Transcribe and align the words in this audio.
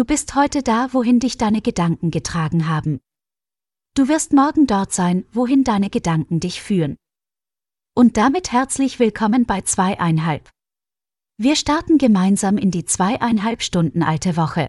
Du 0.00 0.06
bist 0.06 0.34
heute 0.34 0.62
da, 0.62 0.94
wohin 0.94 1.20
dich 1.20 1.36
deine 1.36 1.60
Gedanken 1.60 2.10
getragen 2.10 2.66
haben. 2.70 3.00
Du 3.94 4.08
wirst 4.08 4.32
morgen 4.32 4.66
dort 4.66 4.94
sein, 4.94 5.26
wohin 5.30 5.62
deine 5.62 5.90
Gedanken 5.90 6.40
dich 6.40 6.62
führen. 6.62 6.96
Und 7.94 8.16
damit 8.16 8.50
herzlich 8.50 8.98
willkommen 8.98 9.44
bei 9.44 9.60
zweieinhalb. 9.60 10.48
Wir 11.36 11.54
starten 11.54 11.98
gemeinsam 11.98 12.56
in 12.56 12.70
die 12.70 12.86
zweieinhalb 12.86 13.60
Stunden 13.60 14.02
alte 14.02 14.38
Woche. 14.38 14.68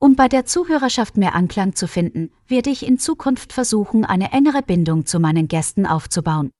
Um 0.00 0.16
bei 0.16 0.26
der 0.26 0.46
Zuhörerschaft 0.46 1.16
mehr 1.16 1.36
Anklang 1.36 1.76
zu 1.76 1.86
finden, 1.86 2.32
werde 2.48 2.70
ich 2.70 2.84
in 2.84 2.98
Zukunft 2.98 3.52
versuchen, 3.52 4.04
eine 4.04 4.32
engere 4.32 4.62
Bindung 4.62 5.06
zu 5.06 5.20
meinen 5.20 5.46
Gästen 5.46 5.86
aufzubauen. 5.86 6.50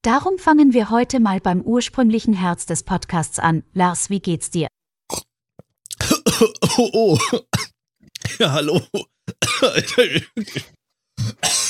Darum 0.00 0.38
fangen 0.38 0.72
wir 0.72 0.88
heute 0.88 1.20
mal 1.20 1.38
beim 1.38 1.60
ursprünglichen 1.60 2.32
Herz 2.32 2.64
des 2.64 2.82
Podcasts 2.82 3.38
an. 3.38 3.62
Lars, 3.74 4.08
wie 4.08 4.20
geht's 4.20 4.48
dir? 4.48 4.68
Oh, 6.30 6.90
oh. 6.92 7.18
Ja, 8.38 8.52
hallo. 8.52 8.80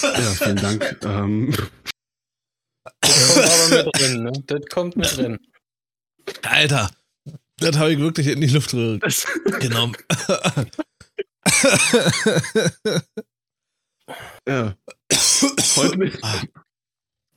Ja, 0.03 0.35
vielen 0.35 0.57
Dank. 0.57 0.99
Ähm, 1.05 1.55
Das 3.01 3.35
kommt 3.35 3.47
aber 3.47 3.85
mit 3.85 3.97
drin, 3.97 4.23
ne? 4.25 4.33
Das 4.47 4.61
kommt 4.71 4.97
mit 4.97 5.17
drin. 5.17 5.39
Alter, 6.43 6.91
das 7.59 7.77
habe 7.77 7.93
ich 7.93 7.99
wirklich 7.99 8.27
in 8.29 8.41
die 8.41 8.49
Luft 8.49 8.71
genommen. 8.71 9.97
ja. 14.47 14.77
Freut 15.13 15.97
mich. 15.97 16.15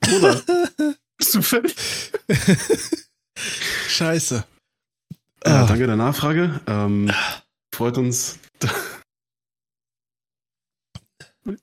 Bruder, 0.01 0.41
bist 1.17 1.35
du 1.35 1.41
fertig? 1.41 1.75
Scheiße. 3.87 4.45
Ja, 5.45 5.63
Ah. 5.63 5.65
danke 5.67 5.87
der 5.87 5.95
Nachfrage. 5.95 6.59
Ähm, 6.67 7.11
freut 7.73 7.97
uns. 7.97 8.39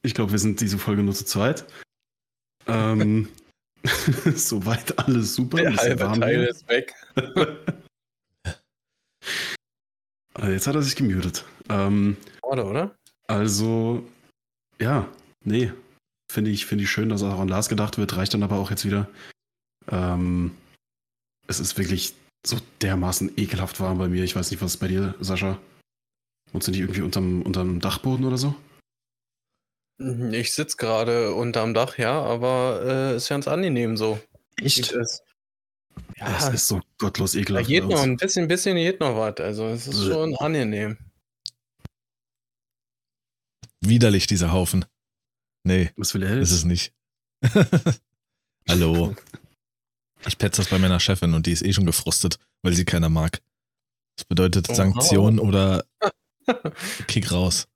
Ich 0.03 0.13
glaube, 0.13 0.33
wir 0.33 0.41
sind 0.41 0.61
diese 0.61 0.77
Folge 0.77 1.05
nur 1.05 1.15
zu 1.15 1.25
zweit. 1.25 1.65
Ähm, 2.67 3.29
soweit 4.35 4.99
alles 4.99 5.37
super. 5.37 5.59
Der 5.59 5.77
halbe 5.77 6.19
Teil 6.19 6.41
hier. 6.41 6.49
ist 6.51 6.69
weg. 6.69 6.95
Äh, 10.37 10.53
Jetzt 10.53 10.67
hat 10.69 10.75
er 10.77 10.83
sich 10.83 10.95
gemutet. 10.97 11.45
Ähm, 11.69 12.17
Schade, 12.45 12.65
oder? 12.65 12.95
also, 13.29 14.05
ja, 14.81 15.09
nee. 15.45 15.73
Finde 16.31 16.51
ich, 16.53 16.67
finde 16.67 16.85
ich 16.85 16.91
schön, 16.91 17.09
dass 17.09 17.23
auch 17.25 17.39
an 17.41 17.49
Lars 17.49 17.69
gedacht 17.69 17.99
wird, 17.99 18.17
reicht 18.17 18.35
dann 18.35 18.43
aber 18.45 18.57
auch 18.59 18.71
jetzt 18.71 18.85
wieder. 18.85 19.09
Ähm, 19.89 20.57
es 21.49 21.59
ist 21.61 21.77
wirklich 21.79 22.15
so 22.49 22.59
dermaßen 22.83 23.33
ekelhaft 23.37 23.81
warm 23.81 23.99
bei 23.99 24.09
mir. 24.09 24.25
Ich 24.25 24.37
weiß 24.37 24.51
nicht, 24.51 24.61
was 24.63 24.75
ist 24.75 24.81
bei 24.81 24.89
dir, 24.89 25.15
Sascha? 25.21 25.59
Wohnst 26.53 26.67
du 26.67 26.73
nicht 26.73 26.81
irgendwie 26.81 27.03
unterm, 27.03 27.43
unterm 27.43 27.81
Dachboden 27.81 28.25
oder 28.25 28.39
so? 28.39 28.55
Ich 30.31 30.55
sitze 30.55 30.77
gerade 30.77 31.35
unterm 31.35 31.75
Dach, 31.75 31.99
ja, 31.99 32.23
aber 32.23 32.83
äh, 32.85 33.17
ist 33.17 33.29
ganz 33.29 33.49
angenehm 33.49 33.97
so. 33.97 34.21
Echt? 34.57 34.93
Es, 34.93 35.23
Ja, 36.17 36.39
es 36.39 36.55
ist 36.55 36.69
so 36.69 36.81
gottlos 36.99 37.33
da 37.33 37.41
ekelhaft. 37.41 37.67
geht 37.69 37.83
bei 37.83 37.95
noch 37.95 38.03
ein 38.03 38.17
bisschen, 38.17 38.47
bisschen 38.49 38.77
geht 38.77 39.01
noch 39.01 39.17
was. 39.17 39.39
Also 39.41 39.67
es 39.67 39.89
ist 39.89 39.99
Bäh. 40.07 40.13
schon 40.13 40.37
angenehm. 40.37 40.97
Widerlich, 43.81 44.27
dieser 44.27 44.53
Haufen. 44.53 44.85
Nee, 45.65 45.91
Was 45.97 46.15
will 46.15 46.23
er 46.23 46.39
ist 46.39 46.53
es 46.53 46.65
nicht. 46.65 46.93
Hallo. 48.69 49.15
Ich 50.27 50.39
petze 50.39 50.63
das 50.63 50.71
bei 50.71 50.79
meiner 50.79 51.01
Chefin 51.01 51.35
und 51.35 51.47
die 51.47 51.53
ist 51.53 51.65
eh 51.65 51.73
schon 51.73 51.87
gefrustet, 51.87 52.39
weil 52.63 52.75
sie 52.75 52.85
keiner 52.85 53.09
mag. 53.09 53.41
Das 54.17 54.25
bedeutet 54.25 54.69
Oh, 54.69 54.75
Sanktion 54.75 55.39
oder 55.39 55.85
Kick 57.07 57.31
raus. 57.31 57.69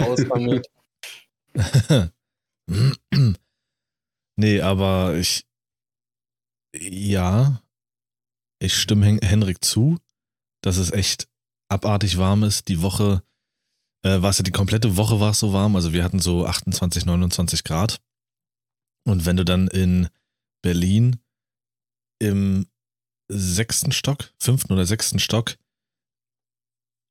Raus 0.00 0.20
damit. 0.28 0.66
nee, 4.36 4.60
aber 4.60 5.14
ich. 5.16 5.44
Ja, 6.74 7.62
ich 8.60 8.74
stimme 8.74 9.04
Hen 9.04 9.18
Henrik 9.20 9.64
zu, 9.64 9.98
dass 10.62 10.76
es 10.76 10.92
echt 10.92 11.28
abartig 11.68 12.16
warm 12.18 12.44
ist. 12.44 12.68
Die 12.68 12.80
Woche, 12.80 13.22
äh, 14.04 14.22
war 14.22 14.30
es 14.30 14.38
ja 14.38 14.44
die 14.44 14.52
komplette 14.52 14.96
Woche 14.96 15.20
war 15.20 15.30
es 15.32 15.40
so 15.40 15.52
warm. 15.52 15.74
Also 15.76 15.92
wir 15.92 16.04
hatten 16.04 16.20
so 16.20 16.46
28, 16.46 17.06
29 17.06 17.64
Grad. 17.64 18.00
Und 19.04 19.26
wenn 19.26 19.36
du 19.36 19.44
dann 19.44 19.66
in 19.68 20.08
Berlin 20.62 21.20
im 22.20 22.66
sechsten 23.28 23.92
Stock, 23.92 24.32
fünften 24.38 24.72
oder 24.72 24.86
sechsten 24.86 25.18
Stock 25.18 25.56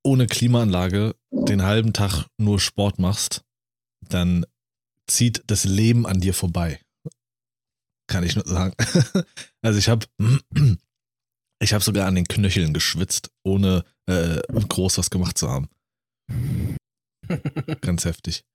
ohne 0.04 0.28
Klimaanlage 0.28 1.16
den 1.32 1.64
halben 1.64 1.94
Tag 1.94 2.26
nur 2.38 2.60
Sport 2.60 3.00
machst, 3.00 3.44
dann 4.08 4.46
zieht 5.08 5.44
das 5.48 5.66
Leben 5.66 6.06
an 6.06 6.22
dir 6.22 6.34
vorbei. 6.34 6.80
Kann 8.08 8.24
ich 8.24 8.36
nur 8.36 8.46
sagen. 8.46 8.76
Also 9.62 9.78
ich 9.78 9.90
habe 9.90 10.06
ich 11.62 11.74
habe 11.74 11.84
sogar 11.84 12.08
an 12.08 12.16
den 12.16 12.28
Knöcheln 12.28 12.74
geschwitzt, 12.74 13.30
ohne 13.44 13.84
äh, 14.06 14.42
groß 14.48 14.98
was 14.98 15.10
gemacht 15.10 15.38
zu 15.38 15.50
haben. 15.50 15.68
Ganz 17.82 18.06
heftig. 18.06 18.46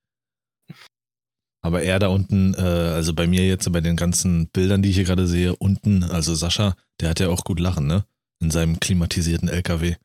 Aber 1.65 1.83
er 1.83 1.99
da 1.99 2.09
unten, 2.09 2.53
äh, 2.55 2.59
also 2.61 3.15
bei 3.15 3.27
mir 3.27 3.47
jetzt, 3.47 3.73
bei 3.73 3.81
den 3.81 3.97
ganzen 3.97 4.49
Bildern, 4.49 4.83
die 4.83 4.91
ich 4.91 4.97
hier 4.97 5.05
gerade 5.05 5.27
sehe, 5.27 5.57
unten, 5.57 6.03
also 6.03 6.35
Sascha, 6.35 6.77
der 7.01 7.09
hat 7.09 7.21
ja 7.21 7.29
auch 7.31 7.43
gut 7.45 7.59
lachen, 7.59 7.87
ne? 7.87 8.05
In 8.43 8.51
seinem 8.51 8.79
klimatisierten 8.81 9.49
LKW, 9.49 9.97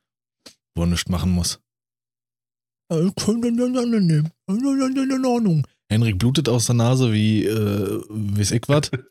wo 0.75 0.83
er 0.83 0.87
nichts 0.87 1.09
machen 1.09 1.31
muss. 1.31 1.59
Äh, 2.89 3.11
können 3.19 3.43
wir 3.43 3.51
dann 3.55 3.77
annehmen. 3.77 4.31
In 4.47 5.25
Ordnung. 5.25 5.67
Henrik 5.91 6.17
blutet 6.17 6.47
aus 6.47 6.67
der 6.67 6.75
Nase 6.75 7.11
wie, 7.11 7.43
äh, 7.45 8.03
wie 8.09 8.41
es 8.41 8.51
ich 8.51 8.63
was. 8.67 8.89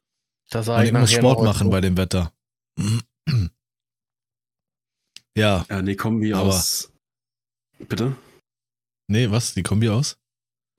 Das 0.50 0.66
Und 0.66 0.82
ich 0.82 0.92
muss 0.92 1.12
Sport 1.12 1.42
machen 1.44 1.68
bei 1.68 1.82
dem 1.82 1.98
Wetter. 1.98 2.32
Ja, 5.36 5.66
Ja, 5.68 5.82
nee, 5.82 5.94
Kombi 5.94 6.32
Aber- 6.32 6.48
aus. 6.48 6.90
Bitte? 7.78 8.16
nee, 9.08 9.30
was? 9.30 9.52
Die 9.54 9.62
Kombi 9.62 9.88
aus? 9.90 10.16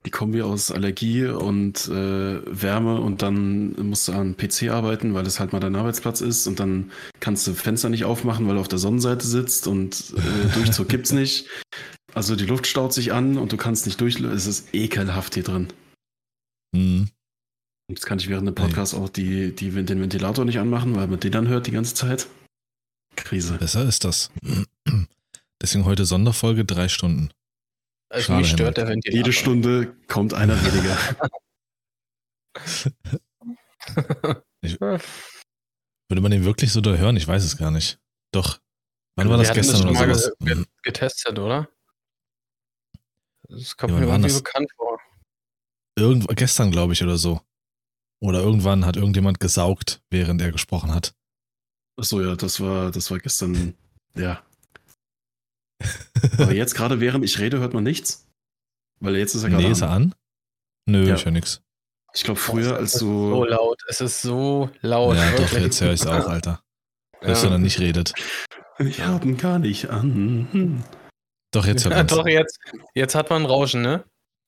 Die 0.06 0.12
Kombi 0.12 0.42
aus 0.42 0.72
Allergie 0.72 1.26
und 1.26 1.88
äh, 1.90 2.42
Wärme 2.46 3.02
und 3.02 3.22
dann 3.22 3.74
musst 3.86 4.08
du 4.08 4.14
an 4.14 4.38
PC 4.38 4.70
arbeiten, 4.70 5.14
weil 5.14 5.28
es 5.28 5.40
halt 5.40 5.52
mal 5.52 5.60
dein 5.60 5.76
Arbeitsplatz 5.76 6.22
ist 6.22 6.48
und 6.48 6.60
dann 6.60 6.92
kannst 7.20 7.46
du 7.48 7.54
Fenster 7.54 7.90
nicht 7.90 8.06
aufmachen, 8.06 8.48
weil 8.48 8.56
du 8.56 8.62
auf 8.62 8.70
der 8.70 8.80
Sonnenseite 8.80 9.28
sitzt 9.28 9.68
und 9.68 10.14
äh, 10.18 10.54
Durchzug 10.56 10.88
gibt's 10.88 11.12
nicht. 11.12 11.48
Also 12.14 12.36
die 12.36 12.46
Luft 12.46 12.66
staut 12.66 12.94
sich 12.94 13.12
an 13.12 13.38
und 13.38 13.52
du 13.52 13.58
kannst 13.58 13.86
nicht 13.86 14.00
durch. 14.00 14.20
Es 14.22 14.48
ist 14.48 14.74
ekelhaft 14.74 15.34
hier 15.34 15.44
drin. 15.44 15.68
Hm. 16.76 17.10
Und 17.90 17.98
Jetzt 17.98 18.06
kann 18.06 18.20
ich 18.20 18.30
während 18.30 18.48
dem 18.48 18.56
Podcast 18.56 18.96
auch 18.96 19.10
die, 19.10 19.54
die, 19.54 19.72
den 19.72 20.02
Ventilator 20.02 20.46
nicht 20.46 20.60
anmachen, 20.60 20.96
weil 20.96 21.08
man 21.08 21.20
den 21.20 21.32
dann 21.32 21.48
hört 21.48 21.68
die 21.68 21.72
ganze 21.72 21.96
Zeit. 21.96 22.28
Krise. 23.16 23.58
Besser 23.58 23.86
ist 23.86 24.04
das. 24.06 24.32
Deswegen 25.62 25.86
heute 25.86 26.06
Sonderfolge 26.06 26.66
drei 26.66 26.88
Stunden. 26.88 27.32
Also 28.10 28.26
Schade, 28.26 28.40
mich 28.40 28.50
stört 28.50 28.78
der 28.78 28.88
Ventilator. 28.88 29.18
Jede 29.18 29.34
Stunde 29.34 29.96
kommt 30.08 30.34
einer 30.34 30.56
weniger. 30.64 30.98
Würde 34.62 36.22
man 36.22 36.32
den 36.32 36.44
wirklich 36.44 36.72
so 36.72 36.82
da 36.82 36.96
hören? 36.96 37.18
Ich 37.18 37.28
weiß 37.28 37.44
es 37.44 37.58
gar 37.58 37.72
nicht. 37.72 38.00
Doch. 38.34 38.60
Wann 39.16 39.30
war 39.30 39.38
Wir 39.40 39.46
das 39.46 39.54
gestern 39.56 39.78
schon 39.82 39.90
oder 39.96 40.16
sowas? 40.16 40.32
ge- 40.40 40.56
Hm. 40.56 40.66
getestet, 40.84 41.38
oder? 41.40 41.70
Das 43.48 43.76
kommt 43.78 43.94
Ja, 43.94 44.00
mir 44.00 44.08
war 44.08 44.16
irgendwie 44.16 44.30
das? 44.34 44.42
bekannt 44.44 44.72
vor. 44.76 45.00
Irgend, 45.98 46.28
gestern, 46.36 46.72
glaube 46.72 46.94
ich, 46.94 47.04
oder 47.04 47.18
so. 47.18 47.42
Oder 48.22 48.40
irgendwann 48.40 48.86
hat 48.86 48.96
irgendjemand 48.96 49.40
gesaugt, 49.40 50.02
während 50.10 50.42
er 50.42 50.52
gesprochen 50.52 50.94
hat. 50.94 51.14
Achso, 51.98 52.22
ja, 52.22 52.36
das 52.36 52.60
war, 52.60 52.92
das 52.92 53.10
war 53.12 53.20
gestern. 53.20 53.76
Ja. 54.16 54.44
Aber 56.38 56.54
jetzt 56.54 56.76
gerade 56.76 57.00
während 57.00 57.24
ich 57.26 57.40
rede, 57.40 57.60
hört 57.60 57.74
man 57.74 57.84
nichts. 57.84 58.28
Weil 59.00 59.16
jetzt 59.16 59.36
ist 59.36 59.44
er 59.44 59.50
gerade. 59.50 59.64
nee, 59.64 59.72
ist 59.72 59.82
er 59.82 59.90
an? 59.92 60.14
Nö, 60.86 61.08
Ja. 61.08 61.16
ich 61.16 61.26
höre 61.26 61.32
nix. 61.32 61.62
Ich 62.14 62.24
glaube, 62.24 62.40
früher, 62.40 62.76
als 62.76 62.90
Es 62.90 62.94
ist 62.96 63.00
so 63.02 63.44
du. 63.46 63.46
laut. 63.46 63.82
Es 63.88 64.02
ist 64.02 64.22
so 64.22 64.70
laut. 64.82 65.16
ja, 65.16 65.32
doch, 65.38 65.52
jetzt 65.54 65.80
höre 65.82 65.94
ich 65.94 66.02
es 66.02 66.08
auch, 66.08 66.28
Alter. 66.28 66.62
Wenn 67.22 67.30
er 67.36 67.44
Ja. 67.44 67.58
nicht 67.58 67.80
redet. 67.80 68.14
Ich 68.80 69.02
hab 69.06 69.24
ihn 69.26 69.38
gar 69.38 69.60
nicht 69.60 69.90
an. 69.90 70.48
Hm. 70.52 70.84
Doch, 71.52 71.66
jetzt 71.66 71.84
hört 71.86 71.92
Ja, 71.94 71.98
man 72.00 72.08
doch, 72.08 72.28
jetzt, 72.28 72.60
jetzt 72.96 73.16
hat 73.16 73.30
man 73.30 73.44
ein 73.44 73.46
Rauschen, 73.46 73.82
ne? 73.82 74.04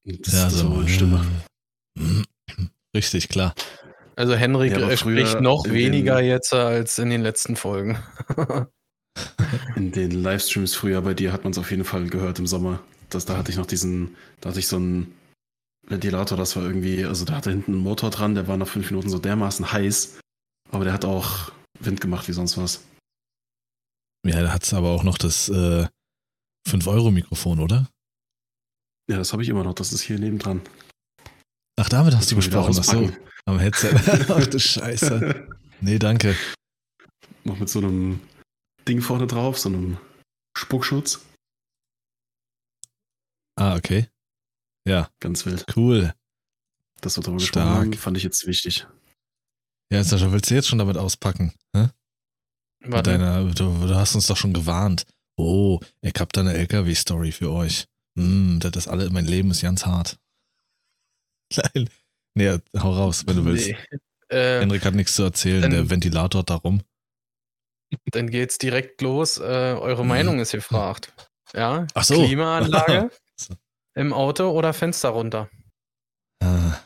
Das 0.05 0.33
Ja, 0.33 0.47
ist 0.47 0.53
so. 0.57 0.69
eine 0.73 0.87
Stimme. 0.87 1.25
Richtig, 2.95 3.29
klar. 3.29 3.53
Also 4.15 4.33
Henrik 4.35 4.71
Ja, 4.73 4.89
äh, 4.89 4.97
spricht 4.97 5.39
noch 5.41 5.65
in 5.65 5.73
weniger 5.73 6.21
jetzt 6.21 6.53
als 6.53 6.97
in 6.99 7.09
den 7.09 7.21
letzten 7.21 7.55
Folgen. 7.55 7.97
In 9.75 9.91
den 9.91 10.11
Livestreams 10.11 10.75
früher 10.75 11.01
bei 11.01 11.13
dir 11.13 11.33
hat 11.33 11.43
man 11.43 11.51
es 11.51 11.57
auf 11.57 11.71
jeden 11.71 11.83
Fall 11.83 12.07
gehört 12.07 12.39
im 12.39 12.47
Sommer. 12.47 12.81
Das, 13.09 13.25
da 13.25 13.37
hatte 13.37 13.51
ich 13.51 13.57
noch 13.57 13.65
diesen, 13.65 14.15
da 14.39 14.49
hatte 14.49 14.59
ich 14.59 14.67
so 14.67 14.77
einen 14.77 15.13
Ventilator, 15.87 16.37
das 16.37 16.55
war 16.55 16.63
irgendwie, 16.63 17.03
also 17.05 17.25
da 17.25 17.35
hatte 17.35 17.49
hinten 17.49 17.73
einen 17.73 17.83
Motor 17.83 18.09
dran, 18.09 18.35
der 18.35 18.47
war 18.47 18.57
nach 18.57 18.67
fünf 18.67 18.89
Minuten 18.89 19.09
so 19.09 19.19
dermaßen 19.19 19.71
heiß, 19.71 20.19
aber 20.71 20.85
der 20.85 20.93
hat 20.93 21.03
auch 21.03 21.51
Wind 21.79 21.99
gemacht 21.99 22.27
wie 22.27 22.33
sonst 22.33 22.57
was. 22.57 22.85
Ja, 24.25 24.41
da 24.41 24.53
hat 24.53 24.63
es 24.63 24.73
aber 24.73 24.91
auch 24.91 25.03
noch 25.03 25.17
das 25.17 25.49
äh, 25.49 25.87
5-Euro-Mikrofon, 26.69 27.59
oder? 27.59 27.87
Ja, 29.09 29.17
das 29.17 29.33
habe 29.33 29.43
ich 29.43 29.49
immer 29.49 29.63
noch. 29.63 29.73
Das 29.73 29.91
ist 29.91 30.01
hier 30.01 30.19
nebendran. 30.19 30.61
Ach, 31.79 31.89
damit 31.89 32.15
hast 32.15 32.31
du 32.31 32.35
man 32.35 32.45
wieder 32.45 32.67
gesprochen. 32.67 33.09
Ach 33.09 33.15
so, 33.15 33.17
am 33.45 33.59
Headset. 33.59 33.95
Ach 34.29 34.47
du 34.47 34.59
Scheiße. 34.59 35.47
Nee, 35.83 35.97
danke. 35.97 36.35
Noch 37.43 37.57
mit 37.57 37.67
so 37.67 37.79
einem 37.79 38.19
Ding 38.87 39.01
vorne 39.01 39.27
drauf, 39.27 39.59
so 39.59 39.69
einem 39.69 39.97
Spuckschutz. 40.57 41.21
Ah, 43.57 43.75
okay. 43.75 44.07
Ja, 44.87 45.09
Ganz 45.19 45.45
wild. 45.45 45.65
cool. 45.75 46.13
Das 47.01 47.17
wir 47.17 47.23
darüber 47.23 47.39
Stark. 47.39 47.65
gesprochen 47.85 47.93
fand 48.01 48.17
ich 48.17 48.23
jetzt 48.23 48.45
wichtig. 48.47 48.87
Ja, 49.91 50.03
Sascha, 50.03 50.31
willst 50.31 50.49
du 50.49 50.55
jetzt 50.55 50.67
schon 50.67 50.79
damit 50.79 50.97
auspacken? 50.97 51.53
Hä? 51.75 51.89
Warte. 52.83 53.11
deiner, 53.11 53.43
du, 53.53 53.87
du 53.87 53.95
hast 53.95 54.15
uns 54.15 54.27
doch 54.27 54.37
schon 54.37 54.53
gewarnt. 54.53 55.05
Oh, 55.37 55.79
ich 56.01 56.13
hab 56.19 56.33
da 56.33 56.41
eine 56.41 56.53
LKW-Story 56.53 57.31
für 57.31 57.51
euch. 57.51 57.85
Hm, 58.17 58.59
das 58.59 58.71
ist 58.75 58.87
alle, 58.87 59.09
mein 59.09 59.25
Leben 59.25 59.51
ist 59.51 59.61
ganz 59.61 59.85
hart. 59.85 60.19
Nein. 61.55 61.89
Nee, 62.35 62.57
hau 62.77 62.93
raus, 62.93 63.25
wenn 63.27 63.35
du 63.35 63.45
willst. 63.45 63.67
Nee. 63.67 63.77
Äh, 64.29 64.61
Henrik 64.61 64.85
hat 64.85 64.95
nichts 64.95 65.15
zu 65.15 65.23
erzählen, 65.23 65.61
dann- 65.63 65.71
der 65.71 65.89
Ventilator 65.89 66.43
da 66.43 66.55
rum. 66.55 66.81
Dann 68.11 68.29
geht's 68.29 68.57
direkt 68.57 69.01
los. 69.01 69.37
Äh, 69.37 69.41
eure 69.41 70.03
Mhm. 70.03 70.09
Meinung 70.09 70.39
ist 70.39 70.51
gefragt. 70.51 71.13
Ja, 71.53 71.87
Ach 71.93 72.03
so. 72.03 72.15
Klimaanlage 72.25 73.11
im 73.95 74.13
Auto 74.13 74.49
oder 74.51 74.73
Fenster 74.73 75.09
runter? 75.09 75.49
Ah. 76.43 76.77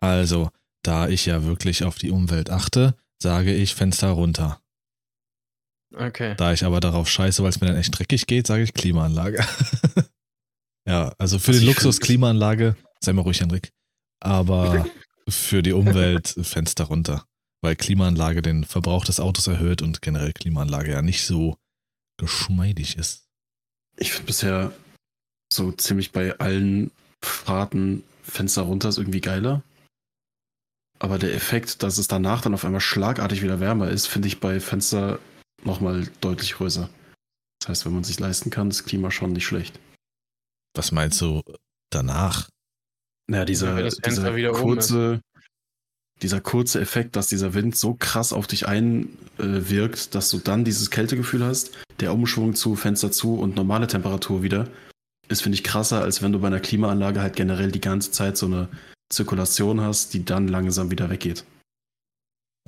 Also, 0.00 0.50
da 0.82 1.08
ich 1.08 1.26
ja 1.26 1.44
wirklich 1.44 1.84
auf 1.84 1.98
die 1.98 2.10
Umwelt 2.10 2.50
achte, 2.50 2.94
sage 3.22 3.52
ich 3.54 3.74
Fenster 3.74 4.10
runter. 4.10 4.60
Okay. 5.94 6.34
Da 6.36 6.52
ich 6.52 6.64
aber 6.64 6.80
darauf 6.80 7.08
scheiße, 7.08 7.42
weil 7.42 7.50
es 7.50 7.60
mir 7.60 7.68
dann 7.68 7.76
echt 7.76 7.96
dreckig 7.98 8.26
geht, 8.26 8.46
sage 8.46 8.62
ich 8.62 8.74
Klimaanlage. 8.74 9.44
ja, 10.88 11.14
also 11.18 11.38
für 11.38 11.52
Was 11.52 11.58
den 11.58 11.66
Luxus 11.66 12.00
Klimaanlage, 12.00 12.76
sei 13.00 13.12
mal 13.12 13.22
ruhig, 13.22 13.40
Henrik. 13.40 13.72
Aber 14.20 14.86
für 15.28 15.62
die 15.62 15.72
Umwelt 15.72 16.34
Fenster 16.42 16.84
runter. 16.84 17.24
Weil 17.66 17.74
Klimaanlage 17.74 18.42
den 18.42 18.62
Verbrauch 18.62 19.04
des 19.04 19.18
Autos 19.18 19.48
erhöht 19.48 19.82
und 19.82 20.00
generell 20.00 20.32
Klimaanlage 20.32 20.92
ja 20.92 21.02
nicht 21.02 21.26
so 21.26 21.56
geschmeidig 22.16 22.96
ist. 22.96 23.26
Ich 23.96 24.12
finde 24.12 24.26
bisher 24.26 24.72
so 25.52 25.72
ziemlich 25.72 26.12
bei 26.12 26.38
allen 26.38 26.92
Fahrten 27.24 28.04
Fenster 28.22 28.62
runter 28.62 28.90
ist 28.90 28.98
irgendwie 28.98 29.20
geiler. 29.20 29.64
Aber 31.00 31.18
der 31.18 31.34
Effekt, 31.34 31.82
dass 31.82 31.98
es 31.98 32.06
danach 32.06 32.40
dann 32.40 32.54
auf 32.54 32.64
einmal 32.64 32.80
schlagartig 32.80 33.42
wieder 33.42 33.58
wärmer 33.58 33.90
ist, 33.90 34.06
finde 34.06 34.28
ich 34.28 34.38
bei 34.38 34.60
Fenster 34.60 35.18
nochmal 35.64 36.08
deutlich 36.20 36.52
größer. 36.52 36.88
Das 37.58 37.68
heißt, 37.68 37.86
wenn 37.86 37.94
man 37.94 38.04
sich 38.04 38.20
leisten 38.20 38.50
kann, 38.50 38.70
ist 38.70 38.84
Klima 38.84 39.10
schon 39.10 39.32
nicht 39.32 39.44
schlecht. 39.44 39.80
Was 40.76 40.92
meinst 40.92 41.20
du 41.20 41.42
danach? 41.90 42.48
Naja, 43.26 43.44
dieser, 43.44 43.74
Fenster 43.74 44.32
dieser 44.36 44.52
kurze, 44.52 45.20
dieser 46.22 46.40
kurze 46.40 46.80
Effekt, 46.80 47.16
dass 47.16 47.28
dieser 47.28 47.54
Wind 47.54 47.76
so 47.76 47.94
krass 47.94 48.32
auf 48.32 48.46
dich 48.46 48.66
einwirkt, 48.66 50.14
dass 50.14 50.30
du 50.30 50.38
dann 50.38 50.64
dieses 50.64 50.90
Kältegefühl 50.90 51.44
hast, 51.44 51.72
der 52.00 52.14
Umschwung 52.14 52.54
zu 52.54 52.74
Fenster 52.74 53.12
zu 53.12 53.38
und 53.38 53.54
normale 53.56 53.86
Temperatur 53.86 54.42
wieder, 54.42 54.68
ist, 55.28 55.42
finde 55.42 55.56
ich, 55.56 55.64
krasser, 55.64 56.02
als 56.02 56.22
wenn 56.22 56.32
du 56.32 56.40
bei 56.40 56.46
einer 56.46 56.60
Klimaanlage 56.60 57.20
halt 57.20 57.36
generell 57.36 57.70
die 57.72 57.80
ganze 57.80 58.12
Zeit 58.12 58.36
so 58.38 58.46
eine 58.46 58.68
Zirkulation 59.10 59.80
hast, 59.80 60.14
die 60.14 60.24
dann 60.24 60.48
langsam 60.48 60.90
wieder 60.90 61.10
weggeht. 61.10 61.44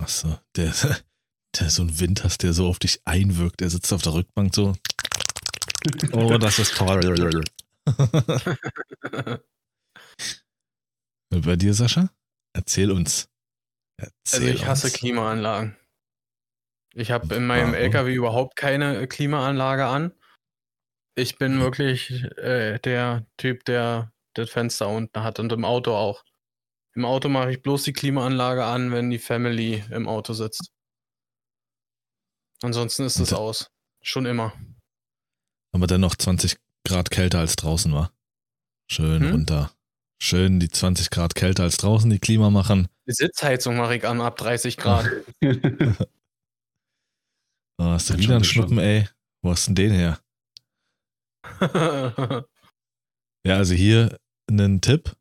Achso, 0.01 0.39
der, 0.57 0.73
der 1.59 1.71
so 1.71 1.83
einen 1.83 1.99
Wind 2.01 2.25
hast, 2.25 2.43
der 2.43 2.53
so 2.53 2.67
auf 2.67 2.79
dich 2.79 3.01
einwirkt. 3.05 3.61
Der 3.61 3.71
sitzt 3.71 3.93
auf 3.93 4.03
der 4.03 4.15
Rückbank 4.15 4.55
so. 4.55 4.75
Oh, 6.13 6.37
das 6.39 6.59
ist 6.59 6.75
toll. 6.75 7.01
Und 11.31 11.47
bei 11.47 11.57
dir, 11.57 11.73
Sascha? 11.73 12.11
Erzähl 12.53 12.91
uns. 12.91 13.29
Also 13.99 14.13
Erzähl 14.25 14.55
ich 14.55 14.67
hasse 14.67 14.87
uns. 14.89 14.95
Klimaanlagen. 14.97 15.77
Ich 16.95 17.11
habe 17.11 17.35
in 17.35 17.47
meinem 17.47 17.73
Warum? 17.73 17.75
LKW 17.85 18.15
überhaupt 18.15 18.57
keine 18.57 19.07
Klimaanlage 19.07 19.87
an. 19.87 20.13
Ich 21.17 21.37
bin 21.39 21.57
Mhm. 21.57 21.61
wirklich 21.61 22.11
äh, 22.39 22.79
der 22.79 23.27
Typ, 23.37 23.65
der 23.65 24.13
das 24.35 24.51
Fenster 24.51 24.89
unten 24.89 25.23
hat 25.23 25.41
und 25.41 25.53
im 25.53 25.65
Auto 25.65 25.95
auch. 25.95 26.25
Im 26.95 27.05
Auto 27.05 27.29
mache 27.29 27.51
ich 27.53 27.63
bloß 27.63 27.85
die 27.85 27.93
Klimaanlage 27.93 28.65
an, 28.65 28.93
wenn 28.93 29.11
die 29.11 29.19
Family 29.19 29.85
im 29.91 30.09
Auto 30.09 30.33
sitzt. 30.33 30.73
Ansonsten 32.63 33.05
ist 33.05 33.19
es 33.21 33.33
aus. 33.33 33.71
Schon 34.03 34.27
immer. 34.27 34.53
Aber 35.73 35.87
dennoch 35.87 36.17
20 36.17 36.57
Grad 36.85 37.11
kälter 37.11 37.41
als 37.41 37.57
draußen 37.57 37.93
war. 37.93 38.13
Schön 38.91 39.23
Hm? 39.23 39.31
runter. 39.33 39.71
Schön 40.21 40.59
die 40.61 40.69
20 40.69 41.11
Grad 41.11 41.35
kälter 41.35 41.63
als 41.63 41.77
draußen, 41.77 42.11
die 42.11 42.19
Klima 42.19 42.51
machen. 42.51 42.89
Die 43.07 43.13
Sitzheizung 43.13 43.77
mache 43.77 43.97
ich 43.97 44.07
an 44.07 44.21
ab 44.21 44.37
30 44.37 44.77
Grad. 44.77 45.07
Oh, 47.79 47.85
hast 47.85 48.11
du 48.11 48.15
wieder 48.15 48.25
schon, 48.25 48.33
einen. 48.33 48.45
Schnuppen, 48.45 48.79
ey? 48.79 49.09
Wo 49.43 49.51
hast 49.51 49.67
denn 49.69 49.75
den 49.75 49.93
her? 49.93 50.19
Ja, 53.47 53.57
also 53.57 53.73
hier 53.73 54.19
einen 54.51 54.81
Tipp. 54.81 55.17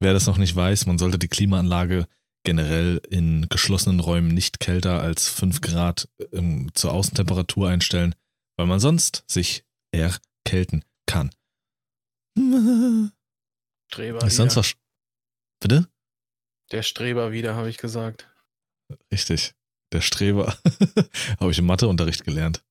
Wer 0.00 0.12
das 0.12 0.26
noch 0.26 0.36
nicht 0.36 0.54
weiß, 0.54 0.84
man 0.86 0.98
sollte 0.98 1.18
die 1.18 1.28
Klimaanlage 1.28 2.06
generell 2.44 3.00
in 3.08 3.48
geschlossenen 3.48 4.00
Räumen 4.00 4.28
nicht 4.28 4.60
kälter 4.60 5.00
als 5.00 5.28
5 5.28 5.62
Grad 5.62 6.08
ähm, 6.32 6.70
zur 6.74 6.92
Außentemperatur 6.92 7.68
einstellen, 7.70 8.14
weil 8.58 8.66
man 8.66 8.78
sonst 8.78 9.24
sich 9.26 9.64
erkälten 9.90 10.84
kann. 11.06 11.30
Streber 13.88 14.26
Ist 14.26 14.36
sonst 14.36 14.56
was. 14.56 14.74
Bitte? 15.60 15.88
Der 16.72 16.82
Streber 16.82 17.32
wieder, 17.32 17.54
habe 17.54 17.70
ich 17.70 17.78
gesagt. 17.78 18.28
Richtig. 19.12 19.54
Der 19.92 20.00
Streber. 20.00 20.56
Habe 21.40 21.52
ich 21.52 21.58
im 21.58 21.66
Matheunterricht 21.66 22.24
gelernt. 22.24 22.64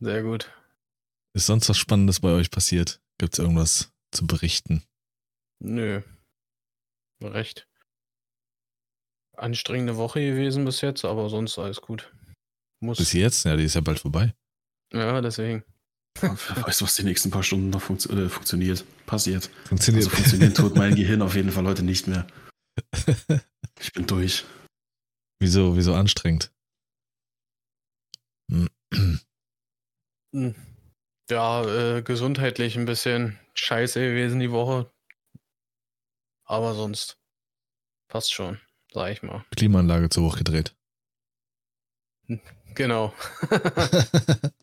Sehr 0.00 0.22
gut. 0.22 0.50
Ist 1.34 1.46
sonst 1.46 1.68
was 1.68 1.78
Spannendes 1.78 2.20
bei 2.20 2.30
euch 2.30 2.50
passiert? 2.50 3.00
Gibt 3.18 3.34
es 3.34 3.38
irgendwas 3.38 3.92
zu 4.10 4.26
berichten? 4.26 4.82
Nö. 5.60 6.02
Recht. 7.22 7.68
Anstrengende 9.36 9.96
Woche 9.96 10.20
gewesen 10.20 10.64
bis 10.64 10.80
jetzt, 10.80 11.04
aber 11.04 11.30
sonst 11.30 11.58
alles 11.58 11.80
gut. 11.80 12.12
Muss. 12.80 12.98
Bis 12.98 13.12
jetzt? 13.12 13.44
Ja, 13.44 13.56
die 13.56 13.64
ist 13.64 13.74
ja 13.74 13.80
bald 13.80 14.00
vorbei. 14.00 14.34
Ja, 14.92 15.20
deswegen. 15.20 15.64
Wer 16.20 16.66
weiß, 16.66 16.82
was 16.82 16.94
die 16.94 17.04
nächsten 17.04 17.30
paar 17.30 17.42
Stunden 17.42 17.70
noch 17.70 17.82
funktio 17.82 18.16
äh, 18.16 18.28
funktioniert. 18.28 18.84
Passiert. 19.06 19.50
Funktioniert. 19.64 20.04
Also 20.04 20.16
funktionieren 20.16 20.54
tut 20.54 20.76
mein 20.76 20.94
Gehirn 20.96 21.22
auf 21.22 21.34
jeden 21.34 21.50
Fall 21.50 21.64
heute 21.64 21.82
nicht 21.82 22.06
mehr. 22.06 22.26
Ich 23.80 23.92
bin 23.92 24.06
durch. 24.06 24.44
wieso, 25.40 25.76
wieso 25.76 25.94
anstrengend? 25.94 26.52
Hm. 30.34 30.54
Ja, 31.30 31.64
äh, 31.64 32.02
gesundheitlich 32.02 32.76
ein 32.76 32.86
bisschen 32.86 33.38
scheiße 33.54 34.00
gewesen 34.00 34.40
die 34.40 34.52
Woche. 34.52 34.90
Aber 36.44 36.74
sonst 36.74 37.18
passt 38.08 38.32
schon, 38.32 38.60
sag 38.92 39.10
ich 39.10 39.22
mal. 39.22 39.44
Klimaanlage 39.56 40.08
zu 40.08 40.22
hoch 40.22 40.36
gedreht. 40.36 40.74
Genau. 42.74 43.12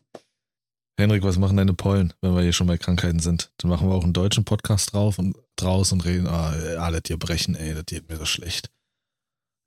Henrik, 1.00 1.22
was 1.22 1.38
machen 1.38 1.56
deine 1.56 1.74
Pollen, 1.74 2.12
wenn 2.20 2.34
wir 2.34 2.42
hier 2.42 2.52
schon 2.52 2.66
bei 2.66 2.78
Krankheiten 2.78 3.20
sind? 3.20 3.50
Dann 3.58 3.70
machen 3.70 3.88
wir 3.88 3.94
auch 3.94 4.04
einen 4.04 4.12
deutschen 4.12 4.44
Podcast 4.44 4.92
drauf 4.92 5.18
und 5.18 5.36
draus 5.56 5.92
und 5.92 6.04
reden, 6.04 6.26
ah, 6.26 6.52
ah 6.78 6.90
das 6.90 7.02
hier 7.06 7.18
brechen, 7.18 7.54
ey, 7.54 7.74
das 7.74 7.86
geht 7.86 8.08
mir 8.08 8.16
so 8.16 8.26
schlecht. 8.26 8.70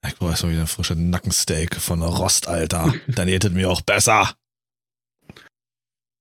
Ich 0.06 0.16
brauche 0.16 0.32
erstmal 0.32 0.52
wieder 0.52 0.62
ein 0.62 0.68
frischer 0.68 0.96
Nackensteak 0.96 1.76
von 1.78 2.04
Rost, 2.04 2.48
Alter. 2.48 2.94
Dann 3.08 3.28
es 3.28 3.52
mir 3.52 3.70
auch 3.70 3.82
besser. 3.82 4.36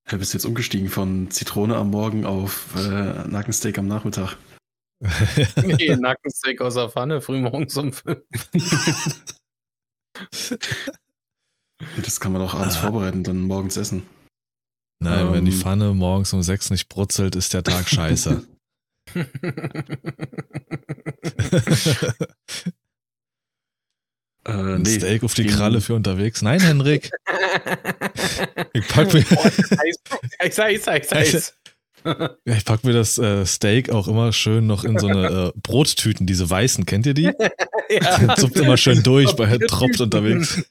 Du 0.08 0.18
bist 0.18 0.34
jetzt 0.34 0.44
umgestiegen 0.44 0.88
von 0.88 1.30
Zitrone 1.30 1.76
am 1.76 1.90
Morgen 1.90 2.24
auf 2.24 2.74
äh, 2.76 3.28
Nackensteak 3.28 3.78
am 3.78 3.86
Nachmittag. 3.86 4.36
nee, 5.62 5.96
Nackensteak 5.96 6.60
aus 6.60 6.74
der 6.74 6.88
Pfanne, 6.88 7.20
frühmorgens 7.20 7.76
um 7.76 7.92
fünf. 7.92 8.22
Das 11.96 12.20
kann 12.20 12.32
man 12.32 12.42
auch 12.42 12.54
abends 12.54 12.76
Ah. 12.76 12.82
vorbereiten, 12.82 13.24
dann 13.24 13.40
morgens 13.40 13.76
essen. 13.76 14.06
Nein, 15.02 15.32
wenn 15.32 15.44
die 15.44 15.52
Ähm. 15.52 15.58
Pfanne 15.58 15.94
morgens 15.94 16.32
um 16.32 16.42
sechs 16.42 16.70
nicht 16.70 16.88
brutzelt, 16.88 17.36
ist 17.36 17.54
der 17.54 17.62
Tag 17.62 17.88
scheiße. 17.88 18.46
Äh, 24.44 24.50
Ein 24.50 24.82
nee, 24.82 24.98
Steak 24.98 25.22
auf 25.22 25.34
die 25.34 25.46
Kralle 25.46 25.80
für 25.80 25.94
unterwegs. 25.94 26.42
Nein, 26.42 26.60
Henrik. 26.60 27.10
Ich 28.74 28.88
pack 28.88 29.12
mir, 29.12 29.22
Eis, 30.40 30.58
Eis, 30.58 30.88
Eis, 30.88 31.12
Eis. 31.12 31.54
ich 32.44 32.64
pack 32.64 32.84
mir 32.84 32.94
das 32.94 33.18
äh, 33.18 33.44
Steak 33.44 33.90
auch 33.90 34.08
immer 34.08 34.32
schön 34.32 34.66
noch 34.66 34.84
in 34.84 34.98
so 34.98 35.08
eine 35.08 35.28
äh, 35.28 35.52
Brottüten, 35.62 36.26
diese 36.26 36.48
weißen, 36.48 36.86
kennt 36.86 37.04
ihr 37.06 37.12
die? 37.14 37.30
ja. 37.90 38.34
Zupft 38.36 38.56
immer 38.56 38.78
schön 38.78 39.02
durch 39.02 39.32
bei 39.36 39.46
Herrn 39.46 39.60
Tropf 39.68 40.00
unterwegs. 40.00 40.62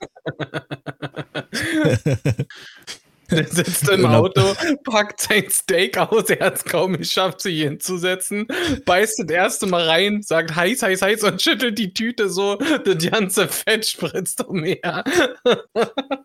Der 3.32 3.48
sitzt 3.48 3.88
im 3.90 4.06
Auto, 4.06 4.42
packt 4.84 5.22
sein 5.22 5.50
Steak 5.50 5.98
aus, 5.98 6.30
er 6.30 6.46
hat 6.48 6.58
es 6.58 6.64
kaum 6.66 6.98
geschafft, 6.98 7.42
sich 7.42 7.62
hinzusetzen, 7.62 8.46
beißt 8.86 9.20
das 9.20 9.30
erste 9.30 9.68
Mal 9.68 9.88
rein, 9.88 10.22
sagt 10.22 10.56
heiß, 10.56 10.84
heiß, 10.84 11.02
heiß 11.02 11.24
und 11.24 11.42
schüttelt 11.42 11.78
die 11.78 11.94
Tüte 11.94 12.30
so, 12.30 12.58
das 12.58 13.10
ganze 13.10 13.48
Fett 13.48 13.86
spritzt 13.86 14.44
umher. 14.46 15.04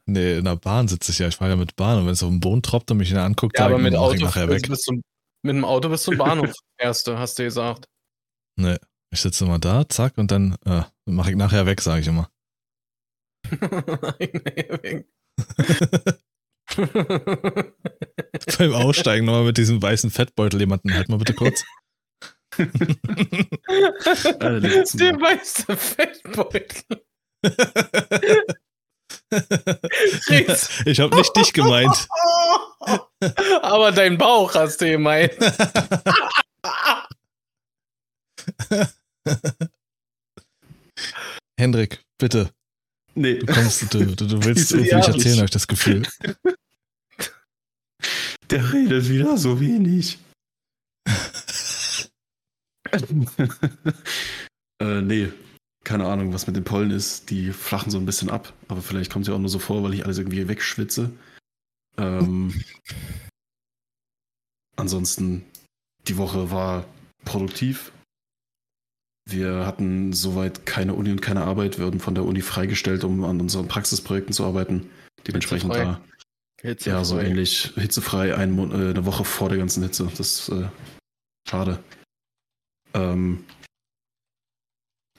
Nee, 0.07 0.39
in 0.39 0.45
der 0.45 0.57
Bahn 0.57 0.89
sitze 0.89 1.13
ich 1.13 1.19
ja. 1.19 1.29
Ich 1.29 1.37
fahre 1.37 1.53
ja 1.53 1.57
mit 1.57 1.77
Bahn 1.77 1.99
und 1.99 2.07
wenn 2.07 2.13
es 2.13 2.23
auf 2.23 2.29
dem 2.31 2.41
Boden 2.41 2.63
tropft 2.63 2.91
und 2.91 2.97
mich 2.99 3.11
dann 3.11 3.19
anguckt, 3.19 3.59
Ja, 3.59 3.67
aber 3.67 3.75
dann 3.75 3.83
mit 3.83 3.95
Auto 3.95 4.25
nachher 4.25 4.49
weg. 4.49 4.67
zum, 4.77 5.03
mit 5.43 5.55
dem 5.55 5.65
Auto 5.65 5.89
bis 5.89 6.03
zum 6.03 6.17
Bahnhof. 6.17 6.53
Erste, 6.79 7.19
hast 7.19 7.39
du 7.39 7.45
gesagt. 7.45 7.87
Nee, 8.57 8.77
ich 9.13 9.21
sitze 9.21 9.45
immer 9.45 9.59
da, 9.59 9.89
zack, 9.89 10.19
und 10.19 10.31
dann 10.31 10.57
äh, 10.65 10.83
mache 11.07 11.31
ich 11.31 11.37
nachher 11.37 11.67
weg, 11.67 11.81
sage 11.81 12.01
ich 12.01 12.09
immer. 12.09 12.29
Beim 18.59 18.75
Aussteigen 18.75 19.25
nochmal 19.27 19.45
mit 19.45 19.57
diesem 19.57 19.81
weißen 19.81 20.11
Fettbeutel 20.11 20.59
jemanden, 20.61 20.93
halt 20.95 21.09
mal 21.09 21.19
bitte 21.19 21.35
kurz. 21.35 21.63
Der 22.59 22.67
weiße 25.21 25.77
Fettbeutel. 25.77 27.03
Ich 30.85 31.01
habe 31.01 31.17
nicht 31.17 31.35
dich 31.37 31.53
gemeint. 31.53 32.07
Aber 33.63 33.91
dein 33.93 34.19
Bauch 34.19 34.55
hast 34.55 34.81
du 34.81 34.91
gemeint. 34.91 35.33
Hendrik, 41.59 42.05
bitte. 42.19 42.51
Nee. 43.17 43.39
Du 43.39 43.47
kommst, 43.47 43.93
du, 43.93 44.15
du, 44.15 44.27
du 44.27 44.45
willst 44.45 44.71
irgendwie 44.73 44.95
nicht? 44.95 45.09
erzählen, 45.09 45.37
habe 45.37 45.47
ich 45.47 45.51
das 45.51 45.67
Gefühl. 45.67 46.07
Der 48.51 48.73
redet 48.73 49.09
wieder 49.09 49.37
so 49.39 49.59
wenig. 49.59 50.19
äh, 54.81 55.01
nee, 55.01 55.33
keine 55.83 56.07
Ahnung, 56.07 56.33
was 56.33 56.47
mit 56.47 56.57
den 56.57 56.65
Pollen 56.65 56.91
ist. 56.91 57.31
Die 57.31 57.53
flachen 57.53 57.91
so 57.91 57.99
ein 57.99 58.07
bisschen 58.07 58.31
ab, 58.31 58.53
aber 58.69 58.83
vielleicht 58.83 59.11
kommt 59.11 59.25
es 59.25 59.29
ja 59.29 59.35
auch 59.35 59.39
nur 59.39 59.49
so 59.49 59.59
vor, 59.59 59.83
weil 59.83 59.95
ich 59.95 60.05
alles 60.05 60.19
irgendwie 60.19 60.47
wegschwitze. 60.47 61.11
Ähm, 61.97 62.63
ansonsten, 64.77 65.45
die 66.07 66.19
Woche 66.19 66.51
war 66.51 66.85
produktiv. 67.25 67.93
Wir 69.29 69.67
hatten 69.67 70.13
soweit 70.13 70.67
keine 70.67 70.95
Uni 70.95 71.11
und 71.11 71.21
keine 71.21 71.43
Arbeit. 71.43 71.79
Wir 71.79 71.87
wurden 71.87 71.99
von 71.99 72.15
der 72.15 72.25
Uni 72.25 72.43
freigestellt, 72.43 73.03
um 73.03 73.25
an 73.25 73.41
unseren 73.41 73.67
Praxisprojekten 73.67 74.33
zu 74.33 74.45
arbeiten. 74.45 74.89
Dementsprechend 75.27 75.73
Hitzefrei. 75.75 75.99
da 75.99 76.01
Hitzefrei. 76.63 76.97
ja, 76.97 77.05
so 77.05 77.19
ähnlich. 77.19 77.73
Hitzefrei, 77.75 78.37
ein 78.37 78.57
äh, 78.71 78.91
eine 78.91 79.05
Woche 79.05 79.25
vor 79.25 79.49
der 79.49 79.59
ganzen 79.59 79.83
Hitze. 79.83 80.05
Das 80.17 80.21
ist 80.21 80.49
äh, 80.51 80.69
schade. 81.49 81.83
Ähm, 82.95 83.45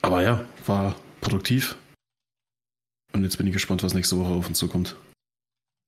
aber 0.00 0.22
ja, 0.22 0.44
war 0.66 0.96
produktiv. 1.20 1.76
Und 3.12 3.24
jetzt 3.24 3.36
bin 3.36 3.46
ich 3.46 3.52
gespannt, 3.52 3.82
was 3.82 3.92
nächste 3.92 4.18
Woche 4.18 4.32
auf 4.32 4.48
uns 4.48 4.58
zukommt. 4.58 4.96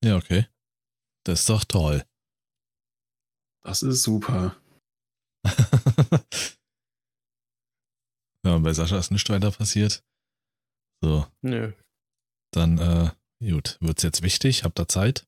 Ja, 0.05 0.17
okay. 0.17 0.47
Das 1.25 1.41
ist 1.41 1.49
doch 1.49 1.65
toll. 1.65 2.05
Das 3.63 3.83
ist 3.83 4.03
super. 4.03 4.57
ja, 8.51 8.59
bei 8.59 8.73
Sascha 8.73 8.99
ist 8.99 9.11
nichts 9.11 9.31
weiter 9.31 9.51
passiert. 9.51 10.05
So, 11.03 11.27
Nö, 11.43 11.73
dann, 12.53 12.79
äh, 12.79 13.11
gut, 13.41 13.79
wird's 13.81 14.03
jetzt 14.03 14.23
wichtig? 14.23 14.65
Habt 14.65 14.79
ihr 14.79 14.89
Zeit? 14.89 15.27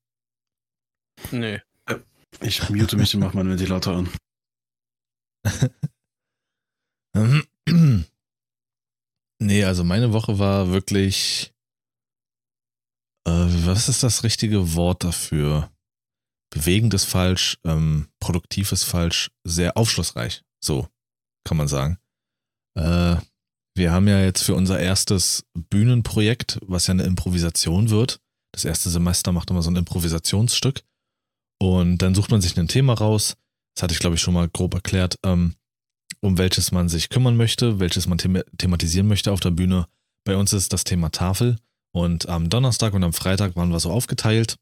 nö. 1.30 1.58
Ich 2.40 2.68
mute 2.70 2.96
mich 2.96 3.14
und 3.14 3.20
mach 3.20 3.34
meinen 3.34 3.50
Ventilator 3.50 3.96
an. 3.96 4.10
nee, 9.38 9.64
also 9.64 9.84
meine 9.84 10.12
Woche 10.12 10.38
war 10.38 10.70
wirklich. 10.70 11.52
Äh, 13.26 13.66
was 13.66 13.88
ist 13.88 14.02
das 14.02 14.24
richtige 14.24 14.74
Wort 14.74 15.04
dafür? 15.04 15.70
Bewegend 16.50 16.94
ist 16.94 17.04
falsch, 17.04 17.58
ähm, 17.64 18.08
produktiv 18.18 18.72
ist 18.72 18.84
falsch, 18.84 19.30
sehr 19.44 19.76
aufschlussreich. 19.76 20.42
So 20.62 20.88
kann 21.44 21.56
man 21.56 21.68
sagen. 21.68 21.98
Äh, 22.74 23.16
wir 23.74 23.90
haben 23.92 24.08
ja 24.08 24.20
jetzt 24.20 24.42
für 24.42 24.54
unser 24.54 24.78
erstes 24.78 25.44
Bühnenprojekt, 25.54 26.58
was 26.66 26.86
ja 26.86 26.92
eine 26.92 27.04
Improvisation 27.04 27.90
wird. 27.90 28.20
Das 28.52 28.64
erste 28.64 28.90
Semester 28.90 29.32
macht 29.32 29.50
immer 29.50 29.62
so 29.62 29.70
ein 29.70 29.76
Improvisationsstück. 29.76 30.82
Und 31.58 31.98
dann 31.98 32.14
sucht 32.14 32.30
man 32.30 32.42
sich 32.42 32.58
ein 32.58 32.68
Thema 32.68 32.94
raus. 32.94 33.36
Das 33.74 33.82
hatte 33.82 33.94
ich, 33.94 34.00
glaube 34.00 34.16
ich, 34.16 34.20
schon 34.20 34.34
mal 34.34 34.48
grob 34.48 34.74
erklärt. 34.74 35.16
Ähm, 35.24 35.54
um 36.20 36.38
welches 36.38 36.70
man 36.72 36.88
sich 36.88 37.08
kümmern 37.08 37.36
möchte, 37.36 37.80
welches 37.80 38.06
man 38.06 38.18
thema 38.18 38.42
thematisieren 38.58 39.08
möchte 39.08 39.32
auf 39.32 39.40
der 39.40 39.50
Bühne. 39.50 39.86
Bei 40.24 40.36
uns 40.36 40.52
ist 40.52 40.72
das 40.72 40.84
Thema 40.84 41.10
Tafel 41.10 41.56
und 41.92 42.28
am 42.28 42.48
Donnerstag 42.48 42.94
und 42.94 43.02
am 43.02 43.12
Freitag 43.12 43.56
waren 43.56 43.70
wir 43.70 43.80
so 43.80 43.90
aufgeteilt 43.90 44.56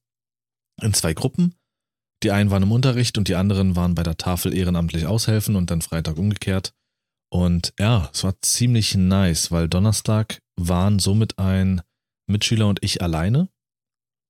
in 0.81 0.95
zwei 0.95 1.13
Gruppen. 1.13 1.55
Die 2.23 2.31
einen 2.31 2.51
waren 2.51 2.63
im 2.63 2.73
Unterricht 2.73 3.19
und 3.19 3.29
die 3.29 3.35
anderen 3.35 3.77
waren 3.77 3.95
bei 3.95 4.03
der 4.03 4.17
Tafel 4.17 4.55
ehrenamtlich 4.55 5.07
aushelfen 5.07 5.57
und 5.57 5.71
dann 5.71 5.83
Freitag 5.83 6.19
umgekehrt. 6.19 6.73
Und 7.33 7.73
ja, 7.79 8.11
es 8.13 8.25
war 8.25 8.41
ziemlich 8.43 8.95
nice, 8.97 9.51
weil 9.51 9.69
Donnerstag 9.69 10.41
waren 10.59 10.99
somit 10.99 11.39
ein 11.39 11.83
Mitschüler 12.29 12.67
und 12.67 12.83
ich 12.83 13.03
alleine 13.03 13.49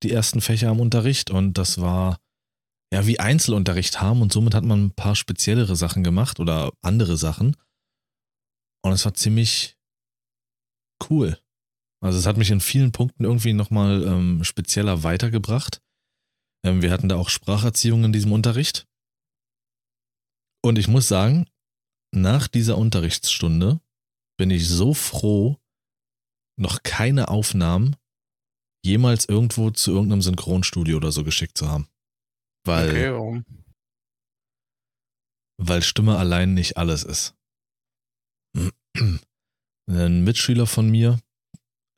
die 0.03 0.13
ersten 0.13 0.41
Fächer 0.41 0.69
am 0.71 0.81
Unterricht 0.81 1.31
und 1.31 1.55
das 1.55 1.81
war 1.81 2.19
ja 2.93 3.07
wie 3.07 3.21
Einzelunterricht 3.21 4.01
haben 4.01 4.23
und 4.23 4.33
somit 4.33 4.55
hat 4.55 4.65
man 4.65 4.87
ein 4.87 4.95
paar 4.95 5.15
speziellere 5.15 5.77
Sachen 5.77 6.03
gemacht 6.03 6.41
oder 6.41 6.73
andere 6.83 7.17
Sachen. 7.17 7.57
Und 8.83 8.93
es 8.93 9.05
war 9.05 9.15
ziemlich 9.15 9.79
cool. 11.09 11.39
Also 12.03 12.19
es 12.19 12.27
hat 12.27 12.39
mich 12.39 12.51
in 12.51 12.61
vielen 12.61 12.93
Punkten 12.93 13.25
irgendwie 13.25 13.53
nochmal 13.53 14.03
ähm, 14.05 14.43
spezieller 14.43 15.03
weitergebracht. 15.03 15.83
Ähm, 16.65 16.83
wir 16.83 16.91
hatten 16.91 17.09
da 17.09 17.17
auch 17.17 17.29
Spracherziehung 17.29 18.05
in 18.05 18.13
diesem 18.13 18.33
Unterricht. 18.33 18.87
Und 20.63 20.79
ich 20.79 20.89
muss 20.89 21.09
sagen, 21.09 21.47
nach 22.15 22.49
dieser 22.49 22.77
Unterrichtsstunde 22.79 23.81
bin 24.39 24.51
ich 24.51 24.69
so 24.69 24.95
froh, 24.95 25.59
noch 26.59 26.83
keine 26.83 27.29
Aufnahmen 27.29 27.97
jemals 28.85 29.27
irgendwo 29.29 29.71
zu 29.71 29.93
irgendeinem 29.93 30.23
Synchronstudio 30.23 30.97
oder 30.97 31.13
so 31.13 31.25
geschickt 31.25 31.57
zu 31.57 31.69
haben. 31.69 31.89
Weil, 32.67 32.91
Okay, 32.91 33.13
warum? 33.13 33.45
weil 35.59 35.83
Stimme 35.83 36.17
allein 36.17 36.55
nicht 36.55 36.77
alles 36.77 37.05
ist. 37.05 37.35
Ein 39.89 40.25
Mitschüler 40.25 40.67
von 40.67 40.89
mir, 40.91 41.21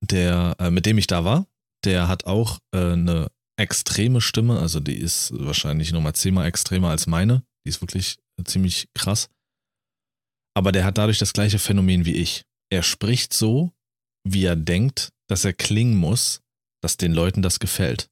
der, 0.04 0.57
äh, 0.59 0.71
mit 0.71 0.87
dem 0.87 0.99
ich 0.99 1.07
da 1.07 1.25
war, 1.25 1.47
der 1.85 2.09
hat 2.09 2.26
auch 2.26 2.59
äh, 2.75 2.92
eine 2.92 3.31
extreme 3.57 4.21
Stimme, 4.21 4.59
also 4.59 4.81
die 4.81 4.97
ist 4.97 5.33
wahrscheinlich 5.33 5.92
nochmal 5.92 6.14
zehnmal 6.14 6.47
extremer 6.47 6.90
als 6.90 7.07
meine. 7.07 7.45
Die 7.64 7.69
ist 7.69 7.81
wirklich 7.81 8.19
ziemlich 8.45 8.88
krass. 8.95 9.28
Aber 10.54 10.73
der 10.73 10.85
hat 10.85 10.99
dadurch 10.99 11.18
das 11.18 11.32
gleiche 11.32 11.59
Phänomen 11.59 12.04
wie 12.04 12.14
ich. 12.14 12.44
Er 12.71 12.82
spricht 12.82 13.32
so, 13.32 13.73
wie 14.25 14.44
er 14.44 14.56
denkt, 14.56 15.11
dass 15.28 15.44
er 15.44 15.52
klingen 15.52 15.97
muss, 15.97 16.40
dass 16.82 16.97
den 16.97 17.12
Leuten 17.12 17.42
das 17.42 17.59
gefällt. 17.59 18.09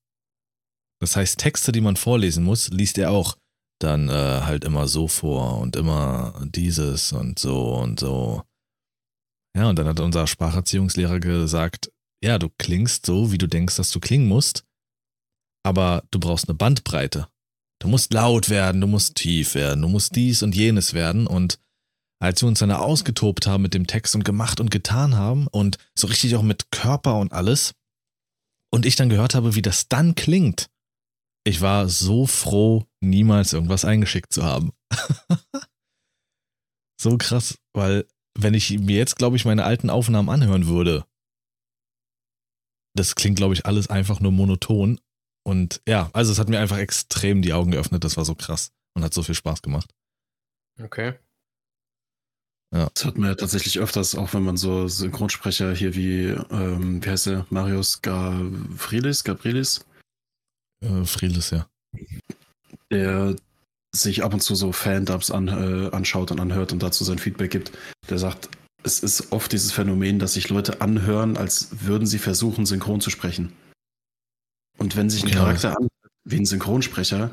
Das 1.00 1.16
heißt, 1.16 1.38
Texte, 1.38 1.72
die 1.72 1.80
man 1.80 1.96
vorlesen 1.96 2.44
muss, 2.44 2.68
liest 2.68 2.98
er 2.98 3.10
auch 3.10 3.36
dann 3.80 4.08
äh, 4.08 4.42
halt 4.42 4.64
immer 4.64 4.86
so 4.88 5.08
vor 5.08 5.58
und 5.58 5.76
immer 5.76 6.46
dieses 6.54 7.12
und 7.12 7.38
so 7.38 7.74
und 7.74 7.98
so. 7.98 8.42
Ja, 9.56 9.68
und 9.70 9.78
dann 9.78 9.86
hat 9.86 10.00
unser 10.00 10.26
Spracherziehungslehrer 10.26 11.18
gesagt, 11.18 11.90
ja, 12.22 12.38
du 12.38 12.50
klingst 12.58 13.06
so, 13.06 13.32
wie 13.32 13.38
du 13.38 13.48
denkst, 13.48 13.76
dass 13.76 13.90
du 13.90 13.98
klingen 13.98 14.28
musst, 14.28 14.64
aber 15.64 16.04
du 16.10 16.20
brauchst 16.20 16.48
eine 16.48 16.56
Bandbreite. 16.56 17.28
Du 17.80 17.88
musst 17.88 18.12
laut 18.12 18.50
werden, 18.50 18.80
du 18.82 18.86
musst 18.86 19.14
tief 19.14 19.54
werden, 19.54 19.80
du 19.80 19.88
musst 19.88 20.14
dies 20.14 20.42
und 20.42 20.54
jenes 20.54 20.92
werden 20.92 21.26
und 21.26 21.58
als 22.20 22.42
wir 22.42 22.48
uns 22.48 22.60
dann 22.60 22.70
ausgetobt 22.70 23.46
haben 23.46 23.62
mit 23.62 23.74
dem 23.74 23.86
Text 23.86 24.14
und 24.14 24.24
gemacht 24.24 24.60
und 24.60 24.70
getan 24.70 25.16
haben 25.16 25.46
und 25.48 25.78
so 25.94 26.06
richtig 26.06 26.36
auch 26.36 26.42
mit 26.42 26.70
Körper 26.70 27.18
und 27.18 27.32
alles 27.32 27.74
und 28.70 28.86
ich 28.86 28.96
dann 28.96 29.08
gehört 29.08 29.34
habe, 29.34 29.54
wie 29.54 29.62
das 29.62 29.88
dann 29.88 30.14
klingt, 30.14 30.70
ich 31.44 31.60
war 31.60 31.88
so 31.88 32.26
froh, 32.26 32.84
niemals 33.00 33.52
irgendwas 33.52 33.84
eingeschickt 33.84 34.32
zu 34.32 34.44
haben. 34.44 34.72
so 37.00 37.16
krass, 37.16 37.58
weil 37.72 38.06
wenn 38.38 38.54
ich 38.54 38.78
mir 38.78 38.96
jetzt, 38.96 39.16
glaube 39.16 39.36
ich, 39.36 39.44
meine 39.44 39.64
alten 39.64 39.90
Aufnahmen 39.90 40.28
anhören 40.28 40.66
würde, 40.66 41.04
das 42.94 43.14
klingt, 43.14 43.36
glaube 43.36 43.54
ich, 43.54 43.66
alles 43.66 43.88
einfach 43.88 44.20
nur 44.20 44.32
monoton. 44.32 45.00
Und 45.42 45.80
ja, 45.88 46.10
also 46.12 46.32
es 46.32 46.38
hat 46.38 46.48
mir 46.48 46.60
einfach 46.60 46.78
extrem 46.78 47.40
die 47.40 47.54
Augen 47.54 47.70
geöffnet. 47.70 48.04
Das 48.04 48.16
war 48.16 48.24
so 48.24 48.34
krass 48.34 48.72
und 48.94 49.02
hat 49.02 49.14
so 49.14 49.22
viel 49.22 49.34
Spaß 49.34 49.62
gemacht. 49.62 49.94
Okay. 50.78 51.14
Das 52.70 53.04
hört 53.04 53.18
man 53.18 53.30
ja 53.30 53.34
tatsächlich 53.34 53.78
öfters, 53.80 54.14
auch 54.14 54.32
wenn 54.32 54.44
man 54.44 54.56
so 54.56 54.86
Synchronsprecher 54.86 55.74
hier 55.74 55.94
wie, 55.94 56.26
ähm, 56.50 57.04
wie 57.04 57.08
heißt 57.10 57.26
der, 57.26 57.46
Marius 57.50 58.00
Gavrilis, 58.00 59.24
Gabrielis, 59.24 59.84
äh, 60.84 61.04
Friedes, 61.04 61.50
ja. 61.50 61.66
Der 62.90 63.34
sich 63.94 64.22
ab 64.22 64.32
und 64.32 64.40
zu 64.40 64.54
so 64.54 64.70
Fan-Dubs 64.72 65.30
an, 65.30 65.48
äh, 65.48 65.90
anschaut 65.94 66.30
und 66.30 66.40
anhört 66.40 66.72
und 66.72 66.82
dazu 66.82 67.02
sein 67.02 67.18
Feedback 67.18 67.50
gibt, 67.50 67.72
der 68.08 68.18
sagt, 68.18 68.48
es 68.82 69.00
ist 69.00 69.32
oft 69.32 69.52
dieses 69.52 69.72
Phänomen, 69.72 70.18
dass 70.18 70.34
sich 70.34 70.48
Leute 70.48 70.80
anhören, 70.80 71.36
als 71.36 71.68
würden 71.84 72.06
sie 72.06 72.18
versuchen, 72.18 72.66
synchron 72.66 73.00
zu 73.00 73.10
sprechen. 73.10 73.52
Und 74.78 74.96
wenn 74.96 75.10
sich 75.10 75.24
ein 75.24 75.30
Genau. 75.30 75.42
Charakter 75.42 75.76
anhört 75.76 75.92
wie 76.24 76.36
ein 76.36 76.46
Synchronsprecher, 76.46 77.30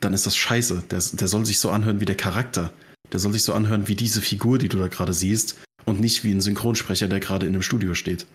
dann 0.00 0.14
ist 0.14 0.26
das 0.26 0.36
scheiße. 0.36 0.84
Der, 0.90 0.98
der 0.98 1.28
soll 1.28 1.44
sich 1.44 1.60
so 1.60 1.70
anhören 1.70 2.00
wie 2.00 2.06
der 2.06 2.16
Charakter. 2.16 2.72
Der 3.12 3.20
soll 3.20 3.32
sich 3.32 3.42
so 3.42 3.54
anhören 3.54 3.88
wie 3.88 3.96
diese 3.96 4.20
Figur, 4.20 4.58
die 4.58 4.68
du 4.68 4.78
da 4.78 4.88
gerade 4.88 5.12
siehst 5.12 5.56
und 5.84 6.00
nicht 6.00 6.24
wie 6.24 6.32
ein 6.32 6.40
Synchronsprecher, 6.40 7.08
der 7.08 7.20
gerade 7.20 7.46
in 7.46 7.54
einem 7.54 7.62
Studio 7.62 7.94
steht. 7.94 8.26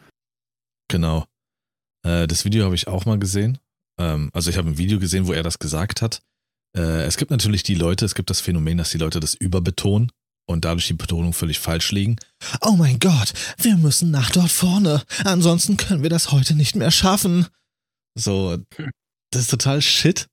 Genau. 0.89 1.25
Äh, 2.03 2.27
das 2.27 2.45
Video 2.45 2.65
habe 2.65 2.75
ich 2.75 2.87
auch 2.87 3.05
mal 3.05 3.19
gesehen. 3.19 3.57
Ähm, 3.99 4.29
also 4.33 4.49
ich 4.49 4.57
habe 4.57 4.69
ein 4.69 4.77
Video 4.77 4.99
gesehen, 4.99 5.27
wo 5.27 5.33
er 5.33 5.43
das 5.43 5.59
gesagt 5.59 6.01
hat. 6.01 6.21
Äh, 6.75 7.03
es 7.03 7.17
gibt 7.17 7.31
natürlich 7.31 7.63
die 7.63 7.75
Leute, 7.75 8.05
es 8.05 8.15
gibt 8.15 8.29
das 8.29 8.41
Phänomen, 8.41 8.77
dass 8.77 8.91
die 8.91 8.97
Leute 8.97 9.19
das 9.19 9.33
überbetonen 9.33 10.11
und 10.47 10.65
dadurch 10.65 10.87
die 10.87 10.93
Betonung 10.93 11.33
völlig 11.33 11.59
falsch 11.59 11.91
liegen. 11.91 12.17
Oh 12.61 12.75
mein 12.75 12.99
Gott, 12.99 13.33
wir 13.57 13.77
müssen 13.77 14.11
nach 14.11 14.29
dort 14.31 14.51
vorne. 14.51 15.03
Ansonsten 15.23 15.77
können 15.77 16.03
wir 16.03 16.09
das 16.09 16.31
heute 16.31 16.55
nicht 16.55 16.75
mehr 16.75 16.91
schaffen. 16.91 17.47
So, 18.17 18.57
das 19.31 19.43
ist 19.43 19.51
total 19.51 19.81
shit. 19.81 20.27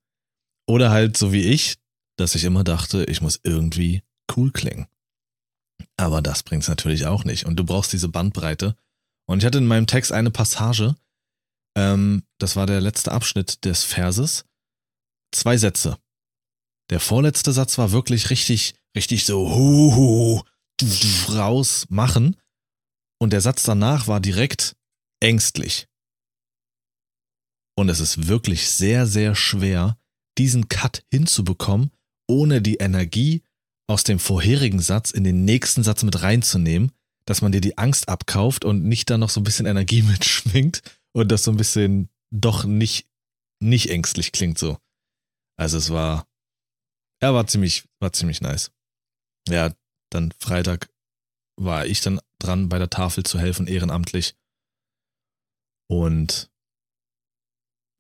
Oder 0.68 0.90
halt 0.90 1.16
so 1.16 1.32
wie 1.32 1.42
ich, 1.42 1.76
dass 2.16 2.34
ich 2.34 2.44
immer 2.44 2.64
dachte, 2.64 3.04
ich 3.04 3.20
muss 3.20 3.40
irgendwie 3.42 4.02
cool 4.36 4.50
klingen. 4.50 4.86
Aber 5.96 6.22
das 6.22 6.42
bringt's 6.42 6.68
natürlich 6.68 7.06
auch 7.06 7.24
nicht. 7.24 7.46
Und 7.46 7.56
du 7.56 7.64
brauchst 7.64 7.92
diese 7.92 8.08
Bandbreite. 8.08 8.76
Und 9.26 9.38
ich 9.38 9.44
hatte 9.44 9.58
in 9.58 9.66
meinem 9.66 9.86
Text 9.86 10.12
eine 10.12 10.30
Passage, 10.30 10.96
ähm, 11.76 12.24
das 12.38 12.56
war 12.56 12.66
der 12.66 12.80
letzte 12.80 13.12
Abschnitt 13.12 13.64
des 13.64 13.84
Verses, 13.84 14.44
zwei 15.32 15.56
Sätze. 15.56 15.98
Der 16.90 17.00
vorletzte 17.00 17.52
Satz 17.52 17.78
war 17.78 17.92
wirklich 17.92 18.30
richtig, 18.30 18.74
richtig 18.96 19.24
so 19.24 19.48
hu, 19.48 19.94
hu, 19.94 20.42
du, 20.78 21.32
raus 21.32 21.86
machen. 21.88 22.36
Und 23.18 23.32
der 23.32 23.40
Satz 23.40 23.62
danach 23.62 24.08
war 24.08 24.20
direkt 24.20 24.76
ängstlich. 25.20 25.86
Und 27.76 27.88
es 27.88 28.00
ist 28.00 28.26
wirklich 28.28 28.68
sehr, 28.70 29.06
sehr 29.06 29.34
schwer, 29.34 29.96
diesen 30.38 30.68
Cut 30.68 31.04
hinzubekommen, 31.10 31.90
ohne 32.28 32.60
die 32.60 32.76
Energie 32.76 33.42
aus 33.92 34.04
dem 34.04 34.18
vorherigen 34.18 34.80
Satz 34.80 35.10
in 35.10 35.22
den 35.22 35.44
nächsten 35.44 35.82
Satz 35.82 36.02
mit 36.02 36.22
reinzunehmen, 36.22 36.92
dass 37.26 37.42
man 37.42 37.52
dir 37.52 37.60
die 37.60 37.76
Angst 37.76 38.08
abkauft 38.08 38.64
und 38.64 38.84
nicht 38.84 39.10
da 39.10 39.18
noch 39.18 39.28
so 39.28 39.38
ein 39.40 39.44
bisschen 39.44 39.66
Energie 39.66 40.02
mitschwingt 40.02 40.82
und 41.12 41.30
das 41.30 41.44
so 41.44 41.50
ein 41.50 41.58
bisschen 41.58 42.08
doch 42.30 42.64
nicht, 42.64 43.06
nicht 43.60 43.90
ängstlich 43.90 44.32
klingt 44.32 44.58
so. 44.58 44.78
Also 45.58 45.76
es 45.76 45.90
war, 45.90 46.26
er 47.20 47.34
war 47.34 47.46
ziemlich, 47.46 47.84
war 48.00 48.12
ziemlich 48.14 48.40
nice. 48.40 48.72
Ja, 49.46 49.74
dann 50.10 50.32
Freitag 50.38 50.88
war 51.56 51.84
ich 51.86 52.00
dann 52.00 52.18
dran, 52.38 52.70
bei 52.70 52.78
der 52.78 52.88
Tafel 52.88 53.24
zu 53.24 53.38
helfen, 53.38 53.66
ehrenamtlich. 53.66 54.34
Und 55.90 56.50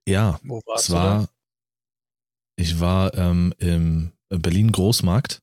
ja, 0.08 0.40
es 0.74 0.90
war, 0.90 1.28
ich 2.56 2.80
war 2.80 3.14
ähm, 3.14 3.54
im 3.58 4.12
Berlin 4.30 4.72
Großmarkt, 4.72 5.42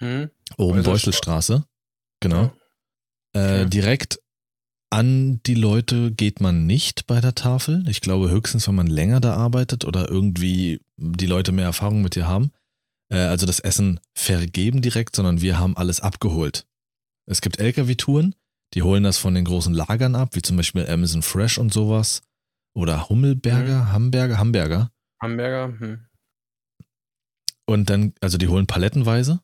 Hm? 0.00 0.30
oben. 0.56 0.82
Beuselstraße. 0.82 1.64
Genau. 2.20 2.52
Äh, 3.34 3.62
Okay. 3.62 3.66
direkt 3.68 4.20
an 4.90 5.40
die 5.44 5.54
Leute 5.54 6.12
geht 6.12 6.40
man 6.40 6.66
nicht 6.66 7.06
bei 7.06 7.20
der 7.20 7.34
Tafel. 7.34 7.84
Ich 7.88 8.00
glaube 8.00 8.30
höchstens, 8.30 8.66
wenn 8.68 8.74
man 8.74 8.86
länger 8.86 9.20
da 9.20 9.34
arbeitet 9.34 9.84
oder 9.84 10.08
irgendwie 10.08 10.80
die 10.96 11.26
Leute 11.26 11.52
mehr 11.52 11.66
Erfahrung 11.66 12.00
mit 12.00 12.14
dir 12.14 12.26
haben. 12.26 12.52
Äh, 13.10 13.18
also 13.18 13.44
das 13.44 13.60
Essen 13.60 14.00
vergeben 14.14 14.80
direkt, 14.80 15.14
sondern 15.14 15.42
wir 15.42 15.58
haben 15.58 15.76
alles 15.76 16.00
abgeholt. 16.00 16.66
Es 17.26 17.42
gibt 17.42 17.58
LKW-Touren, 17.58 18.34
die 18.74 18.82
holen 18.82 19.02
das 19.02 19.18
von 19.18 19.34
den 19.34 19.44
großen 19.44 19.74
Lagern 19.74 20.14
ab, 20.14 20.30
wie 20.34 20.42
zum 20.42 20.56
Beispiel 20.56 20.88
Amazon 20.88 21.22
Fresh 21.22 21.58
und 21.58 21.72
sowas. 21.72 22.22
Oder 22.74 23.08
Hummelberger, 23.08 23.92
Hamburger, 23.92 24.38
Hamburger. 24.38 24.90
Hamburger? 25.20 25.78
Hm. 25.78 26.06
Und 27.66 27.90
dann, 27.90 28.14
also 28.20 28.38
die 28.38 28.48
holen 28.48 28.66
palettenweise. 28.66 29.40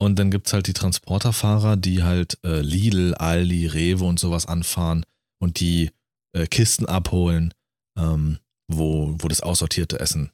Und 0.00 0.18
dann 0.18 0.30
gibt's 0.30 0.52
halt 0.52 0.66
die 0.66 0.72
Transporterfahrer, 0.72 1.76
die 1.76 2.02
halt 2.02 2.38
äh, 2.42 2.60
Lidl, 2.60 3.14
Aldi, 3.14 3.66
Rewe 3.66 4.04
und 4.04 4.18
sowas 4.18 4.46
anfahren 4.46 5.04
und 5.42 5.60
die 5.60 5.90
äh, 6.32 6.46
Kisten 6.46 6.86
abholen, 6.86 7.52
ähm, 7.98 8.38
wo, 8.66 9.14
wo 9.18 9.28
das 9.28 9.42
aussortierte 9.42 10.00
Essen 10.00 10.32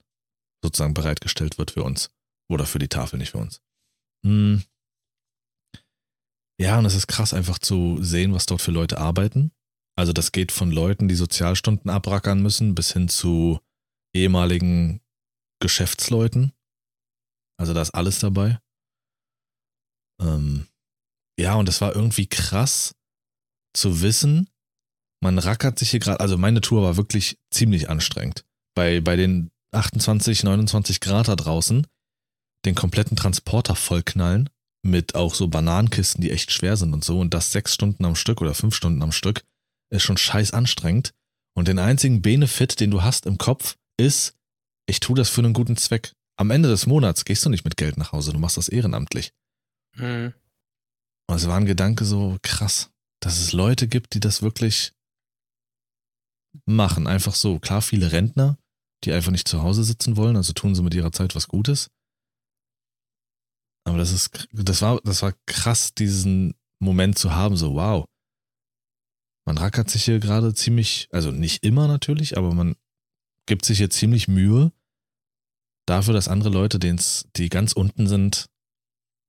sozusagen 0.62 0.94
bereitgestellt 0.94 1.59
wird 1.59 1.72
für 1.72 1.83
uns. 1.83 2.11
Oder 2.48 2.64
für 2.64 2.79
die 2.79 2.88
Tafel, 2.88 3.18
nicht 3.18 3.33
für 3.33 3.38
uns. 3.38 3.61
Hm. 4.24 4.62
Ja, 6.61 6.79
und 6.79 6.85
es 6.85 6.94
ist 6.94 7.09
krass 7.09 7.35
einfach 7.35 7.59
zu 7.59 8.02
sehen, 8.02 8.33
was 8.33 8.46
dort 8.46 8.62
für 8.62 8.70
Leute 8.70 8.98
arbeiten. 8.98 9.50
Also 9.98 10.12
das 10.12 10.31
geht 10.31 10.52
von 10.52 10.70
Leuten, 10.70 11.09
die 11.09 11.16
Sozialstunden 11.16 11.90
abrackern 11.90 12.40
müssen, 12.40 12.74
bis 12.74 12.92
hin 12.92 13.09
zu 13.09 13.61
ehemaligen 14.14 15.00
Geschäftsleuten. 15.61 16.52
Also 17.59 17.74
da 17.74 17.83
ist 17.83 17.90
alles 17.90 18.20
dabei. 18.20 18.61
Ähm, 20.20 20.66
ja, 21.38 21.55
und 21.55 21.68
es 21.68 21.81
war 21.81 21.94
irgendwie 21.94 22.26
krass 22.26 22.94
zu 23.74 24.00
wissen, 24.00 24.48
man 25.22 25.38
rackert 25.38 25.79
sich 25.79 25.90
hier 25.90 26.00
gerade, 26.00 26.20
also 26.20 26.38
meine 26.38 26.61
Tour 26.61 26.83
war 26.83 26.96
wirklich 26.96 27.38
ziemlich 27.50 27.88
anstrengend. 27.90 28.44
Bei, 28.74 29.00
bei 29.00 29.16
den 29.16 29.50
28, 29.72 30.44
29 30.44 31.00
Grad 31.00 31.29
da 31.29 31.37
draußen, 31.37 31.87
den 32.64 32.74
kompletten 32.74 33.16
Transporter 33.16 33.74
vollknallen 33.74 34.48
mit 34.83 35.14
auch 35.14 35.35
so 35.35 35.48
Bananenkisten, 35.48 36.22
die 36.22 36.31
echt 36.31 36.52
schwer 36.52 36.76
sind 36.76 36.94
und 36.94 37.05
so, 37.05 37.18
und 37.18 37.35
das 37.35 37.52
sechs 37.52 37.74
Stunden 37.74 38.05
am 38.05 38.14
Stück 38.14 38.40
oder 38.40 38.55
fünf 38.55 38.74
Stunden 38.74 39.02
am 39.02 39.12
Stück, 39.12 39.42
ist 39.90 40.02
schon 40.02 40.16
scheiß 40.16 40.52
anstrengend. 40.52 41.12
Und 41.55 41.68
den 41.68 41.79
einzigen 41.79 42.22
Benefit, 42.22 42.81
den 42.81 42.90
du 42.90 43.02
hast 43.02 43.26
im 43.26 43.38
Kopf, 43.38 43.76
ist, 43.96 44.35
ich 44.87 45.00
tue 45.00 45.16
das 45.16 45.29
für 45.29 45.40
einen 45.40 45.55
guten 45.55 45.76
Zweck. 45.76 46.12
Am 46.38 46.50
Ende 46.50 46.68
des 46.68 46.87
Monats 46.87 47.24
gehst 47.24 47.44
du 47.44 47.50
nicht 47.50 47.64
mit 47.64 47.76
Geld 47.76 47.96
nach 47.96 48.12
Hause, 48.12 48.33
du 48.33 48.38
machst 48.38 48.59
das 48.59 48.68
ehrenamtlich. 48.68 49.33
Hm. 49.96 50.32
Und 51.28 51.37
es 51.37 51.46
war 51.46 51.56
ein 51.56 51.66
Gedanke 51.66 52.04
so 52.04 52.38
krass, 52.42 52.90
dass 53.20 53.40
es 53.40 53.52
Leute 53.52 53.88
gibt, 53.88 54.14
die 54.14 54.20
das 54.20 54.42
wirklich 54.42 54.92
machen. 56.64 57.06
Einfach 57.06 57.35
so. 57.35 57.59
Klar, 57.59 57.82
viele 57.82 58.12
Rentner, 58.12 58.59
die 59.04 59.12
einfach 59.12 59.32
nicht 59.32 59.48
zu 59.48 59.62
Hause 59.62 59.85
sitzen 59.85 60.16
wollen, 60.16 60.37
also 60.37 60.52
tun 60.52 60.74
sie 60.74 60.82
mit 60.82 60.94
ihrer 60.94 61.12
Zeit 61.12 61.35
was 61.35 61.48
Gutes. 61.48 61.90
Aber 63.85 63.98
das 63.98 64.11
ist, 64.11 64.48
das 64.52 64.82
war, 64.82 65.00
das 65.04 65.22
war 65.22 65.32
krass, 65.46 65.94
diesen 65.94 66.54
Moment 66.80 67.18
zu 67.18 67.35
haben, 67.35 67.56
so 67.56 67.74
wow. 67.74 68.04
Man 69.46 69.59
rackert 69.59 69.88
sich 69.90 70.04
hier 70.04 70.18
gerade 70.18 70.54
ziemlich, 70.54 71.09
also 71.12 71.30
nicht 71.30 71.62
immer 71.64 71.87
natürlich, 71.87 72.37
aber 72.37 72.52
man 72.52 72.74
gibt 73.46 73.64
sich 73.64 73.78
hier 73.78 73.90
ziemlich 73.90 74.26
Mühe 74.26 74.72
dafür, 75.87 76.14
dass 76.14 76.26
andere 76.26 76.50
Leute, 76.50 76.80
denen 76.80 77.00
die 77.37 77.48
ganz 77.48 77.72
unten 77.72 78.09
sind, 78.09 78.46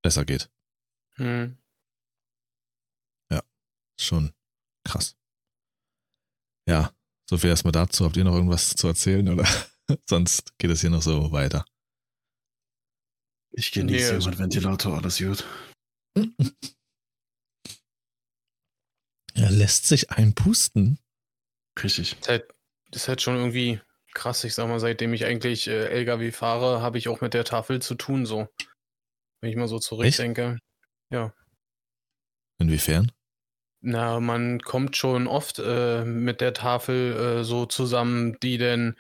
besser 0.01 0.25
geht. 0.25 0.49
Hm. 1.17 1.57
Schon 3.99 4.31
krass. 4.83 5.17
Ja, 6.69 6.93
so 7.27 7.35
viel 7.39 7.49
erstmal 7.49 7.71
dazu. 7.71 8.05
Habt 8.05 8.15
ihr 8.15 8.23
noch 8.23 8.35
irgendwas 8.35 8.75
zu 8.75 8.85
erzählen 8.87 9.27
oder 9.27 9.43
sonst 10.07 10.55
geht 10.59 10.69
es 10.69 10.81
hier 10.81 10.91
noch 10.91 11.01
so 11.01 11.31
weiter? 11.31 11.65
Ich 13.51 13.71
genieße 13.71 13.95
Nee, 13.97 14.09
nee, 14.09 14.15
also- 14.15 14.29
mit 14.29 14.37
Ventilator, 14.37 14.97
alles 14.97 15.17
gut. 15.17 15.43
Er 19.33 19.51
lässt 19.51 19.87
sich 19.87 20.09
einpusten. 20.11 20.99
Richtig. 21.81 22.11
Das 22.11 22.19
ist 22.21 22.27
halt, 22.27 22.53
das 22.89 23.01
ist 23.03 23.07
halt 23.07 23.21
schon 23.21 23.35
irgendwie 23.35 23.79
krass. 24.13 24.43
Ich 24.43 24.55
sag 24.55 24.67
mal, 24.67 24.79
seitdem 24.79 25.13
ich 25.13 25.25
eigentlich 25.25 25.67
äh, 25.67 25.89
LKW 25.89 26.31
fahre, 26.31 26.81
habe 26.81 26.97
ich 26.97 27.07
auch 27.07 27.21
mit 27.21 27.35
der 27.35 27.45
Tafel 27.45 27.79
zu 27.81 27.93
tun, 27.95 28.25
so. 28.25 28.47
Wenn 29.41 29.51
ich 29.51 29.55
mal 29.55 29.67
so 29.67 29.77
zurückdenke. 29.79 30.57
Inwiefern? 32.59 33.11
Na, 33.81 34.19
man 34.19 34.59
kommt 34.59 34.97
schon 34.97 35.27
oft 35.27 35.59
äh, 35.59 36.03
mit 36.03 36.41
der 36.41 36.53
Tafel 36.53 37.39
äh, 37.39 37.43
so 37.43 37.65
zusammen, 37.65 38.37
die 38.41 38.57
denn, 38.57 38.97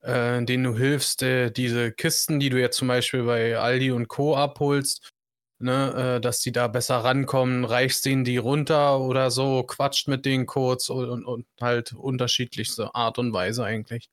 äh, 0.00 0.42
denen 0.44 0.64
du 0.64 0.76
hilfst, 0.76 1.22
äh, 1.22 1.50
diese 1.50 1.92
Kisten, 1.92 2.40
die 2.40 2.48
du 2.48 2.58
jetzt 2.58 2.78
zum 2.78 2.88
Beispiel 2.88 3.24
bei 3.24 3.58
Aldi 3.58 3.92
und 3.92 4.08
Co. 4.08 4.34
abholst, 4.36 5.10
ne, 5.58 6.16
äh, 6.16 6.20
dass 6.20 6.40
die 6.40 6.52
da 6.52 6.68
besser 6.68 6.98
rankommen, 6.98 7.64
reichst 7.64 8.06
denen 8.06 8.24
die 8.24 8.38
runter 8.38 8.98
oder 9.00 9.30
so, 9.30 9.62
quatscht 9.62 10.08
mit 10.08 10.24
denen 10.24 10.46
kurz 10.46 10.88
und, 10.88 11.08
und, 11.08 11.24
und 11.24 11.46
halt 11.60 11.92
unterschiedlichste 11.92 12.94
Art 12.94 13.18
und 13.18 13.32
Weise 13.32 13.64
eigentlich. 13.64 14.08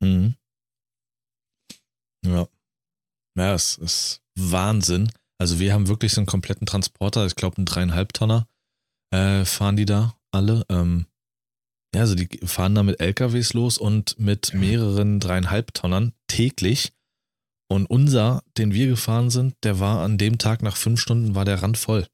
Mhm. 0.00 0.34
Ja. 2.24 2.48
Ja, 3.36 3.54
es 3.54 3.76
ist 3.78 4.22
Wahnsinn. 4.36 5.10
Also 5.40 5.58
wir 5.58 5.72
haben 5.74 5.88
wirklich 5.88 6.12
so 6.12 6.20
einen 6.20 6.26
kompletten 6.26 6.66
Transporter, 6.66 7.26
ich 7.26 7.34
glaube 7.34 7.56
einen 7.58 7.66
dreieinhalb 7.66 8.12
Tonner, 8.12 8.46
äh, 9.12 9.44
fahren 9.44 9.76
die 9.76 9.86
da 9.86 10.16
alle. 10.32 10.64
Ähm, 10.68 11.06
Ja, 11.94 12.00
also 12.00 12.14
die 12.16 12.26
fahren 12.44 12.74
da 12.74 12.82
mit 12.82 13.00
LKWs 13.00 13.52
los 13.52 13.78
und 13.78 14.18
mit 14.18 14.52
mehreren 14.52 15.20
dreieinhalb 15.20 15.72
Tonnern 15.74 16.12
täglich. 16.26 16.92
Und 17.70 17.86
unser, 17.86 18.42
den 18.58 18.74
wir 18.74 18.88
gefahren 18.88 19.30
sind, 19.30 19.54
der 19.62 19.78
war 19.80 20.02
an 20.02 20.18
dem 20.18 20.38
Tag 20.38 20.62
nach 20.62 20.76
fünf 20.76 21.00
Stunden 21.00 21.34
war 21.34 21.44
der 21.44 21.62
Rand 21.62 21.78
voll. 21.78 22.06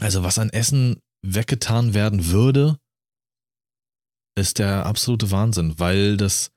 Also 0.00 0.22
was 0.22 0.38
an 0.38 0.50
Essen 0.50 1.00
weggetan 1.22 1.94
werden 1.94 2.26
würde, 2.30 2.78
ist 4.38 4.58
der 4.58 4.86
absolute 4.86 5.30
Wahnsinn, 5.30 5.78
weil 5.78 6.16
das 6.16 6.50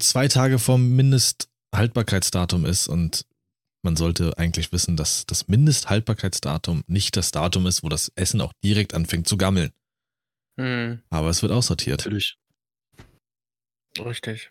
zwei 0.00 0.28
Tage 0.28 0.58
vom 0.58 0.94
Mindesthaltbarkeitsdatum 0.96 2.64
ist 2.64 2.88
und 2.88 3.26
man 3.82 3.96
sollte 3.96 4.38
eigentlich 4.38 4.72
wissen, 4.72 4.96
dass 4.96 5.26
das 5.26 5.48
Mindesthaltbarkeitsdatum 5.48 6.84
nicht 6.86 7.16
das 7.16 7.30
Datum 7.32 7.66
ist, 7.66 7.82
wo 7.82 7.88
das 7.88 8.12
Essen 8.14 8.40
auch 8.40 8.52
direkt 8.62 8.94
anfängt 8.94 9.28
zu 9.28 9.36
gammeln. 9.36 9.72
Hm, 10.58 11.02
Aber 11.10 11.28
es 11.30 11.42
wird 11.42 11.52
aussortiert. 11.52 12.00
Natürlich. 12.00 12.36
richtig. 13.98 14.50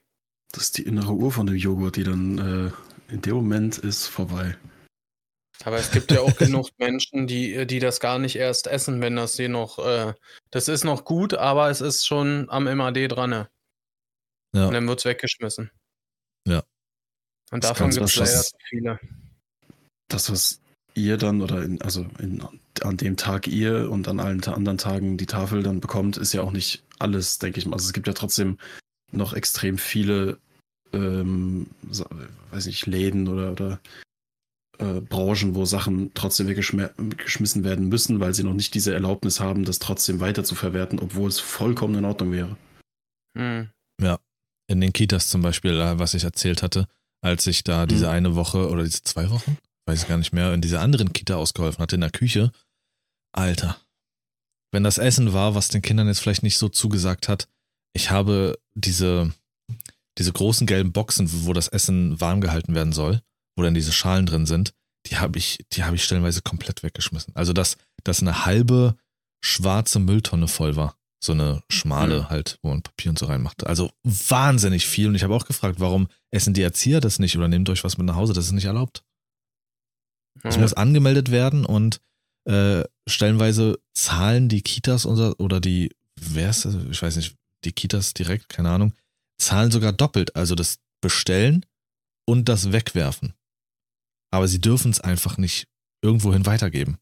Das 0.51 0.63
ist 0.63 0.77
die 0.77 0.83
innere 0.83 1.13
Uhr 1.13 1.31
von 1.31 1.45
dem 1.45 1.55
Joghurt, 1.55 1.95
die 1.95 2.03
dann 2.03 2.37
äh, 2.37 3.13
in 3.13 3.21
dem 3.21 3.35
Moment 3.35 3.77
ist 3.77 4.07
vorbei. 4.07 4.57
Aber 5.63 5.77
es 5.77 5.91
gibt 5.91 6.11
ja 6.11 6.21
auch 6.21 6.35
genug 6.37 6.69
Menschen, 6.77 7.27
die, 7.27 7.65
die 7.65 7.79
das 7.79 7.99
gar 7.99 8.19
nicht 8.19 8.35
erst 8.35 8.67
essen, 8.67 8.99
wenn 8.99 9.15
das 9.15 9.33
sie 9.33 9.47
noch. 9.47 9.79
Äh, 9.79 10.13
das 10.49 10.67
ist 10.67 10.83
noch 10.83 11.05
gut, 11.05 11.33
aber 11.33 11.69
es 11.69 11.79
ist 11.81 12.05
schon 12.05 12.49
am 12.49 12.63
MAD 12.65 13.07
dran. 13.07 13.29
Ne? 13.29 13.49
Ja. 14.53 14.67
Und 14.67 14.73
dann 14.73 14.87
wird 14.87 14.99
es 14.99 15.05
weggeschmissen. 15.05 15.71
Ja. 16.47 16.63
Und 17.51 17.63
Das 17.63 17.71
davon 17.71 17.91
gibt 17.91 18.05
es 18.05 18.15
leider 18.15 18.41
zu 18.41 18.57
viele. 18.67 18.99
Das, 20.13 20.31
was 20.31 20.59
ihr 20.93 21.17
dann 21.17 21.41
oder 21.41 21.63
in, 21.63 21.81
also 21.81 22.05
in, 22.19 22.43
an 22.81 22.97
dem 22.97 23.15
Tag 23.17 23.47
ihr 23.47 23.89
und 23.89 24.07
an 24.07 24.19
allen 24.19 24.43
anderen 24.43 24.77
Tagen 24.77 25.17
die 25.17 25.25
Tafel 25.25 25.63
dann 25.63 25.79
bekommt, 25.79 26.17
ist 26.17 26.33
ja 26.33 26.41
auch 26.41 26.51
nicht 26.51 26.83
alles, 26.99 27.39
denke 27.39 27.59
ich 27.59 27.65
mal. 27.65 27.73
Also 27.73 27.87
es 27.87 27.93
gibt 27.93 28.07
ja 28.07 28.13
trotzdem 28.13 28.57
noch 29.11 29.33
extrem 29.33 29.77
viele, 29.77 30.37
ähm, 30.93 31.67
weiß 32.51 32.65
nicht, 32.65 32.85
Läden 32.87 33.27
oder, 33.27 33.51
oder 33.51 33.79
äh, 34.79 34.99
Branchen, 35.01 35.55
wo 35.55 35.65
Sachen 35.65 36.11
trotzdem 36.13 36.47
weggeschmissen 36.47 37.63
werden 37.63 37.87
müssen, 37.87 38.19
weil 38.19 38.33
sie 38.33 38.43
noch 38.43 38.53
nicht 38.53 38.73
diese 38.73 38.93
Erlaubnis 38.93 39.39
haben, 39.39 39.63
das 39.63 39.79
trotzdem 39.79 40.19
weiter 40.19 40.43
zu 40.43 40.55
verwerten, 40.55 40.99
obwohl 40.99 41.29
es 41.29 41.39
vollkommen 41.39 41.95
in 41.95 42.05
Ordnung 42.05 42.31
wäre. 42.31 42.57
Hm. 43.37 43.69
In 44.67 44.79
den 44.79 44.93
Kitas 44.93 45.27
zum 45.27 45.41
Beispiel, 45.41 45.77
äh, 45.79 45.99
was 45.99 46.13
ich 46.13 46.23
erzählt 46.23 46.63
hatte, 46.63 46.87
als 47.21 47.45
ich 47.47 47.65
da 47.65 47.85
diese 47.85 48.05
Mhm. 48.05 48.11
eine 48.11 48.35
Woche 48.35 48.69
oder 48.69 48.83
diese 48.83 49.03
zwei 49.03 49.29
Wochen, 49.29 49.57
weiß 49.85 50.03
ich 50.03 50.07
gar 50.07 50.17
nicht 50.17 50.33
mehr, 50.33 50.53
in 50.53 50.61
dieser 50.61 50.81
anderen 50.81 51.13
Kita 51.13 51.35
ausgeholfen 51.35 51.81
hatte, 51.81 51.95
in 51.95 52.01
der 52.01 52.11
Küche. 52.11 52.51
Alter. 53.33 53.77
Wenn 54.71 54.83
das 54.83 54.97
Essen 54.97 55.33
war, 55.33 55.55
was 55.55 55.67
den 55.67 55.81
Kindern 55.81 56.07
jetzt 56.07 56.19
vielleicht 56.19 56.43
nicht 56.43 56.57
so 56.57 56.69
zugesagt 56.69 57.27
hat, 57.27 57.47
ich 57.93 58.09
habe 58.09 58.57
diese, 58.73 59.33
diese 60.17 60.31
großen 60.31 60.65
gelben 60.67 60.93
Boxen, 60.93 61.29
wo 61.45 61.53
das 61.53 61.67
Essen 61.67 62.19
warm 62.21 62.41
gehalten 62.41 62.73
werden 62.73 62.93
soll, 62.93 63.21
wo 63.55 63.63
dann 63.63 63.73
diese 63.73 63.91
Schalen 63.91 64.25
drin 64.25 64.45
sind, 64.45 64.73
die 65.07 65.17
habe 65.17 65.37
ich, 65.39 65.65
die 65.73 65.83
habe 65.83 65.95
ich 65.95 66.03
stellenweise 66.03 66.41
komplett 66.41 66.83
weggeschmissen. 66.83 67.35
Also 67.35 67.53
dass, 67.53 67.77
dass 68.03 68.21
eine 68.21 68.45
halbe 68.45 68.95
schwarze 69.43 69.99
Mülltonne 69.99 70.47
voll 70.47 70.75
war. 70.75 70.95
So 71.23 71.33
eine 71.33 71.61
schmale 71.69 72.21
Mhm. 72.21 72.29
halt, 72.29 72.59
wo 72.61 72.69
man 72.69 72.81
Papier 72.81 73.09
und 73.11 73.19
so 73.19 73.25
reinmacht. 73.25 73.67
Also 73.67 73.91
wahnsinnig 74.03 74.87
viel. 74.87 75.07
Und 75.07 75.15
ich 75.15 75.23
habe 75.23 75.35
auch 75.35 75.45
gefragt, 75.45 75.79
warum 75.79 76.07
essen 76.31 76.53
die 76.53 76.63
Erzieher 76.63 76.99
das 76.99 77.19
nicht 77.19 77.37
oder 77.37 77.47
nehmt 77.47 77.69
euch 77.69 77.83
was 77.83 77.97
mit 77.97 78.07
nach 78.07 78.15
Hause? 78.15 78.33
Das 78.33 78.45
ist 78.45 78.53
nicht 78.53 78.65
erlaubt. 78.65 79.03
Es 80.43 80.55
Ja. 80.55 80.61
muss 80.61 80.73
angemeldet 80.73 81.31
werden 81.31 81.65
und 81.65 82.01
äh, 82.45 82.83
stellenweise 83.07 83.79
zahlen 83.93 84.49
die 84.49 84.61
Kitas 84.61 85.05
unser, 85.05 85.39
oder 85.39 85.59
die, 85.59 85.91
wer 86.19 86.49
ist 86.49 86.65
das? 86.65 86.75
Ich 86.89 87.01
weiß 87.01 87.15
nicht, 87.17 87.35
die 87.63 87.71
Kitas 87.71 88.13
direkt, 88.13 88.49
keine 88.49 88.69
Ahnung, 88.71 88.93
zahlen 89.37 89.71
sogar 89.71 89.93
doppelt. 89.93 90.35
Also 90.35 90.55
das 90.55 90.79
Bestellen 91.01 91.65
und 92.25 92.49
das 92.49 92.71
Wegwerfen. 92.71 93.33
Aber 94.31 94.47
sie 94.47 94.59
dürfen 94.61 94.91
es 94.91 95.01
einfach 95.01 95.37
nicht 95.37 95.67
irgendwohin 96.01 96.45
weitergeben. 96.45 96.97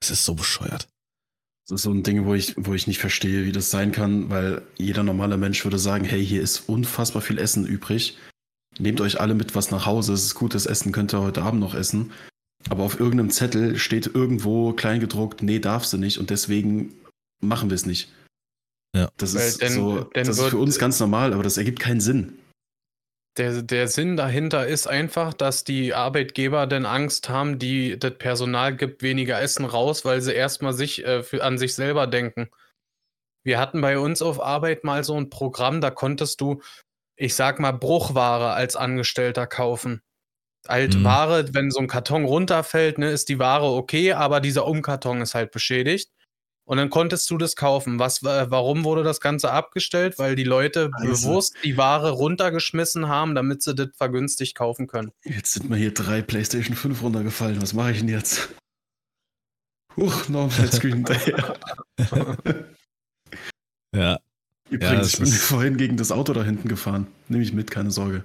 Es 0.00 0.10
ist 0.10 0.24
so 0.24 0.34
bescheuert. 0.34 0.88
Das 1.68 1.76
ist 1.76 1.82
so 1.82 1.92
ein 1.92 2.02
Ding, 2.02 2.24
wo 2.24 2.34
ich, 2.34 2.54
wo 2.56 2.74
ich 2.74 2.88
nicht 2.88 2.98
verstehe, 2.98 3.44
wie 3.44 3.52
das 3.52 3.70
sein 3.70 3.92
kann, 3.92 4.30
weil 4.30 4.62
jeder 4.76 5.04
normale 5.04 5.36
Mensch 5.36 5.62
würde 5.64 5.78
sagen, 5.78 6.04
hey, 6.04 6.24
hier 6.26 6.42
ist 6.42 6.68
unfassbar 6.68 7.22
viel 7.22 7.38
Essen 7.38 7.64
übrig. 7.66 8.16
Nehmt 8.78 9.00
euch 9.00 9.20
alle 9.20 9.34
mit 9.34 9.54
was 9.54 9.70
nach 9.70 9.86
Hause. 9.86 10.12
Es 10.14 10.24
ist 10.24 10.34
gutes 10.34 10.66
Essen, 10.66 10.90
könnt 10.90 11.14
ihr 11.14 11.20
heute 11.20 11.42
Abend 11.42 11.60
noch 11.60 11.74
essen. 11.74 12.10
Aber 12.70 12.84
auf 12.84 12.98
irgendeinem 12.98 13.30
Zettel 13.30 13.78
steht 13.78 14.06
irgendwo 14.14 14.72
kleingedruckt, 14.72 15.42
nee, 15.42 15.58
darfst 15.58 15.92
du 15.92 15.98
nicht 15.98 16.18
und 16.18 16.30
deswegen 16.30 16.94
machen 17.40 17.70
wir 17.70 17.74
es 17.74 17.86
nicht. 17.86 18.12
Ja. 18.94 19.10
Das 19.16 19.34
Weil 19.34 19.48
ist 19.48 19.62
dann- 19.62 19.72
so, 19.72 20.00
dann 20.04 20.26
das 20.26 20.38
ist 20.38 20.48
für 20.48 20.58
uns 20.58 20.78
ganz 20.78 21.00
normal, 21.00 21.32
aber 21.32 21.42
das 21.42 21.56
ergibt 21.56 21.80
keinen 21.80 22.00
Sinn. 22.00 22.38
Der, 23.38 23.62
der 23.62 23.88
Sinn 23.88 24.18
dahinter 24.18 24.66
ist 24.66 24.86
einfach, 24.86 25.32
dass 25.32 25.64
die 25.64 25.94
Arbeitgeber 25.94 26.66
dann 26.66 26.84
Angst 26.84 27.30
haben, 27.30 27.58
die 27.58 27.98
das 27.98 28.18
Personal 28.18 28.76
gibt 28.76 29.02
weniger 29.02 29.40
Essen 29.40 29.64
raus, 29.64 30.04
weil 30.04 30.20
sie 30.20 30.34
erstmal 30.34 30.74
sich 30.74 31.02
äh, 31.06 31.22
für, 31.22 31.42
an 31.42 31.56
sich 31.56 31.74
selber 31.74 32.06
denken. 32.06 32.50
Wir 33.42 33.58
hatten 33.58 33.80
bei 33.80 33.98
uns 33.98 34.20
auf 34.20 34.40
Arbeit 34.40 34.84
mal 34.84 35.02
so 35.02 35.16
ein 35.16 35.30
Programm, 35.30 35.80
da 35.80 35.90
konntest 35.90 36.42
du, 36.42 36.60
ich 37.16 37.34
sag 37.34 37.58
mal, 37.58 37.72
Bruchware 37.72 38.52
als 38.52 38.76
Angestellter 38.76 39.46
kaufen. 39.46 40.02
Halt 40.68 40.94
Mhm. 40.94 41.04
Ware, 41.04 41.54
wenn 41.54 41.70
so 41.70 41.80
ein 41.80 41.88
Karton 41.88 42.24
runterfällt, 42.24 42.98
ne, 42.98 43.10
ist 43.10 43.28
die 43.28 43.38
Ware 43.38 43.64
okay, 43.66 44.12
aber 44.12 44.40
dieser 44.40 44.66
Umkarton 44.66 45.20
ist 45.20 45.34
halt 45.34 45.50
beschädigt. 45.50 46.10
Und 46.64 46.76
dann 46.76 46.90
konntest 46.90 47.28
du 47.28 47.36
das 47.38 47.56
kaufen. 47.56 47.98
Was, 47.98 48.22
warum 48.22 48.84
wurde 48.84 49.02
das 49.02 49.20
Ganze 49.20 49.50
abgestellt? 49.50 50.18
Weil 50.20 50.36
die 50.36 50.44
Leute 50.44 50.90
Also- 50.94 51.28
bewusst 51.28 51.56
die 51.64 51.76
Ware 51.76 52.10
runtergeschmissen 52.12 53.08
haben, 53.08 53.34
damit 53.34 53.62
sie 53.62 53.74
das 53.74 53.88
vergünstigt 53.96 54.54
kaufen 54.56 54.86
können. 54.86 55.10
Jetzt 55.24 55.54
sind 55.54 55.68
mir 55.68 55.76
hier 55.76 55.92
drei 55.92 56.22
PlayStation 56.22 56.76
5 56.76 57.02
runtergefallen. 57.02 57.60
Was 57.60 57.72
mache 57.74 57.90
ich 57.90 57.98
denn 57.98 58.08
jetzt? 58.08 58.48
Huch, 59.96 60.28
noch 60.28 60.44
ein 60.44 60.50
Flatscreen 60.50 60.94
hinterher. 61.04 61.56
Ja. 63.94 64.18
Übrigens, 64.70 65.00
das 65.00 65.14
ich 65.14 65.18
bin 65.18 65.28
vorhin 65.28 65.76
gegen 65.76 65.96
das 65.96 66.12
Auto 66.12 66.32
da 66.32 66.44
hinten 66.44 66.68
gefahren. 66.68 67.06
Nehme 67.28 67.42
ich 67.42 67.52
mit, 67.52 67.70
keine 67.70 67.90
Sorge. 67.90 68.24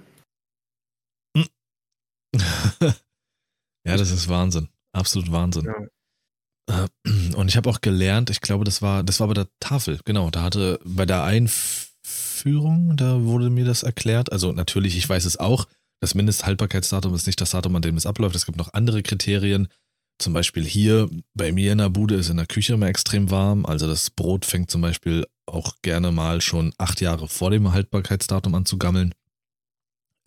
ja, 3.86 3.98
das 3.98 4.12
ist 4.12 4.28
Wahnsinn. 4.30 4.70
Absolut 4.92 5.32
Wahnsinn. 5.32 5.66
Ja. 5.66 6.84
Äh, 6.84 6.88
Und 7.36 7.48
ich 7.48 7.58
habe 7.58 7.70
auch 7.70 7.82
gelernt, 7.82 8.30
ich 8.30 8.42
glaube, 8.42 8.66
das 8.66 8.82
war, 8.82 9.04
das 9.04 9.20
war 9.20 9.28
bei 9.28 9.34
der 9.34 9.48
Tafel, 9.60 10.00
genau. 10.06 10.30
Da 10.30 10.42
hatte 10.44 10.80
bei 10.84 11.06
der 11.06 11.24
Einführung, 11.24 12.98
da 12.98 13.22
wurde 13.24 13.50
mir 13.50 13.66
das 13.66 13.84
erklärt. 13.84 14.32
Also 14.32 14.52
natürlich, 14.52 14.98
ich 14.98 15.08
weiß 15.08 15.26
es 15.26 15.38
auch, 15.38 15.68
das 16.00 16.16
Mindesthaltbarkeitsdatum 16.16 17.14
ist 17.16 17.28
nicht 17.28 17.42
das 17.42 17.52
Datum, 17.52 17.76
an 17.76 17.82
dem 17.82 17.98
es 17.98 18.06
abläuft. 18.06 18.36
Es 18.36 18.46
gibt 18.46 18.58
noch 18.58 18.74
andere 18.74 19.02
Kriterien. 19.02 19.68
Zum 20.20 20.34
Beispiel 20.34 20.64
hier 20.64 21.10
bei 21.34 21.52
mir 21.52 21.72
in 21.72 21.78
der 21.78 21.90
Bude 21.90 22.16
ist 22.16 22.30
in 22.30 22.38
der 22.38 22.48
Küche 22.48 22.74
immer 22.74 22.88
extrem 22.88 23.30
warm. 23.30 23.66
Also 23.66 23.88
das 23.88 24.10
Brot 24.10 24.46
fängt 24.46 24.72
zum 24.72 24.82
Beispiel 24.82 25.26
auch 25.46 25.76
gerne 25.82 26.12
mal 26.12 26.42
schon 26.42 26.74
acht 26.78 27.02
Jahre 27.02 27.28
vor 27.28 27.52
dem 27.52 27.72
Haltbarkeitsdatum 27.72 28.54
an 28.56 28.66
zu 28.66 28.78
gammeln. 28.78 29.14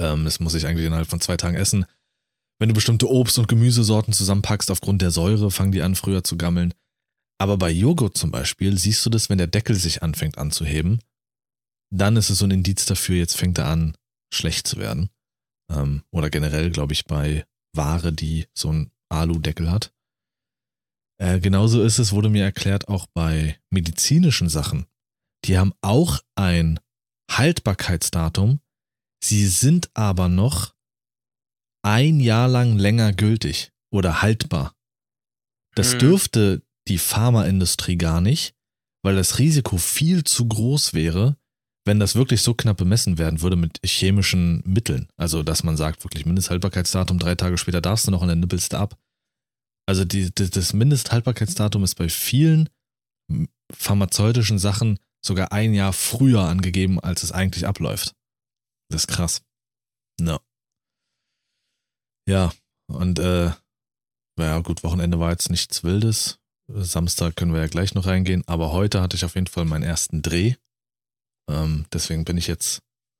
Ähm, 0.01 0.25
das 0.25 0.41
muss 0.41 0.55
ich 0.55 0.67
eigentlich 0.67 0.87
innerhalb 0.87 1.09
von 1.09 1.21
zwei 1.21 1.37
Tagen 1.37 1.57
essen. 1.57 1.87
Wenn 2.61 2.69
du 2.69 2.75
bestimmte 2.75 3.09
Obst- 3.09 3.39
und 3.39 3.49
Gemüsesorten 3.49 4.13
zusammenpackst, 4.13 4.71
aufgrund 4.71 5.01
der 5.01 5.11
Säure 5.11 5.51
fangen 5.51 5.73
die 5.73 5.83
an 5.83 5.95
früher 5.95 6.23
zu 6.23 6.37
gammeln. 6.37 6.75
Aber 7.41 7.57
bei 7.57 7.71
Joghurt 7.71 8.19
zum 8.19 8.31
Beispiel 8.31 8.77
siehst 8.79 9.05
du 9.05 9.09
das, 9.09 9.31
wenn 9.31 9.39
der 9.39 9.47
Deckel 9.47 9.75
sich 9.75 10.03
anfängt 10.03 10.37
anzuheben, 10.37 11.01
dann 11.91 12.17
ist 12.17 12.29
es 12.29 12.39
so 12.39 12.45
ein 12.45 12.51
Indiz 12.51 12.85
dafür, 12.85 13.17
jetzt 13.17 13.37
fängt 13.37 13.57
er 13.57 13.67
an, 13.67 13.97
schlecht 14.33 14.67
zu 14.67 14.77
werden. 14.77 15.09
Ähm, 15.73 16.03
oder 16.13 16.29
generell, 16.29 16.71
glaube 16.71 16.93
ich, 16.93 17.07
bei 17.07 17.47
Ware, 17.75 18.13
die 18.13 18.47
so 18.53 18.69
einen 18.69 18.91
Alu-Deckel 19.09 19.71
hat. 19.71 19.95
Äh, 21.19 21.41
genauso 21.41 21.83
ist 21.83 21.99
es, 21.99 22.13
wurde 22.13 22.29
mir 22.29 22.45
erklärt, 22.45 22.89
auch 22.89 23.07
bei 23.07 23.59
medizinischen 23.71 24.51
Sachen. 24.51 24.87
Die 25.47 25.57
haben 25.57 25.73
auch 25.81 26.21
ein 26.35 26.79
Haltbarkeitsdatum, 27.31 28.61
sie 29.25 29.47
sind 29.47 29.91
aber 29.95 30.29
noch 30.29 30.75
ein 31.83 32.21
Jahr 32.21 32.49
lang 32.49 32.79
länger 32.79 33.13
gültig 33.13 33.73
oder 33.93 34.23
haltbar. 34.23 34.75
Das 35.75 35.93
Hm. 35.93 35.99
dürfte 36.01 36.63
die 36.89 36.99
Pharmaindustrie 36.99 37.97
gar 37.97 38.21
nicht, 38.21 38.55
weil 39.03 39.17
das 39.17 39.39
Risiko 39.39 39.79
viel 39.79 40.25
zu 40.25 40.47
groß 40.47 40.95
wäre, 40.95 41.37
wenn 41.87 41.99
das 41.99 42.15
wirklich 42.15 42.43
so 42.43 42.55
knapp 42.55 42.77
bemessen 42.77 43.17
werden 43.19 43.41
würde 43.41 43.57
mit 43.57 43.79
chemischen 43.85 44.63
Mitteln. 44.67 45.09
Also, 45.17 45.43
dass 45.43 45.63
man 45.63 45.77
sagt, 45.77 46.05
wirklich 46.05 46.27
Mindesthaltbarkeitsdatum, 46.27 47.19
drei 47.19 47.35
Tage 47.35 47.57
später 47.57 47.81
darfst 47.81 48.07
du 48.07 48.11
noch 48.11 48.23
und 48.23 48.29
dann 48.29 48.41
nippelst 48.41 48.73
du 48.73 48.79
ab. 48.79 48.99
Also, 49.87 50.05
die, 50.05 50.31
das 50.35 50.73
Mindesthaltbarkeitsdatum 50.73 51.83
ist 51.85 51.95
bei 51.95 52.09
vielen 52.09 52.69
pharmazeutischen 53.73 54.59
Sachen 54.59 54.99
sogar 55.25 55.53
ein 55.53 55.73
Jahr 55.75 55.93
früher 55.93 56.43
angegeben, 56.43 57.01
als 57.01 57.23
es 57.23 57.33
eigentlich 57.33 57.67
abläuft. 57.67 58.15
Das 58.91 59.03
ist 59.03 59.07
krass. 59.09 59.43
No. 60.21 60.39
Ja, 62.29 62.53
und 62.89 63.19
äh, 63.19 63.51
naja, 64.37 64.59
gut, 64.61 64.83
Wochenende 64.85 65.19
war 65.19 65.31
jetzt 65.31 65.51
nichts 65.51 65.85
Wildes. 65.85 66.39
Samstag 66.69 67.37
können 67.37 67.53
wir 67.53 67.61
ja 67.61 67.67
gleich 67.67 67.95
noch 67.95 68.07
reingehen. 68.07 68.43
Aber 68.47 68.73
heute 68.73 69.01
hatte 69.03 69.17
ich 69.17 69.25
auf 69.25 69.35
jeden 69.35 69.49
Fall 69.49 69.65
meinen 69.65 69.83
ersten 69.83 70.23
Dreh. 70.23 70.55
Ähm, 71.49 71.87
deswegen 71.93 72.25
bin 72.25 72.37
ich 72.37 72.47
jetzt 72.47 72.77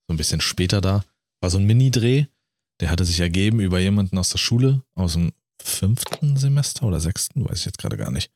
so 0.07 0.15
ein 0.15 0.17
bisschen 0.17 0.41
später 0.41 0.81
da. 0.81 1.05
War 1.41 1.51
so 1.51 1.59
ein 1.59 1.67
Mini-Dreh. 1.67 2.27
Der 2.81 2.91
hatte 2.91 3.05
sich 3.05 3.21
ergeben 3.21 3.61
über 3.61 3.79
jemanden 3.79 4.17
aus 4.19 4.31
der 4.31 4.39
Schule, 4.39 4.83
aus 4.95 5.15
dem 5.15 5.33
fünften 5.61 6.37
Semester 6.37 6.85
oder 6.85 7.01
sechsten, 7.01 7.45
weiß 7.45 7.59
ich 7.59 7.65
jetzt 7.67 7.79
gerade 7.79 7.99
gar 7.99 8.11
nicht. 8.11 8.33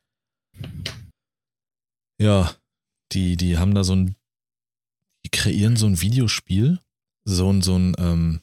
Ja, 2.21 2.55
die, 3.13 3.37
die 3.37 3.57
haben 3.57 3.75
da 3.75 3.85
so 3.85 3.95
ein, 3.97 4.17
die 5.25 5.31
kreieren 5.31 5.77
so 5.77 5.87
ein 5.87 6.01
Videospiel, 6.01 6.81
so 7.25 7.51
ein, 7.51 7.63
so 7.63 7.77
ein, 7.77 7.97
ähm, 7.99 8.41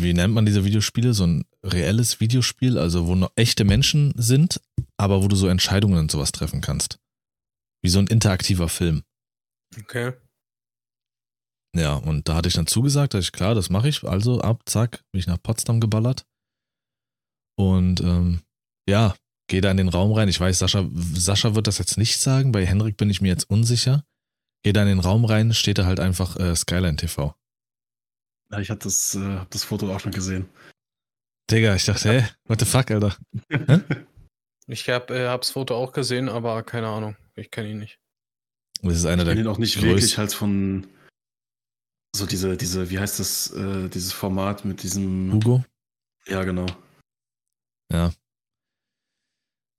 wie 0.00 0.14
nennt 0.14 0.34
man 0.34 0.46
diese 0.46 0.64
Videospiele? 0.64 1.14
So 1.14 1.26
ein 1.26 1.44
reelles 1.62 2.20
Videospiel, 2.20 2.78
also 2.78 3.06
wo 3.06 3.14
noch 3.14 3.32
echte 3.36 3.64
Menschen 3.64 4.12
sind, 4.16 4.60
aber 4.96 5.22
wo 5.22 5.28
du 5.28 5.36
so 5.36 5.48
Entscheidungen 5.48 5.98
und 5.98 6.10
sowas 6.10 6.32
treffen 6.32 6.60
kannst. 6.60 6.98
Wie 7.82 7.90
so 7.90 7.98
ein 7.98 8.06
interaktiver 8.06 8.68
Film. 8.68 9.02
Okay. 9.78 10.12
Ja, 11.74 11.94
und 11.94 12.28
da 12.28 12.34
hatte 12.34 12.48
ich 12.48 12.54
dann 12.54 12.66
zugesagt, 12.66 13.14
dass 13.14 13.24
ich, 13.24 13.32
klar, 13.32 13.54
das 13.54 13.70
mache 13.70 13.88
ich. 13.88 14.04
Also 14.04 14.40
ab, 14.40 14.62
zack, 14.66 15.02
bin 15.10 15.20
ich 15.20 15.26
nach 15.26 15.42
Potsdam 15.42 15.80
geballert. 15.80 16.26
Und 17.58 18.00
ähm, 18.00 18.42
ja, 18.88 19.14
gehe 19.48 19.60
da 19.60 19.70
in 19.70 19.78
den 19.78 19.88
Raum 19.88 20.12
rein. 20.12 20.28
Ich 20.28 20.38
weiß, 20.38 20.58
Sascha, 20.58 20.88
Sascha 21.14 21.54
wird 21.54 21.66
das 21.66 21.78
jetzt 21.78 21.96
nicht 21.96 22.18
sagen. 22.18 22.52
Bei 22.52 22.64
Henrik 22.66 22.96
bin 22.96 23.10
ich 23.10 23.20
mir 23.20 23.28
jetzt 23.28 23.48
unsicher. 23.48 24.04
Gehe 24.62 24.72
da 24.72 24.82
in 24.82 24.88
den 24.88 25.00
Raum 25.00 25.24
rein, 25.24 25.54
steht 25.54 25.78
da 25.78 25.86
halt 25.86 25.98
einfach 25.98 26.36
äh, 26.36 26.54
Skyline 26.54 26.96
TV. 26.96 27.34
Ja, 28.52 28.60
ich 28.60 28.70
hatte 28.70 28.84
das, 28.84 29.14
äh, 29.14 29.20
hab 29.38 29.50
das 29.50 29.64
Foto 29.64 29.92
auch 29.94 30.00
schon 30.00 30.12
gesehen. 30.12 30.48
Digga, 31.50 31.74
ich 31.74 31.84
dachte, 31.84 32.10
hä, 32.12 32.28
what 32.44 32.60
the 32.60 32.66
fuck, 32.66 32.90
Alter? 32.90 33.16
Ich 34.68 34.88
hab, 34.88 35.10
äh, 35.10 35.26
hab's 35.26 35.50
Foto 35.50 35.74
auch 35.76 35.92
gesehen, 35.92 36.28
aber 36.28 36.62
keine 36.62 36.86
Ahnung. 36.86 37.16
Ich 37.34 37.50
kenne 37.50 37.70
ihn 37.70 37.78
nicht. 37.78 37.98
Das 38.80 38.94
ist 38.96 39.06
einer 39.06 39.22
Ich 39.22 39.26
der 39.26 39.34
kenne 39.34 39.40
ihn 39.40 39.52
auch 39.52 39.58
nicht 39.58 39.76
größten- 39.76 39.82
wirklich 39.82 40.18
halt 40.18 40.32
von 40.32 40.86
so 42.14 42.26
diese, 42.26 42.56
diese, 42.56 42.88
wie 42.88 42.98
heißt 43.00 43.18
das, 43.18 43.50
äh, 43.50 43.88
dieses 43.88 44.12
Format 44.12 44.64
mit 44.64 44.84
diesem. 44.84 45.32
Hugo. 45.32 45.64
Ja, 46.28 46.44
genau. 46.44 46.66
Ja. 47.92 48.12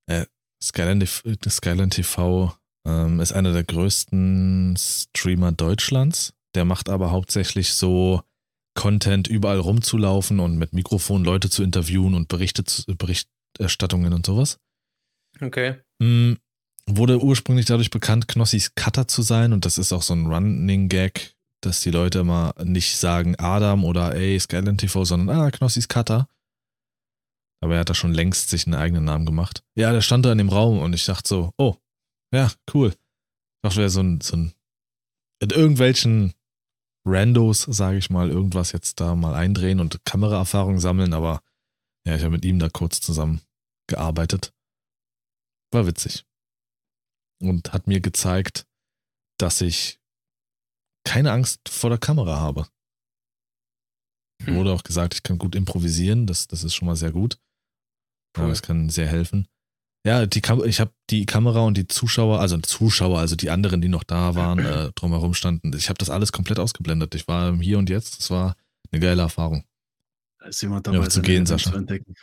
Äh, 0.07 0.25
Skyline, 0.61 0.99
TV 0.99 1.33
Skyline 1.49 1.89
TV 1.89 2.53
ähm, 2.85 3.21
ist 3.21 3.31
einer 3.31 3.53
der 3.53 3.63
größten 3.63 4.75
Streamer 4.77 5.53
Deutschlands. 5.53 6.33
Der 6.55 6.65
macht 6.65 6.89
aber 6.89 7.09
hauptsächlich 7.11 7.73
so 7.73 8.21
Content, 8.75 9.27
überall 9.27 9.59
rumzulaufen 9.59 10.39
und 10.39 10.57
mit 10.57 10.73
Mikrofon 10.73 11.23
Leute 11.23 11.49
zu 11.49 11.63
interviewen 11.63 12.13
und 12.13 12.27
Berichte, 12.27 12.63
Berichterstattungen 12.95 14.13
und 14.13 14.25
sowas. 14.25 14.59
Okay. 15.41 15.75
Mm, 15.99 16.33
Wurde 16.85 17.23
ursprünglich 17.23 17.65
dadurch 17.65 17.91
bekannt, 17.91 18.27
Knossis 18.27 18.75
Cutter 18.75 19.07
zu 19.07 19.21
sein 19.21 19.53
und 19.53 19.65
das 19.65 19.77
ist 19.77 19.93
auch 19.93 20.01
so 20.01 20.13
ein 20.13 20.25
Running 20.25 20.89
Gag, 20.89 21.35
dass 21.61 21.79
die 21.79 21.91
Leute 21.91 22.19
immer 22.19 22.53
nicht 22.61 22.97
sagen 22.97 23.35
Adam 23.37 23.85
oder 23.85 24.13
ey, 24.15 24.37
Skyline 24.37 24.75
TV, 24.75 25.05
sondern 25.05 25.37
ah, 25.37 25.51
Knossis 25.51 25.87
Cutter. 25.87 26.27
Aber 27.61 27.75
er 27.75 27.79
hat 27.81 27.89
da 27.89 27.95
schon 27.95 28.13
längst 28.13 28.49
sich 28.49 28.67
einen 28.67 28.75
eigenen 28.75 29.05
Namen 29.05 29.25
gemacht. 29.25 29.63
Ja, 29.75 29.93
der 29.93 30.01
stand 30.01 30.25
da 30.25 30.33
in 30.33 30.37
dem 30.37 30.49
Raum 30.49 30.79
und 30.79 30.93
ich 30.93 31.05
dachte 31.05 31.29
so, 31.29 31.53
oh, 31.57 31.77
ja, 32.33 32.51
cool. 32.73 32.89
Ich 32.89 33.61
dachte, 33.61 33.77
wäre 33.77 33.89
so 33.89 34.01
ein, 34.01 34.19
so 34.19 34.35
ein, 34.35 34.53
in 35.39 35.51
irgendwelchen 35.51 36.33
Randos, 37.05 37.61
sage 37.63 37.97
ich 37.97 38.09
mal, 38.09 38.29
irgendwas 38.29 38.71
jetzt 38.71 38.99
da 38.99 39.15
mal 39.15 39.33
eindrehen 39.35 39.79
und 39.79 40.03
Kameraerfahrung 40.05 40.79
sammeln, 40.79 41.13
aber 41.13 41.41
ja, 42.07 42.15
ich 42.15 42.21
habe 42.21 42.31
mit 42.31 42.45
ihm 42.45 42.59
da 42.59 42.69
kurz 42.69 43.01
zusammen 43.01 43.41
gearbeitet. 43.87 44.53
War 45.71 45.85
witzig. 45.85 46.25
Und 47.41 47.73
hat 47.73 47.87
mir 47.87 47.99
gezeigt, 47.99 48.65
dass 49.37 49.61
ich 49.61 49.99
keine 51.05 51.31
Angst 51.31 51.67
vor 51.67 51.89
der 51.89 51.99
Kamera 51.99 52.39
habe. 52.39 52.67
Hm. 54.43 54.55
Wurde 54.55 54.71
auch 54.71 54.83
gesagt, 54.83 55.13
ich 55.13 55.23
kann 55.23 55.37
gut 55.37 55.55
improvisieren, 55.55 56.27
das, 56.27 56.47
das 56.47 56.63
ist 56.63 56.75
schon 56.75 56.85
mal 56.85 56.95
sehr 56.95 57.11
gut. 57.11 57.39
Ja, 58.37 58.43
Cool. 58.43 58.49
das 58.49 58.61
kann 58.61 58.89
sehr 58.89 59.07
helfen. 59.07 59.47
Ja, 60.05 60.25
die 60.25 60.41
Kam 60.41 60.63
ich 60.65 60.81
habe 60.81 60.91
die 61.09 61.25
Kamera 61.25 61.61
und 61.61 61.77
die 61.77 61.87
Zuschauer, 61.87 62.39
also 62.41 62.57
Zuschauer, 62.57 63.19
also 63.19 63.35
die 63.37 63.49
anderen, 63.49 63.79
die 63.81 63.87
noch 63.87 64.03
da 64.03 64.35
waren, 64.35 64.59
äh, 64.59 64.91
drumherum 64.95 65.33
standen, 65.33 65.71
ich 65.75 65.87
habe 65.87 65.97
das 65.97 66.09
alles 66.09 66.33
komplett 66.33 66.59
ausgeblendet. 66.59 67.15
Ich 67.15 67.27
war 67.27 67.47
im 67.49 67.61
Hier 67.61 67.77
und 67.77 67.89
Jetzt, 67.89 68.19
das 68.19 68.29
war 68.29 68.57
eine 68.91 68.99
geile 68.99 69.21
Erfahrung. 69.21 69.63
Da 70.39 70.47
ist 70.47 70.61
jemand 70.61 70.85
Ja, 70.87 70.93
dabei, 70.93 71.05
zu 71.07 71.15
seine 71.15 71.25
gehen, 71.27 71.45
Sascha. 71.45 71.71
zu 71.71 71.77
entdecken. 71.77 72.15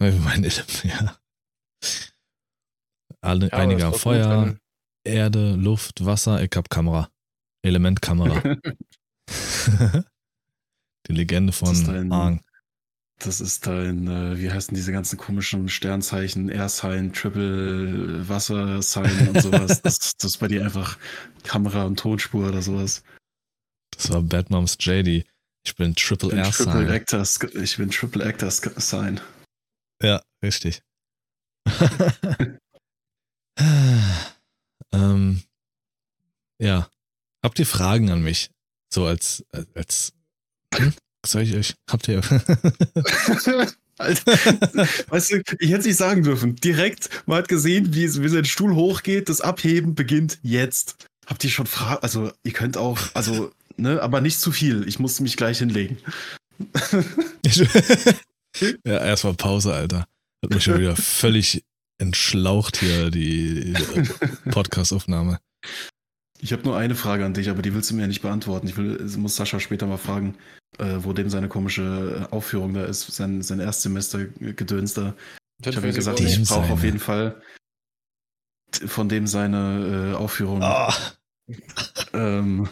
Mein, 0.00 0.44
ja. 0.84 1.16
Alle, 3.20 3.48
Ja, 3.48 3.52
einige 3.52 3.84
gut, 3.84 3.96
Feuer, 3.98 4.56
Erde, 5.04 5.54
Luft, 5.56 6.04
Wasser, 6.04 6.42
ich 6.42 6.50
hab 6.56 6.70
Kamera. 6.70 7.10
Elementkamera. 7.62 8.56
die 11.06 11.12
Legende 11.12 11.52
von 11.52 12.12
Aang. 12.12 12.40
Das 13.24 13.40
ist 13.40 13.66
dein, 13.66 14.08
äh, 14.08 14.38
wie 14.40 14.50
heißen 14.50 14.74
diese 14.74 14.90
ganzen 14.90 15.16
komischen 15.16 15.68
Sternzeichen, 15.68 16.48
Air-Sign, 16.48 17.12
Triple 17.12 18.28
Wasser-Sign 18.28 19.28
und 19.28 19.40
sowas. 19.42 19.80
das, 19.82 20.16
das 20.16 20.32
ist 20.32 20.38
bei 20.38 20.48
dir 20.48 20.64
einfach 20.64 20.98
Kamera 21.44 21.84
und 21.84 21.98
Tonspur 22.00 22.48
oder 22.48 22.62
sowas. 22.62 23.04
Das 23.96 24.10
war 24.10 24.22
Bad 24.22 24.50
Moms 24.50 24.76
JD. 24.80 25.24
Ich 25.64 25.76
bin 25.76 25.94
Triple 25.94 26.30
Ich 26.30 26.34
bin 26.34 26.38
R 26.40 26.50
Triple 26.50 26.72
Sign. 26.72 26.88
Actor, 26.90 27.20
Sk- 27.22 27.56
ich 27.62 27.76
bin 27.76 27.90
Triple 27.90 28.24
Actor 28.24 28.48
Sk- 28.48 28.80
Sign. 28.80 29.20
Ja, 30.02 30.20
richtig. 30.42 30.82
ähm, 34.92 35.42
ja. 36.58 36.88
Habt 37.44 37.58
ihr 37.58 37.66
Fragen 37.66 38.10
an 38.10 38.22
mich? 38.22 38.50
So 38.92 39.06
als, 39.06 39.44
als, 39.74 40.12
hm? 40.74 40.92
Soll 41.26 41.42
ich 41.42 41.54
euch, 41.54 41.74
habt 41.88 42.08
ihr, 42.08 42.20
Alter, 43.98 44.32
weißt 45.08 45.32
du, 45.32 45.42
ich 45.58 45.70
hätte 45.70 45.80
es 45.80 45.86
nicht 45.86 45.96
sagen 45.96 46.22
dürfen. 46.22 46.56
Direkt, 46.56 47.08
man 47.26 47.38
hat 47.38 47.48
gesehen, 47.48 47.94
wie, 47.94 48.12
wie 48.22 48.28
sein 48.28 48.44
Stuhl 48.44 48.74
hochgeht, 48.74 49.28
das 49.28 49.40
Abheben 49.40 49.94
beginnt 49.94 50.38
jetzt. 50.42 51.06
Habt 51.26 51.44
ihr 51.44 51.50
schon 51.50 51.66
Fragen? 51.66 52.02
Also, 52.02 52.32
ihr 52.42 52.52
könnt 52.52 52.76
auch, 52.76 52.98
also, 53.14 53.52
ne, 53.76 54.02
aber 54.02 54.20
nicht 54.20 54.40
zu 54.40 54.50
viel. 54.50 54.86
Ich 54.88 54.98
muss 54.98 55.20
mich 55.20 55.36
gleich 55.36 55.58
hinlegen. 55.58 55.98
ja, 58.84 58.98
erstmal 58.98 59.34
Pause, 59.34 59.72
Alter. 59.72 60.06
Hat 60.44 60.52
mich 60.52 60.64
schon 60.64 60.80
wieder 60.80 60.96
völlig 60.96 61.62
entschlaucht 61.98 62.78
hier, 62.78 63.10
die 63.10 63.74
Podcast-Aufnahme. 64.50 65.38
Ich 66.42 66.52
habe 66.52 66.64
nur 66.64 66.76
eine 66.76 66.96
Frage 66.96 67.24
an 67.24 67.34
dich, 67.34 67.48
aber 67.50 67.62
die 67.62 67.72
willst 67.72 67.90
du 67.90 67.94
mir 67.94 68.02
ja 68.02 68.08
nicht 68.08 68.20
beantworten. 68.20 68.66
Ich 68.66 68.76
will, 68.76 68.98
muss 69.16 69.36
Sascha 69.36 69.60
später 69.60 69.86
mal 69.86 69.96
fragen, 69.96 70.36
äh, 70.78 70.96
wo 70.98 71.12
dem 71.12 71.30
seine 71.30 71.48
komische 71.48 72.26
Aufführung 72.32 72.74
da 72.74 72.84
ist, 72.84 73.06
sein, 73.06 73.42
sein 73.42 73.60
Erstsemester-Gedöns 73.60 74.94
da. 74.94 75.14
Das 75.60 75.70
Ich 75.70 75.76
habe 75.76 75.88
ihm 75.88 75.94
gesagt, 75.94 76.18
ich 76.18 76.42
brauche 76.42 76.72
auf 76.72 76.82
jeden 76.82 76.98
Fall 76.98 77.40
von 78.86 79.08
dem 79.08 79.28
seine 79.28 80.14
äh, 80.14 80.16
Aufführung. 80.16 80.62
Ah, 80.62 80.92
Ähm, 82.12 82.68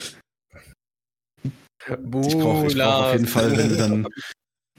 ich 1.45 1.53
brauche 1.87 2.67
ich 2.67 2.75
brauch 2.77 3.05
auf 3.05 3.13
jeden 3.13 3.27
Fall, 3.27 3.57
wenn 3.57 3.71
wir 3.71 3.77
dann, 3.77 4.09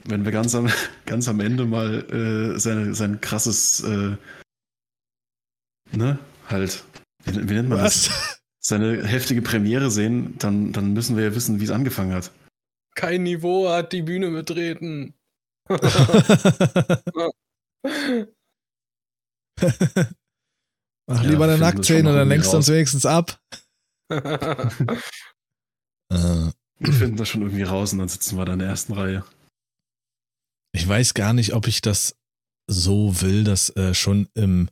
wenn 0.04 0.24
wir 0.24 0.32
ganz 0.32 0.54
am, 0.54 0.68
ganz 1.06 1.28
am 1.28 1.40
Ende 1.40 1.64
mal 1.64 2.04
äh, 2.10 2.58
seine, 2.58 2.94
sein 2.94 3.20
krasses, 3.22 3.80
äh, 3.80 4.16
ne, 5.92 6.18
halt, 6.48 6.84
wie, 7.24 7.48
wie 7.48 7.54
nennt 7.54 7.70
man 7.70 7.78
das? 7.78 8.41
Seine 8.64 9.04
heftige 9.04 9.42
Premiere 9.42 9.90
sehen, 9.90 10.38
dann, 10.38 10.72
dann 10.72 10.92
müssen 10.92 11.16
wir 11.16 11.24
ja 11.24 11.34
wissen, 11.34 11.60
wie 11.60 11.64
es 11.64 11.70
angefangen 11.70 12.12
hat. 12.12 12.30
Kein 12.94 13.22
Niveau 13.24 13.68
hat 13.68 13.92
die 13.92 14.02
Bühne 14.02 14.30
betreten. 14.30 15.14
Mach 21.08 21.22
Ja, 21.22 21.22
lieber 21.22 21.44
eine 21.44 21.52
wir 21.52 21.58
schon 21.58 21.60
Nacktszene, 21.60 22.12
dann 22.12 22.28
lenkst 22.28 22.52
du 22.52 22.56
uns 22.56 22.68
wenigstens 22.68 23.06
ab. 23.06 23.40
Äh, 26.12 26.50
Wir 26.78 26.92
finden 26.92 27.16
das 27.16 27.30
schon 27.30 27.40
irgendwie 27.40 27.62
raus 27.62 27.94
und 27.94 27.98
dann 28.00 28.08
sitzen 28.08 28.36
wir 28.36 28.44
da 28.44 28.52
in 28.52 28.58
der 28.58 28.68
ersten 28.68 28.92
Reihe. 28.92 29.24
ich 30.76 30.86
weiß 30.86 31.14
gar 31.14 31.32
nicht, 31.32 31.54
ob 31.54 31.66
ich 31.68 31.80
das 31.80 32.16
so 32.70 33.22
will, 33.22 33.44
dass 33.44 33.74
äh, 33.76 33.94
schon 33.94 34.28
im, 34.34 34.68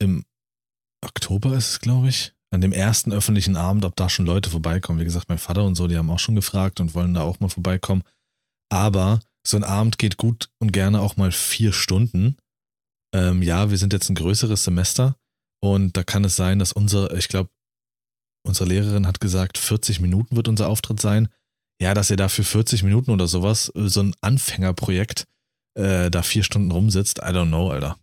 im 0.00 0.24
Oktober 1.04 1.56
ist 1.56 1.70
es, 1.70 1.80
glaube 1.80 2.10
ich, 2.10 2.35
an 2.50 2.60
dem 2.60 2.72
ersten 2.72 3.12
öffentlichen 3.12 3.56
Abend, 3.56 3.84
ob 3.84 3.96
da 3.96 4.08
schon 4.08 4.26
Leute 4.26 4.50
vorbeikommen. 4.50 5.00
Wie 5.00 5.04
gesagt, 5.04 5.28
mein 5.28 5.38
Vater 5.38 5.64
und 5.64 5.74
so, 5.74 5.88
die 5.88 5.96
haben 5.96 6.10
auch 6.10 6.18
schon 6.18 6.34
gefragt 6.36 6.80
und 6.80 6.94
wollen 6.94 7.14
da 7.14 7.22
auch 7.22 7.40
mal 7.40 7.48
vorbeikommen. 7.48 8.02
Aber 8.70 9.20
so 9.46 9.56
ein 9.56 9.64
Abend 9.64 9.98
geht 9.98 10.16
gut 10.16 10.48
und 10.58 10.72
gerne 10.72 11.00
auch 11.00 11.16
mal 11.16 11.32
vier 11.32 11.72
Stunden. 11.72 12.36
Ähm, 13.14 13.42
ja, 13.42 13.70
wir 13.70 13.78
sind 13.78 13.92
jetzt 13.92 14.08
ein 14.08 14.14
größeres 14.14 14.64
Semester 14.64 15.16
und 15.62 15.96
da 15.96 16.02
kann 16.02 16.24
es 16.24 16.36
sein, 16.36 16.58
dass 16.58 16.72
unser, 16.72 17.12
ich 17.14 17.28
glaube, 17.28 17.50
unsere 18.46 18.68
Lehrerin 18.68 19.06
hat 19.06 19.20
gesagt, 19.20 19.58
40 19.58 20.00
Minuten 20.00 20.36
wird 20.36 20.48
unser 20.48 20.68
Auftritt 20.68 21.00
sein. 21.00 21.28
Ja, 21.80 21.94
dass 21.94 22.10
ihr 22.10 22.16
da 22.16 22.28
für 22.28 22.44
40 22.44 22.82
Minuten 22.82 23.10
oder 23.10 23.26
sowas, 23.26 23.70
äh, 23.74 23.88
so 23.88 24.02
ein 24.02 24.14
Anfängerprojekt, 24.20 25.24
äh, 25.74 26.10
da 26.10 26.22
vier 26.22 26.42
Stunden 26.42 26.70
rumsitzt, 26.70 27.18
I 27.18 27.32
don't 27.32 27.48
know, 27.48 27.70
Alter. 27.70 27.98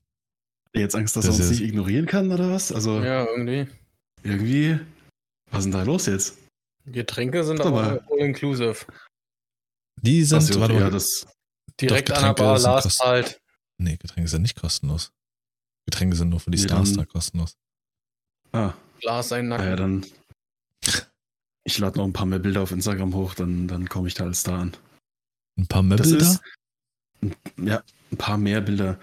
Jetzt 0.75 0.95
Angst, 0.95 1.15
dass 1.15 1.25
Das 1.25 1.39
er 1.39 1.45
uns 1.45 1.59
nicht 1.59 1.69
ignorieren 1.69 2.05
kann, 2.05 2.31
oder 2.31 2.51
was? 2.51 2.71
Also 2.71 3.01
Ja, 3.01 3.25
irgendwie. 3.25 3.67
Irgendwie. 4.23 4.79
Was 5.51 5.59
ist 5.59 5.65
denn 5.65 5.71
da 5.73 5.83
los 5.83 6.05
jetzt? 6.07 6.37
Getränke 6.85 7.43
sind 7.43 7.61
aber 7.61 8.03
all 8.09 8.17
inclusive. 8.19 8.85
Die 10.01 10.23
sind, 10.23 10.51
Ach 10.51 10.59
warte 10.59 10.73
ja, 10.73 10.79
mal, 10.81 10.91
das, 10.91 11.25
Direkt 11.79 12.11
an 12.11 12.21
der 12.21 12.33
Getränke 12.33 12.61
Bar, 12.63 12.81
kosten- 12.81 13.03
halt. 13.05 13.41
nee, 13.77 13.95
Getränke 13.97 14.29
sind 14.29 14.41
nicht 14.41 14.59
kostenlos. 14.59 15.11
Getränke 15.85 16.15
sind 16.15 16.29
nur 16.29 16.39
für 16.39 16.51
die 16.51 16.57
Nee, 16.57 16.63
Stars 16.65 16.89
dann- 16.89 16.97
da 16.99 17.05
kostenlos. 17.05 17.55
ah, 18.51 18.73
Lars 19.01 19.29
seinen 19.29 19.49
Nacken. 19.49 19.65
naja, 19.65 19.75
dann. 19.75 20.05
Ich 21.65 21.77
lade 21.77 21.97
noch 21.97 22.05
ein 22.05 22.13
paar 22.13 22.25
mehr 22.25 22.39
Bilder 22.39 22.61
auf 22.61 22.71
Instagram 22.71 23.13
hoch, 23.13 23.35
dann, 23.35 23.67
dann 23.69 23.87
komme 23.87 24.07
ich 24.09 24.13
da 24.15 24.25
als 24.25 24.41
Star 24.41 24.59
an. 24.59 24.75
Ein 25.57 25.67
paar 25.67 25.83
Das 25.83 26.07
Möbel 26.07 26.17
da? 26.19 26.31
ist, 26.31 26.41
ja, 27.57 27.83
ein 28.11 28.17
paar 28.17 28.37
mehr 28.37 28.59
Bilder. 28.61 28.99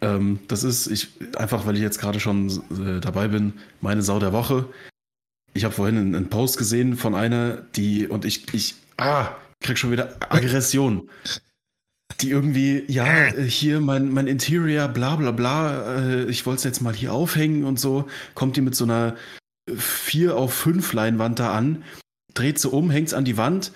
Ähm, 0.00 0.40
das 0.48 0.64
ist, 0.64 0.86
ich, 0.86 1.08
einfach 1.36 1.66
weil 1.66 1.76
ich 1.76 1.82
jetzt 1.82 2.00
gerade 2.00 2.20
schon 2.20 2.48
äh, 2.48 3.00
dabei 3.00 3.28
bin, 3.28 3.54
meine 3.80 4.02
Sau 4.02 4.18
der 4.18 4.32
Woche. 4.32 4.66
Ich 5.52 5.64
habe 5.64 5.74
vorhin 5.74 5.96
einen, 5.96 6.30
Post 6.30 6.58
gesehen 6.58 6.96
von 6.96 7.14
einer, 7.14 7.56
die, 7.76 8.06
und 8.06 8.24
ich, 8.24 8.52
ich, 8.54 8.76
ah, 8.96 9.28
krieg 9.60 9.78
schon 9.78 9.90
wieder 9.90 10.16
Aggression. 10.30 11.10
Die 12.20 12.30
irgendwie, 12.30 12.84
ja, 12.88 13.32
hier 13.32 13.80
mein, 13.80 14.12
mein 14.12 14.26
Interior, 14.26 14.88
bla 14.88 15.16
bla 15.16 15.32
bla, 15.32 15.96
äh, 15.96 16.24
ich 16.26 16.46
wollte 16.46 16.58
es 16.58 16.64
jetzt 16.64 16.80
mal 16.80 16.94
hier 16.94 17.12
aufhängen 17.12 17.64
und 17.64 17.78
so, 17.80 18.08
kommt 18.34 18.56
die 18.56 18.60
mit 18.60 18.74
so 18.74 18.84
einer 18.84 19.16
4 19.74 20.36
auf 20.36 20.52
5 20.54 20.92
Leinwand 20.92 21.38
da 21.38 21.54
an, 21.54 21.84
dreht 22.34 22.58
sie 22.58 22.68
um, 22.68 22.90
hängt 22.90 23.08
es 23.08 23.14
an 23.14 23.24
die 23.24 23.36
Wand, 23.36 23.72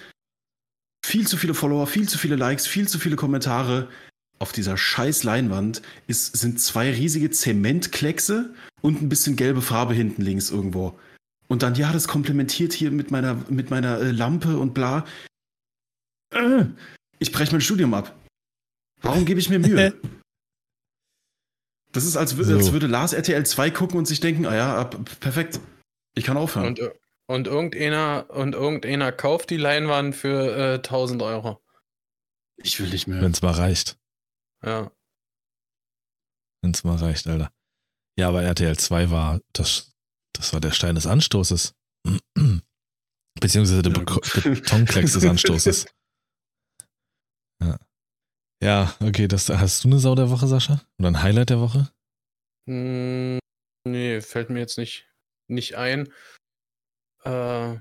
viel 1.04 1.26
zu 1.26 1.36
viele 1.36 1.54
Follower, 1.54 1.86
viel 1.86 2.08
zu 2.08 2.18
viele 2.18 2.36
Likes, 2.36 2.66
viel 2.66 2.88
zu 2.88 2.98
viele 2.98 3.16
Kommentare. 3.16 3.88
Auf 4.38 4.52
dieser 4.52 4.76
scheiß 4.76 5.22
Leinwand 5.22 5.80
ist, 6.06 6.36
sind 6.36 6.60
zwei 6.60 6.90
riesige 6.90 7.30
Zementkleckse 7.30 8.54
und 8.82 9.00
ein 9.00 9.08
bisschen 9.08 9.36
gelbe 9.36 9.62
Farbe 9.62 9.94
hinten 9.94 10.22
links 10.22 10.50
irgendwo. 10.50 10.98
Und 11.48 11.62
dann, 11.62 11.74
ja, 11.74 11.92
das 11.92 12.08
komplementiert 12.08 12.72
hier 12.72 12.90
mit 12.90 13.10
meiner, 13.10 13.34
mit 13.48 13.70
meiner 13.70 14.00
äh, 14.00 14.10
Lampe 14.10 14.58
und 14.58 14.74
bla. 14.74 15.06
Äh, 16.34 16.64
ich 17.18 17.32
breche 17.32 17.52
mein 17.52 17.60
Studium 17.60 17.94
ab. 17.94 18.14
Warum 19.02 19.24
gebe 19.24 19.40
ich 19.40 19.48
mir 19.48 19.58
Mühe? 19.58 19.94
Das 21.92 22.04
ist, 22.04 22.16
als, 22.16 22.30
So. 22.30 22.56
als 22.56 22.72
würde 22.72 22.88
Lars 22.88 23.12
RTL 23.12 23.46
2 23.46 23.70
gucken 23.70 23.98
und 23.98 24.06
sich 24.06 24.18
denken, 24.18 24.46
ah 24.46 24.54
ja, 24.56 24.76
ab, 24.76 24.98
perfekt. 25.20 25.60
Ich 26.16 26.24
kann 26.24 26.36
aufhören. 26.36 26.70
Und, 26.70 26.80
und, 27.26 27.46
irgendeiner, 27.46 28.26
und 28.30 28.54
irgendeiner 28.54 29.12
kauft 29.12 29.50
die 29.50 29.56
Leinwand 29.56 30.16
für 30.16 30.56
äh, 30.56 30.74
1000 30.74 31.22
Euro. 31.22 31.62
ich 32.56 32.80
will 32.80 32.88
nicht 32.88 33.06
mehr. 33.06 33.22
Wenn 33.22 33.30
es 33.30 33.42
mal 33.42 33.52
reicht. 33.52 33.96
Ja. 34.64 34.90
Wenn 36.62 36.72
es 36.72 36.84
mal 36.84 36.96
reicht, 36.96 37.26
Alter. 37.26 37.52
Ja, 38.18 38.28
aber 38.28 38.42
RTL 38.42 38.78
2 38.78 39.10
war, 39.10 39.40
das, 39.52 39.94
das 40.32 40.52
war 40.52 40.60
der 40.60 40.70
Stein 40.70 40.94
des 40.94 41.06
Anstoßes. 41.06 41.74
Beziehungsweise 43.40 43.82
der 43.82 43.90
Be. 43.90 44.04
Betonklecks 44.04 45.12
des 45.12 45.24
Anstoßes. 45.24 45.86
Ja. 47.62 47.78
ja, 48.60 48.96
okay, 49.00 49.28
das, 49.28 49.48
hast 49.48 49.84
du 49.84 49.88
eine 49.88 50.00
Sau 50.00 50.16
der 50.16 50.28
Woche, 50.28 50.48
Sascha? 50.48 50.82
Oder 50.98 51.08
ein 51.08 51.22
Highlight 51.22 51.50
der 51.50 51.60
Woche? 51.60 51.88
Hm, 52.68 53.38
nee, 53.86 54.20
fällt 54.20 54.50
mir 54.50 54.58
jetzt 54.58 54.76
nicht, 54.76 55.08
nicht 55.48 55.76
ein. 55.76 56.12
Äh, 57.22 57.78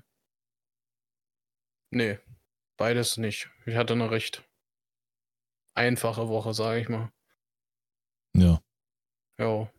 nee, 1.92 2.20
beides 2.78 3.18
nicht. 3.18 3.50
Ich 3.66 3.76
hatte 3.76 3.94
eine 3.94 4.12
recht 4.12 4.44
einfache 5.76 6.28
Woche, 6.28 6.54
sage 6.54 6.82
ich 6.82 6.90
mal. 6.90 7.12
Ja. 8.36 8.62
Ja. 9.40 9.70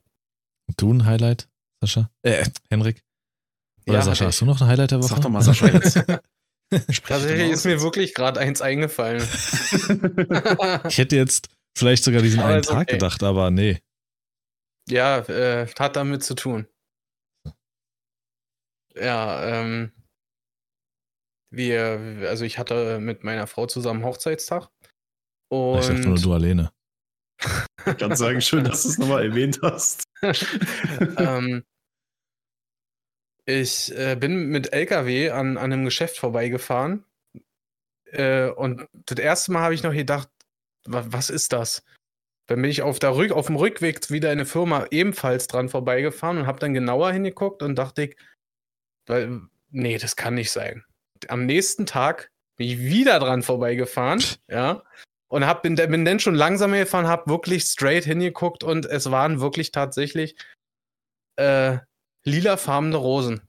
Du 0.76 0.92
ein 0.92 1.04
Highlight, 1.04 1.48
Sascha? 1.80 2.10
Äh, 2.22 2.44
Henrik? 2.70 3.02
Oder 3.86 3.98
Ja, 3.98 4.02
Sascha, 4.02 4.20
hatte 4.20 4.26
hast 4.28 4.40
du 4.40 4.44
noch 4.46 4.60
ein 4.60 4.66
Highlight 4.66 4.90
der 4.92 4.98
Woche? 4.98 5.08
Sag 5.08 5.20
doch 5.20 5.28
mal, 5.28 5.42
Sascha, 5.42 5.68
jetzt. 5.68 5.94
Tatsächlich 7.06 7.50
ist 7.50 7.64
mir 7.66 7.80
wirklich 7.82 8.14
gerade 8.14 8.40
eins 8.40 8.60
eingefallen. 8.60 9.22
Ich 10.88 10.98
hätte 10.98 11.16
jetzt 11.16 11.48
vielleicht 11.76 12.04
sogar 12.04 12.22
diesen 12.22 12.40
einen 12.40 12.60
ist 12.60 12.68
Tag 12.68 12.82
okay. 12.82 12.92
gedacht, 12.92 13.22
aber 13.22 13.50
nee. 13.50 13.80
ja, 14.88 15.18
äh, 15.18 15.66
hat 15.66 15.96
damit 15.96 16.24
zu 16.24 16.34
tun. 16.34 16.66
Ja, 18.96 19.62
ähm, 19.62 19.92
wir, 21.50 22.26
also 22.28 22.44
ich 22.44 22.58
hatte 22.58 22.98
mit 23.00 23.24
meiner 23.24 23.46
Frau 23.46 23.66
zusammen 23.66 24.04
Hochzeitstag. 24.04 24.70
Und 25.48 25.80
ich 25.80 25.86
dachte 25.88 26.08
nur, 26.08 26.18
du 26.18 26.32
alleine. 26.32 26.72
Ich 27.86 27.96
kann 27.98 28.16
sagen, 28.16 28.40
schön, 28.40 28.64
dass 28.64 28.82
du 28.82 28.88
es 28.88 28.98
nochmal 28.98 29.24
erwähnt 29.24 29.60
hast. 29.62 30.04
ähm, 31.18 31.64
ich 33.46 33.96
äh, 33.96 34.16
bin 34.16 34.48
mit 34.48 34.72
LKW 34.72 35.30
an, 35.30 35.58
an 35.58 35.72
einem 35.72 35.84
Geschäft 35.84 36.16
vorbeigefahren. 36.16 37.04
Äh, 38.06 38.48
und 38.48 38.88
das 38.92 39.18
erste 39.18 39.52
Mal 39.52 39.62
habe 39.62 39.74
ich 39.74 39.82
noch 39.82 39.92
gedacht, 39.92 40.30
wa 40.86 41.04
was 41.08 41.30
ist 41.30 41.52
das? 41.52 41.84
Dann 42.46 42.60
bin 42.60 42.70
ich 42.70 42.82
auf, 42.82 42.98
der 42.98 43.16
Rück 43.16 43.32
auf 43.32 43.46
dem 43.46 43.56
Rückweg 43.56 44.10
wieder 44.10 44.30
in 44.30 44.38
eine 44.38 44.46
Firma 44.46 44.86
ebenfalls 44.90 45.46
dran 45.46 45.68
vorbeigefahren 45.68 46.38
und 46.38 46.46
habe 46.46 46.58
dann 46.58 46.74
genauer 46.74 47.12
hingeguckt 47.12 47.62
und 47.62 47.76
dachte 47.76 48.04
ich, 48.04 48.16
weil, 49.06 49.42
nee, 49.70 49.98
das 49.98 50.16
kann 50.16 50.34
nicht 50.34 50.50
sein. 50.50 50.84
Am 51.28 51.46
nächsten 51.46 51.86
Tag 51.86 52.30
bin 52.56 52.68
ich 52.68 52.78
wieder 52.78 53.18
dran 53.18 53.42
vorbeigefahren, 53.42 54.22
ja, 54.48 54.82
und 55.34 55.44
hab, 55.44 55.64
bin, 55.64 55.74
bin 55.74 56.04
dann 56.04 56.20
schon 56.20 56.36
langsamer 56.36 56.78
gefahren, 56.78 57.08
habe 57.08 57.28
wirklich 57.28 57.64
straight 57.64 58.04
hingeguckt 58.04 58.62
und 58.62 58.86
es 58.86 59.10
waren 59.10 59.40
wirklich 59.40 59.72
tatsächlich 59.72 60.36
äh, 61.34 61.78
lilafarbene 62.24 62.96
Rosen. 62.96 63.42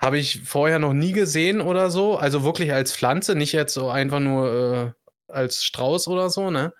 Habe 0.00 0.18
ich 0.18 0.42
vorher 0.44 0.78
noch 0.78 0.94
nie 0.94 1.12
gesehen 1.12 1.60
oder 1.60 1.90
so. 1.90 2.16
Also 2.16 2.44
wirklich 2.44 2.72
als 2.72 2.96
Pflanze, 2.96 3.34
nicht 3.34 3.52
jetzt 3.52 3.74
so 3.74 3.90
einfach 3.90 4.20
nur 4.20 4.96
äh, 5.28 5.32
als 5.32 5.64
Strauß 5.64 6.08
oder 6.08 6.30
so, 6.30 6.50
ne? 6.50 6.72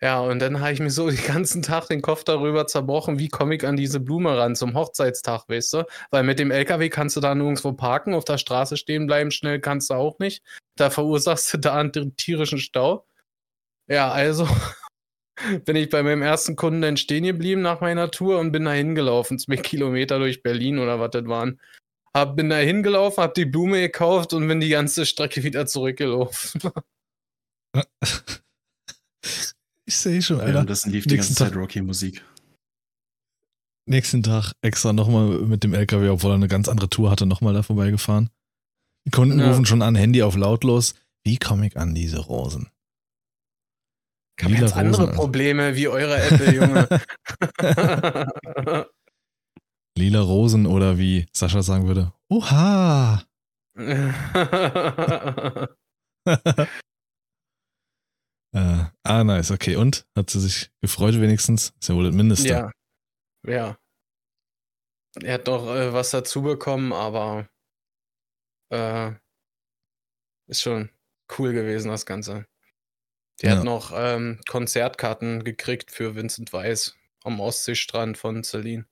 Ja, 0.00 0.20
und 0.20 0.38
dann 0.38 0.60
habe 0.60 0.72
ich 0.72 0.80
mir 0.80 0.90
so 0.90 1.10
den 1.10 1.22
ganzen 1.26 1.60
Tag 1.60 1.88
den 1.88 2.00
Kopf 2.00 2.24
darüber 2.24 2.66
zerbrochen, 2.66 3.18
wie 3.18 3.28
komme 3.28 3.56
ich 3.56 3.66
an 3.66 3.76
diese 3.76 4.00
Blume 4.00 4.38
ran 4.38 4.56
zum 4.56 4.72
Hochzeitstag, 4.72 5.44
weißt 5.48 5.74
du? 5.74 5.84
Weil 6.10 6.22
mit 6.22 6.38
dem 6.38 6.50
LKW 6.50 6.88
kannst 6.88 7.14
du 7.16 7.20
da 7.20 7.34
nirgendwo 7.34 7.74
parken, 7.74 8.14
auf 8.14 8.24
der 8.24 8.38
Straße 8.38 8.78
stehen 8.78 9.06
bleiben, 9.06 9.30
schnell 9.30 9.60
kannst 9.60 9.90
du 9.90 9.94
auch 9.94 10.18
nicht. 10.18 10.42
Da 10.78 10.90
verursachst 10.90 11.52
du 11.52 11.58
da 11.58 11.74
einen 11.76 12.16
tierischen 12.16 12.58
Stau. 12.58 13.06
Ja, 13.88 14.10
also 14.10 14.46
bin 15.64 15.76
ich 15.76 15.90
bei 15.90 16.02
meinem 16.02 16.22
ersten 16.22 16.56
Kunden 16.56 16.82
dann 16.82 16.96
stehen 16.96 17.24
geblieben 17.24 17.62
nach 17.62 17.80
meiner 17.80 18.10
Tour 18.10 18.38
und 18.38 18.52
bin 18.52 18.64
da 18.64 18.72
hingelaufen, 18.72 19.38
zwei 19.38 19.56
Kilometer 19.56 20.18
durch 20.18 20.42
Berlin 20.42 20.78
oder 20.78 21.00
was 21.00 21.10
das 21.10 21.26
waren. 21.26 21.60
Hab, 22.14 22.36
bin 22.36 22.48
da 22.48 22.56
hingelaufen, 22.56 23.22
hab 23.22 23.34
die 23.34 23.44
Blume 23.44 23.80
gekauft 23.80 24.32
und 24.32 24.46
bin 24.48 24.60
die 24.60 24.68
ganze 24.68 25.04
Strecke 25.04 25.42
wieder 25.42 25.66
zurückgelaufen. 25.66 26.60
Ich 29.84 29.96
sehe 29.96 30.20
schon, 30.20 30.36
Ja, 30.38 30.44
Alter. 30.44 30.60
und 30.60 30.70
das 30.70 30.84
lief 30.84 31.06
die 31.06 31.14
Nächsten 31.14 31.34
ganze 31.34 31.50
Zeit. 31.50 31.56
Rocky-Musik. 31.56 32.22
Nächsten 33.86 34.22
Tag 34.22 34.52
extra 34.60 34.92
nochmal 34.92 35.38
mit 35.38 35.64
dem 35.64 35.72
LKW, 35.72 36.10
obwohl 36.10 36.32
er 36.32 36.34
eine 36.34 36.46
ganz 36.46 36.68
andere 36.68 36.90
Tour 36.90 37.10
hatte, 37.10 37.24
nochmal 37.24 37.54
da 37.54 37.62
vorbeigefahren. 37.62 38.28
Die 39.08 39.10
Kunden 39.10 39.40
Ja. 39.40 39.48
rufen 39.48 39.64
schon 39.64 39.80
an, 39.80 39.94
Handy 39.94 40.22
auf 40.22 40.36
lautlos. 40.36 40.94
Wie 41.24 41.38
komme 41.38 41.66
ich 41.66 41.78
an 41.78 41.94
diese 41.94 42.18
Rosen? 42.18 42.68
Ich 44.38 44.44
habe 44.44 44.54
jetzt 44.54 44.76
andere 44.76 44.96
Rosen, 44.96 45.08
also. 45.08 45.18
Probleme 45.22 45.76
wie 45.76 45.88
eure 45.88 46.20
Apple, 46.20 46.54
Junge. 46.54 46.86
Lila 49.96 50.20
Rosen 50.20 50.66
oder 50.66 50.98
wie 50.98 51.24
Sascha 51.34 51.62
sagen 51.62 51.86
würde, 51.86 52.12
Oha! 52.28 53.24
Äh, 58.54 58.84
ah, 59.04 59.24
nice, 59.24 59.50
okay. 59.50 59.76
Und? 59.76 60.06
Hat 60.16 60.30
sie 60.30 60.40
sich 60.40 60.70
gefreut 60.80 61.20
wenigstens? 61.20 61.72
Ist 61.80 61.88
ja 61.88 61.94
wohl 61.94 62.04
das 62.04 62.14
Mindeste. 62.14 62.48
ja. 62.48 62.70
Ja. 63.46 63.76
Er 65.22 65.34
hat 65.34 65.48
doch 65.48 65.66
äh, 65.74 65.92
was 65.92 66.10
dazu 66.10 66.40
bekommen, 66.42 66.92
aber 66.94 67.46
äh, 68.70 69.12
ist 70.46 70.62
schon 70.62 70.90
cool 71.38 71.52
gewesen, 71.52 71.88
das 71.88 72.06
Ganze. 72.06 72.46
Die 73.40 73.46
Ja. 73.46 73.56
hat 73.58 73.64
noch 73.64 73.92
ähm, 73.94 74.40
Konzertkarten 74.48 75.44
gekriegt 75.44 75.90
für 75.92 76.14
Vincent 76.16 76.52
Weiss 76.52 76.96
am 77.22 77.40
Ostseestrand 77.40 78.18
von 78.18 78.42
Celine. 78.42 78.86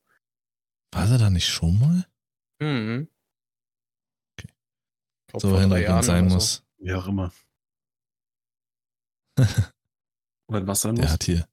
War 0.92 1.06
sie 1.06 1.18
da 1.18 1.30
nicht 1.30 1.48
schon 1.48 1.78
mal? 1.78 2.06
Mhm. 2.60 3.08
Okay. 4.38 4.48
Glaub, 5.28 5.42
So, 5.42 5.58
Henrik, 5.58 5.88
wenn 5.88 5.98
es 5.98 6.06
sein 6.06 6.28
muss. 6.28 6.64
Wie 6.78 6.92
auch 6.92 7.06
immer. 7.08 7.32
Wenn 10.48 10.66
was 10.66 10.82
sein 10.82 10.94
Der 10.94 11.04
muss. 11.04 11.12
hat 11.12 11.24
hier. 11.24 11.48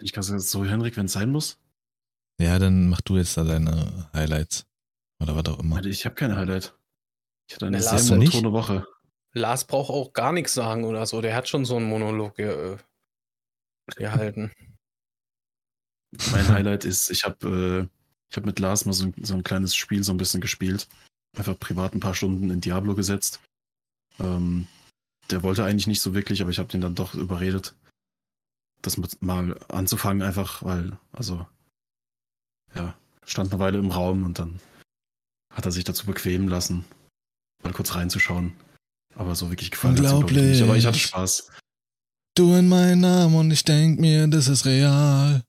Ich 0.00 0.12
kann 0.12 0.22
sagen, 0.22 0.40
so, 0.40 0.64
Henrik, 0.64 0.96
wenn 0.96 1.06
es 1.06 1.12
sein 1.12 1.30
muss. 1.30 1.58
Ja, 2.40 2.58
dann 2.58 2.88
mach 2.88 3.00
du 3.00 3.16
jetzt 3.16 3.36
da 3.36 3.44
deine 3.44 4.08
Highlights. 4.12 4.66
Oder 5.20 5.34
was 5.34 5.46
auch 5.46 5.58
immer. 5.58 5.84
Ich 5.84 6.04
habe 6.04 6.14
kein 6.14 6.36
Highlight. 6.36 6.76
Ich 7.48 7.54
hatte 7.54 7.66
eine 7.66 7.82
sehr 7.82 8.16
monotone 8.16 8.52
Woche. 8.52 8.86
Lars 9.32 9.64
braucht 9.66 9.90
auch 9.90 10.12
gar 10.12 10.32
nichts 10.32 10.54
sagen 10.54 10.84
oder 10.84 11.06
so. 11.06 11.20
Der 11.20 11.34
hat 11.34 11.48
schon 11.48 11.64
so 11.64 11.76
einen 11.76 11.88
Monolog 11.88 12.36
ge 12.36 12.74
äh, 12.74 12.76
gehalten. 13.96 14.52
Mein 16.32 16.48
Highlight 16.48 16.84
ist, 16.84 17.10
ich 17.10 17.24
habe 17.24 17.88
äh, 17.88 17.98
ich 18.30 18.36
hab 18.36 18.46
mit 18.46 18.58
Lars 18.58 18.84
mal 18.84 18.92
so 18.92 19.06
ein, 19.06 19.14
so 19.22 19.34
ein 19.34 19.42
kleines 19.42 19.74
Spiel 19.74 20.04
so 20.04 20.12
ein 20.12 20.18
bisschen 20.18 20.40
gespielt. 20.40 20.88
Einfach 21.36 21.58
privat 21.58 21.94
ein 21.94 22.00
paar 22.00 22.14
Stunden 22.14 22.50
in 22.50 22.60
Diablo 22.60 22.94
gesetzt. 22.94 23.40
Ähm, 24.18 24.66
der 25.30 25.42
wollte 25.42 25.64
eigentlich 25.64 25.86
nicht 25.86 26.00
so 26.00 26.14
wirklich, 26.14 26.40
aber 26.40 26.50
ich 26.50 26.58
habe 26.58 26.68
den 26.68 26.80
dann 26.80 26.94
doch 26.94 27.14
überredet, 27.14 27.74
das 28.82 28.96
mal 29.20 29.58
anzufangen, 29.68 30.22
einfach 30.22 30.62
weil, 30.62 30.98
also, 31.12 31.46
ja, 32.74 32.94
stand 33.24 33.52
eine 33.52 33.60
Weile 33.60 33.78
im 33.78 33.90
Raum 33.90 34.24
und 34.24 34.38
dann 34.38 34.60
hat 35.52 35.64
er 35.64 35.72
sich 35.72 35.84
dazu 35.84 36.06
bequemen 36.06 36.48
lassen, 36.48 36.84
mal 37.62 37.72
kurz 37.72 37.94
reinzuschauen. 37.94 38.52
Aber 39.14 39.34
so 39.34 39.50
wirklich 39.50 39.70
gefallen 39.70 39.94
hat's 39.98 40.12
Unglaublich. 40.12 40.42
nicht. 40.42 40.62
Aber 40.62 40.76
ich 40.76 40.86
hatte 40.86 40.98
Spaß. 40.98 41.50
Du 42.36 42.54
in 42.54 42.68
meinen 42.68 43.00
Namen 43.00 43.34
und 43.34 43.50
ich 43.50 43.64
denk 43.64 43.98
mir, 43.98 44.28
das 44.28 44.46
ist 44.46 44.64
real. 44.64 45.42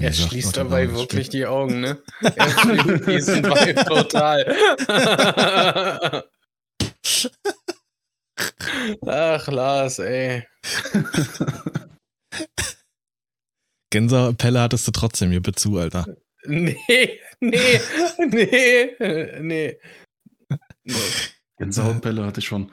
Er 0.00 0.12
schließt 0.12 0.56
dabei 0.56 0.84
damals? 0.84 1.00
wirklich 1.00 1.28
die 1.28 1.46
Augen, 1.46 1.80
ne? 1.80 2.00
Er 2.20 2.48
fühlt 2.50 3.06
diesen 3.08 3.42
Vibe 3.42 3.84
total. 3.84 4.44
Ach, 9.06 9.48
Lars, 9.48 9.98
ey. 9.98 10.46
Gänsehautpelle 13.90 14.60
hattest 14.60 14.86
du 14.86 14.92
trotzdem, 14.92 15.30
hier 15.30 15.42
zu, 15.54 15.78
Alter. 15.78 16.06
Nee, 16.46 16.76
nee, 17.40 17.80
nee, 18.18 18.96
nee. 18.98 19.38
nee. 19.40 19.78
Gänsehautbälle 21.56 22.24
hatte 22.24 22.40
ich 22.40 22.46
schon. 22.46 22.70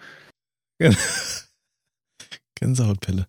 Gänsehautpelle. 2.55 3.27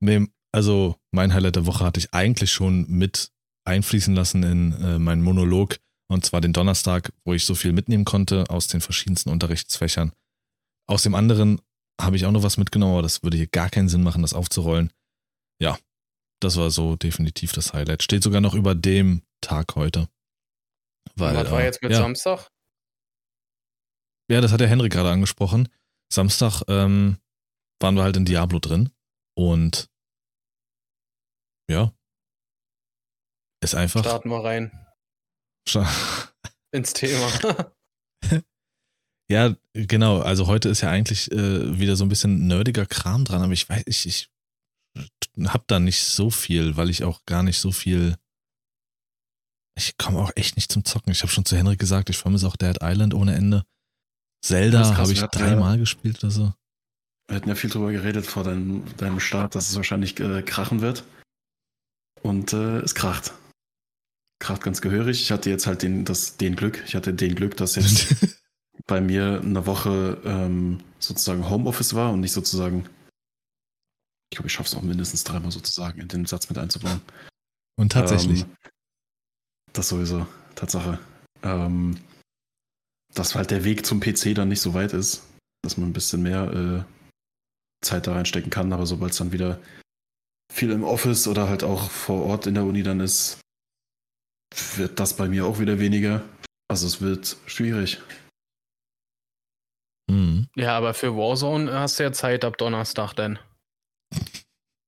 Nee, 0.00 0.28
also 0.52 0.96
mein 1.12 1.34
Highlight 1.34 1.56
der 1.56 1.66
Woche 1.66 1.84
hatte 1.84 1.98
ich 1.98 2.14
eigentlich 2.14 2.52
schon 2.52 2.88
mit 2.88 3.32
einfließen 3.64 4.14
lassen 4.14 4.42
in 4.42 4.72
äh, 4.72 4.98
meinen 4.98 5.22
Monolog. 5.22 5.78
Und 6.10 6.24
zwar 6.24 6.40
den 6.40 6.54
Donnerstag, 6.54 7.12
wo 7.24 7.34
ich 7.34 7.44
so 7.44 7.54
viel 7.54 7.72
mitnehmen 7.72 8.06
konnte 8.06 8.48
aus 8.48 8.66
den 8.68 8.80
verschiedensten 8.80 9.28
Unterrichtsfächern. 9.30 10.12
Aus 10.86 11.02
dem 11.02 11.14
anderen 11.14 11.60
habe 12.00 12.16
ich 12.16 12.24
auch 12.24 12.32
noch 12.32 12.42
was 12.42 12.56
mitgenommen, 12.56 12.92
aber 12.92 13.02
das 13.02 13.22
würde 13.22 13.36
hier 13.36 13.46
gar 13.46 13.68
keinen 13.68 13.90
Sinn 13.90 14.02
machen, 14.02 14.22
das 14.22 14.32
aufzurollen. 14.32 14.90
Ja, 15.60 15.78
das 16.40 16.56
war 16.56 16.70
so 16.70 16.96
definitiv 16.96 17.52
das 17.52 17.72
Highlight. 17.72 18.02
Steht 18.02 18.22
sogar 18.22 18.40
noch 18.40 18.54
über 18.54 18.74
dem 18.74 19.22
Tag 19.40 19.74
heute. 19.76 20.08
Weil, 21.14 21.36
Was 21.36 21.50
war 21.50 21.60
äh, 21.60 21.64
jetzt 21.64 21.82
mit 21.82 21.92
ja. 21.92 21.98
Samstag? 21.98 22.50
Ja, 24.30 24.40
das 24.40 24.52
hat 24.52 24.60
der 24.60 24.68
Henrik 24.68 24.92
gerade 24.92 25.10
angesprochen. 25.10 25.68
Samstag 26.12 26.62
ähm, 26.68 27.18
waren 27.80 27.94
wir 27.94 28.02
halt 28.02 28.16
in 28.16 28.24
Diablo 28.24 28.58
drin 28.58 28.90
und 29.36 29.90
ja, 31.70 31.92
ist 33.62 33.74
einfach. 33.74 34.00
Starten 34.00 34.30
wir 34.30 34.44
rein 34.44 34.70
ins 36.72 36.92
Thema. 36.94 37.72
ja, 39.30 39.54
genau. 39.74 40.20
Also 40.20 40.46
heute 40.46 40.68
ist 40.68 40.80
ja 40.80 40.90
eigentlich 40.90 41.30
äh, 41.30 41.78
wieder 41.78 41.96
so 41.96 42.04
ein 42.04 42.08
bisschen 42.08 42.46
nerdiger 42.46 42.86
Kram 42.86 43.24
dran, 43.24 43.42
aber 43.42 43.52
ich 43.52 43.68
weiß, 43.68 43.82
ich, 43.86 44.06
ich 44.06 44.30
hab 45.44 45.68
da 45.68 45.78
nicht 45.80 46.02
so 46.02 46.30
viel, 46.30 46.76
weil 46.76 46.90
ich 46.90 47.04
auch 47.04 47.24
gar 47.26 47.42
nicht 47.42 47.58
so 47.58 47.72
viel. 47.72 48.16
Ich 49.76 49.96
komme 49.96 50.18
auch 50.18 50.32
echt 50.34 50.56
nicht 50.56 50.72
zum 50.72 50.84
Zocken. 50.84 51.12
Ich 51.12 51.22
habe 51.22 51.32
schon 51.32 51.44
zu 51.44 51.56
Henrik 51.56 51.78
gesagt, 51.78 52.10
ich 52.10 52.18
vermisse 52.18 52.48
auch 52.48 52.56
Dead 52.56 52.78
Island 52.82 53.14
ohne 53.14 53.34
Ende. 53.34 53.64
Zelda 54.44 54.96
habe 54.96 55.12
ich 55.12 55.20
ja- 55.20 55.28
dreimal 55.28 55.78
gespielt 55.78 56.18
oder 56.22 56.30
so. 56.30 56.52
Wir 57.28 57.36
hatten 57.36 57.48
ja 57.48 57.54
viel 57.54 57.70
drüber 57.70 57.92
geredet 57.92 58.26
vor 58.26 58.42
deinem, 58.42 58.84
deinem 58.96 59.20
Start, 59.20 59.54
dass 59.54 59.68
es 59.68 59.76
wahrscheinlich 59.76 60.18
äh, 60.18 60.42
krachen 60.42 60.80
wird. 60.80 61.04
Und 62.22 62.52
äh, 62.52 62.78
es 62.78 62.94
kracht. 62.94 63.34
Kracht 64.40 64.62
ganz 64.62 64.80
gehörig. 64.80 65.20
Ich 65.20 65.30
hatte 65.30 65.50
jetzt 65.50 65.66
halt 65.66 65.82
den, 65.82 66.04
das, 66.04 66.36
den 66.36 66.56
Glück, 66.56 66.82
ich 66.86 66.94
hatte 66.94 67.12
den 67.12 67.34
Glück, 67.34 67.56
dass 67.56 67.74
jetzt 67.74 68.14
bei 68.86 69.00
mir 69.00 69.40
eine 69.44 69.66
Woche 69.66 70.20
ähm, 70.24 70.80
sozusagen 70.98 71.48
Homeoffice 71.48 71.94
war 71.94 72.12
und 72.12 72.20
nicht 72.20 72.32
sozusagen. 72.32 72.88
Ich 74.30 74.36
glaube, 74.36 74.48
ich 74.48 74.52
schaffe 74.52 74.68
es 74.68 74.74
auch 74.74 74.82
mindestens 74.82 75.24
dreimal 75.24 75.50
sozusagen 75.50 76.00
in 76.00 76.08
den 76.08 76.26
Satz 76.26 76.48
mit 76.48 76.58
einzubauen. 76.58 77.00
Und 77.78 77.92
tatsächlich. 77.92 78.42
Ähm, 78.42 78.56
das 79.72 79.88
sowieso, 79.88 80.26
Tatsache. 80.54 80.98
Ähm, 81.42 81.98
dass 83.14 83.34
halt 83.34 83.50
der 83.50 83.64
Weg 83.64 83.86
zum 83.86 84.00
PC 84.00 84.34
dann 84.34 84.48
nicht 84.48 84.60
so 84.60 84.74
weit 84.74 84.92
ist, 84.92 85.24
dass 85.62 85.76
man 85.76 85.88
ein 85.88 85.92
bisschen 85.92 86.22
mehr 86.22 86.52
äh, 86.52 87.84
Zeit 87.84 88.06
da 88.06 88.12
reinstecken 88.12 88.50
kann, 88.50 88.72
aber 88.72 88.86
sobald 88.86 89.12
es 89.12 89.18
dann 89.18 89.32
wieder 89.32 89.60
viel 90.52 90.70
im 90.70 90.84
Office 90.84 91.28
oder 91.28 91.48
halt 91.48 91.62
auch 91.62 91.90
vor 91.90 92.24
Ort 92.24 92.46
in 92.46 92.54
der 92.54 92.64
Uni 92.64 92.82
dann 92.82 93.00
ist, 93.00 93.40
wird 94.76 94.98
das 94.98 95.14
bei 95.14 95.28
mir 95.28 95.46
auch 95.46 95.58
wieder 95.58 95.78
weniger. 95.78 96.22
Also 96.68 96.86
es 96.86 97.00
wird 97.00 97.36
schwierig. 97.46 98.00
Mhm. 100.10 100.48
ja, 100.56 100.76
aber 100.76 100.94
für 100.94 101.14
Warzone 101.16 101.72
hast 101.72 101.98
du 101.98 102.02
ja 102.02 102.12
Zeit 102.12 102.44
ab 102.44 102.56
Donnerstag 102.56 103.12
denn. 103.14 103.38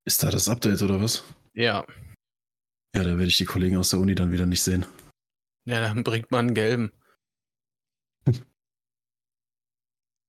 Ist 0.07 0.23
da 0.23 0.31
das 0.31 0.49
Update 0.49 0.83
oder 0.83 1.01
was? 1.01 1.25
Ja. 1.55 1.85
Ja, 2.95 3.05
da 3.05 3.11
werde 3.11 3.27
ich 3.27 3.37
die 3.37 3.45
Kollegen 3.45 3.77
aus 3.77 3.91
der 3.91 4.01
Uni 4.01 4.15
dann 4.15 4.33
wieder 4.33 4.47
nicht 4.47 4.63
sehen. 4.63 4.85
Ja, 5.67 5.81
dann 5.81 6.03
bringt 6.05 6.31
man 6.31 6.47
einen 6.47 6.55
gelben. 6.55 6.93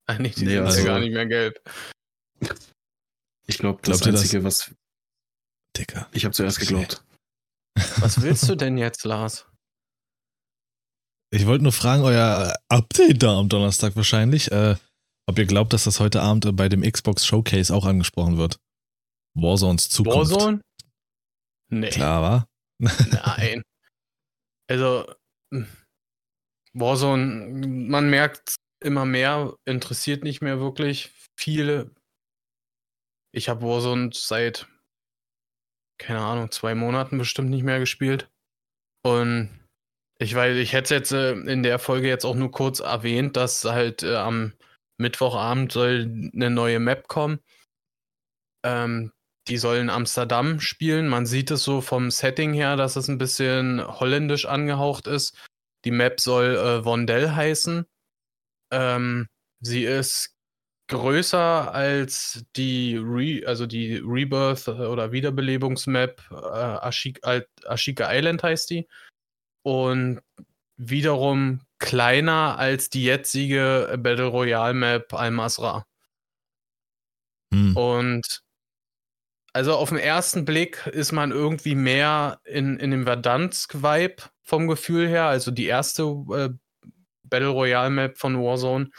Ah, 0.08 0.18
nee, 0.20 0.30
die 0.30 0.44
Nee, 0.46 0.52
sind 0.56 0.64
also- 0.66 0.80
ja 0.80 0.86
gar 0.86 1.00
nicht 1.00 1.14
mehr 1.14 1.26
gelb. 1.26 1.62
Ich 3.48 3.58
glaube, 3.60 3.80
das 3.84 4.00
Glaubt 4.02 4.06
ihr 4.08 4.12
das? 4.12 4.22
Einzige, 4.22 4.44
was 4.44 4.76
Dicker. 5.78 6.10
ich 6.12 6.26
habe 6.26 6.34
zuerst 6.34 6.60
geglaubt. 6.60 7.04
Was 8.00 8.22
willst 8.22 8.50
du 8.50 8.56
denn 8.56 8.78
jetzt, 8.78 9.06
Lars? 9.06 9.48
Ich 11.34 11.46
wollte 11.46 11.64
nur 11.64 11.72
fragen, 11.72 12.04
euer 12.04 12.58
Update 12.68 13.24
da 13.24 13.38
am 13.39 13.48
Donnerstag 13.48 13.96
wahrscheinlich, 13.96 14.52
äh, 14.52 14.76
ob 15.30 15.39
ihr 15.39 15.46
glaubt, 15.46 15.72
dass 15.72 15.86
das 15.86 16.00
heute 16.02 16.22
Abend 16.22 16.58
bei 16.58 16.68
dem 16.68 16.82
Xbox 16.82 17.26
Showcase 17.26 17.74
auch 17.74 17.86
angesprochen 17.86 18.38
wird. 18.38 18.60
Warzones 19.34 19.90
Zukunft. 19.90 20.32
Warzone? 20.32 20.62
Nee. 21.70 21.90
Klar, 21.90 22.22
war? 22.22 22.48
Nein. 22.80 23.64
Also, 24.70 25.06
mh, 25.52 25.68
Warzone, 26.74 27.68
man 27.90 28.10
merkt 28.10 28.56
immer 28.84 29.06
mehr, 29.06 29.56
interessiert 29.66 30.24
nicht 30.24 30.42
mehr 30.42 30.60
wirklich 30.60 31.14
viele. 31.38 31.92
Ich 33.34 33.50
habe 33.50 33.62
Warzone 33.62 34.10
seit, 34.14 34.68
keine 35.98 36.20
Ahnung, 36.20 36.52
zwei 36.52 36.76
Monaten 36.76 37.18
bestimmt 37.18 37.50
nicht 37.50 37.64
mehr 37.64 37.80
gespielt. 37.80 38.30
Und 39.04 39.50
ich 40.20 40.36
weiß, 40.36 40.58
ich 40.58 40.74
hätte 40.74 40.84
es 40.84 40.90
jetzt 40.90 41.12
äh, 41.12 41.32
in 41.32 41.64
der 41.64 41.80
Folge 41.80 42.08
jetzt 42.08 42.26
auch 42.26 42.36
nur 42.36 42.52
kurz 42.52 42.80
erwähnt, 42.80 43.38
dass 43.38 43.64
halt 43.66 44.04
äh, 44.04 44.16
am 44.16 44.54
Mittwochabend 45.00 45.72
soll 45.72 46.32
eine 46.34 46.50
neue 46.50 46.80
Map 46.80 47.08
kommen. 47.08 47.40
Ähm, 48.64 49.12
die 49.52 49.58
soll 49.58 49.76
in 49.78 49.89
Amsterdam 49.89 50.62
spielen. 50.62 51.10
Man 51.10 51.26
sieht 51.26 51.52
es 51.52 51.64
so 51.64 51.82
vom 51.82 52.10
Setting 52.10 52.54
her, 52.54 52.78
dass 52.78 52.95
es 52.95 53.10
ein 53.10 53.18
bisschen 53.18 53.86
holländisch 53.86 54.45
angehaucht 54.45 55.08
ist. 55.08 55.38
Die 55.84 55.91
Map 55.91 56.22
soll 56.22 56.56
äh, 56.56 56.86
Vondel 56.86 57.36
heißen. 57.36 57.86
Ähm, 58.72 59.28
sie 59.60 59.84
ist 59.84 60.34
größer 60.88 61.74
als 61.74 62.45
die 62.56 62.95
Re 62.95 63.45
also 63.45 63.66
die 63.66 63.97
Rebirth 63.97 64.70
äh, 64.70 64.72
oder 64.72 65.12
Wiederbelebungsmap 65.12 66.22
äh, 66.32 66.88
Ashik 66.88 67.20
Al- 67.24 67.47
Ashika 67.66 68.10
Island 68.10 68.43
heißt 68.43 68.70
die. 68.70 68.88
Und 69.64 70.22
wiederum 70.78 71.60
kleiner 71.78 72.58
als 72.58 72.89
die 72.89 73.04
jetzige 73.04 73.99
Battle 73.99 74.28
Royale 74.28 74.74
Map 74.74 75.14
Al-Masra. 75.14 75.86
Hm. 77.54 77.76
Und 77.76 78.43
also 79.54 79.76
auf 79.76 79.89
den 79.89 79.97
ersten 79.97 80.45
Blick 80.45 80.86
ist 80.88 81.12
man 81.12 81.32
irgendwie 81.32 81.76
mehr 81.76 82.39
in, 82.45 82.78
in 82.80 82.91
dem 82.91 83.06
Verdansk-Vibe 83.06 84.24
vom 84.43 84.68
Gefühl 84.68 85.08
her, 85.08 85.26
also 85.26 85.52
die 85.52 85.66
erste 85.66 86.04
äh, 86.04 86.49
Battle 87.24 87.49
Royale 87.49 87.89
Map 87.89 88.18
von 88.18 88.38
Warzone. 88.38 88.89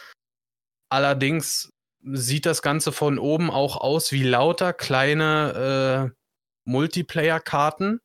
Allerdings 0.90 1.70
sieht 2.05 2.46
das 2.46 2.62
Ganze 2.62 2.92
von 2.92 3.18
oben 3.18 3.50
auch 3.50 3.76
aus 3.76 4.12
wie 4.12 4.24
lauter 4.24 4.72
kleine 4.72 6.11
äh, 6.14 6.16
Multiplayer-Karten, 6.64 8.00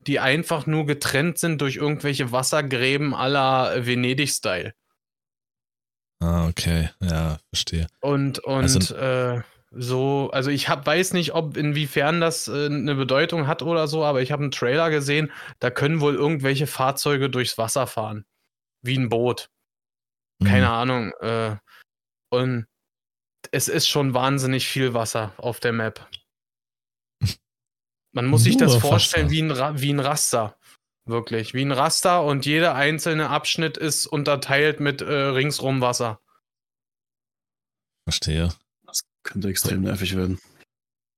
die 0.00 0.20
einfach 0.20 0.66
nur 0.66 0.86
getrennt 0.86 1.38
sind 1.38 1.60
durch 1.60 1.76
irgendwelche 1.76 2.32
Wassergräben 2.32 3.14
aller 3.14 3.86
Venedig-Style. 3.86 4.74
Ah, 6.20 6.48
okay. 6.48 6.90
Ja, 7.00 7.38
verstehe. 7.52 7.86
Und, 8.00 8.38
und 8.40 8.62
Also- 8.62 8.94
äh, 8.96 9.42
so, 9.76 10.30
also 10.32 10.50
ich 10.50 10.68
hab, 10.68 10.86
weiß 10.86 11.12
nicht, 11.12 11.34
ob 11.34 11.56
inwiefern 11.56 12.20
das 12.20 12.48
äh, 12.48 12.66
eine 12.66 12.94
Bedeutung 12.94 13.46
hat 13.46 13.62
oder 13.62 13.88
so, 13.88 14.04
aber 14.04 14.22
ich 14.22 14.32
habe 14.32 14.42
einen 14.42 14.50
Trailer 14.50 14.90
gesehen, 14.90 15.32
da 15.58 15.70
können 15.70 16.00
wohl 16.00 16.14
irgendwelche 16.14 16.66
Fahrzeuge 16.66 17.30
durchs 17.30 17.58
Wasser 17.58 17.86
fahren. 17.86 18.24
Wie 18.82 18.96
ein 18.98 19.08
Boot. 19.08 19.50
Keine 20.42 20.66
Mhm. 20.66 20.72
Ahnung. 20.72 21.12
Äh, 21.20 21.56
und 22.30 22.66
es 23.52 23.68
ist 23.68 23.88
schon 23.88 24.14
wahnsinnig 24.14 24.66
viel 24.66 24.94
Wasser 24.94 25.32
auf 25.36 25.60
der 25.60 25.72
Map. 25.72 26.08
Man 28.12 28.26
muss 28.26 28.44
sich 28.44 28.56
das 28.56 28.76
vorstellen 28.76 29.30
wie 29.30 29.42
ein, 29.42 29.50
Ra 29.50 29.80
wie 29.80 29.92
ein 29.92 30.00
Raster. 30.00 30.58
Wirklich. 31.06 31.52
Wie 31.52 31.64
ein 31.64 31.72
Raster 31.72 32.24
und 32.24 32.46
jeder 32.46 32.74
einzelne 32.74 33.28
Abschnitt 33.28 33.76
ist 33.76 34.06
unterteilt 34.06 34.80
mit 34.80 35.02
äh, 35.02 35.12
ringsrum 35.12 35.80
Wasser. 35.80 36.20
Verstehe. 38.08 38.48
Könnte 39.24 39.48
extrem 39.48 39.82
nervig 39.82 40.16
werden. 40.16 40.38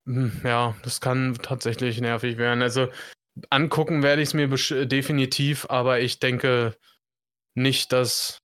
Hm, 0.06 0.40
Ja, 0.44 0.76
das 0.82 1.00
kann 1.00 1.34
tatsächlich 1.34 2.00
nervig 2.00 2.38
werden. 2.38 2.62
Also 2.62 2.88
angucken 3.50 4.02
werde 4.02 4.22
ich 4.22 4.28
es 4.28 4.34
mir 4.34 4.48
definitiv, 4.86 5.66
aber 5.68 6.00
ich 6.00 6.18
denke 6.20 6.76
nicht, 7.54 7.92
dass 7.92 8.38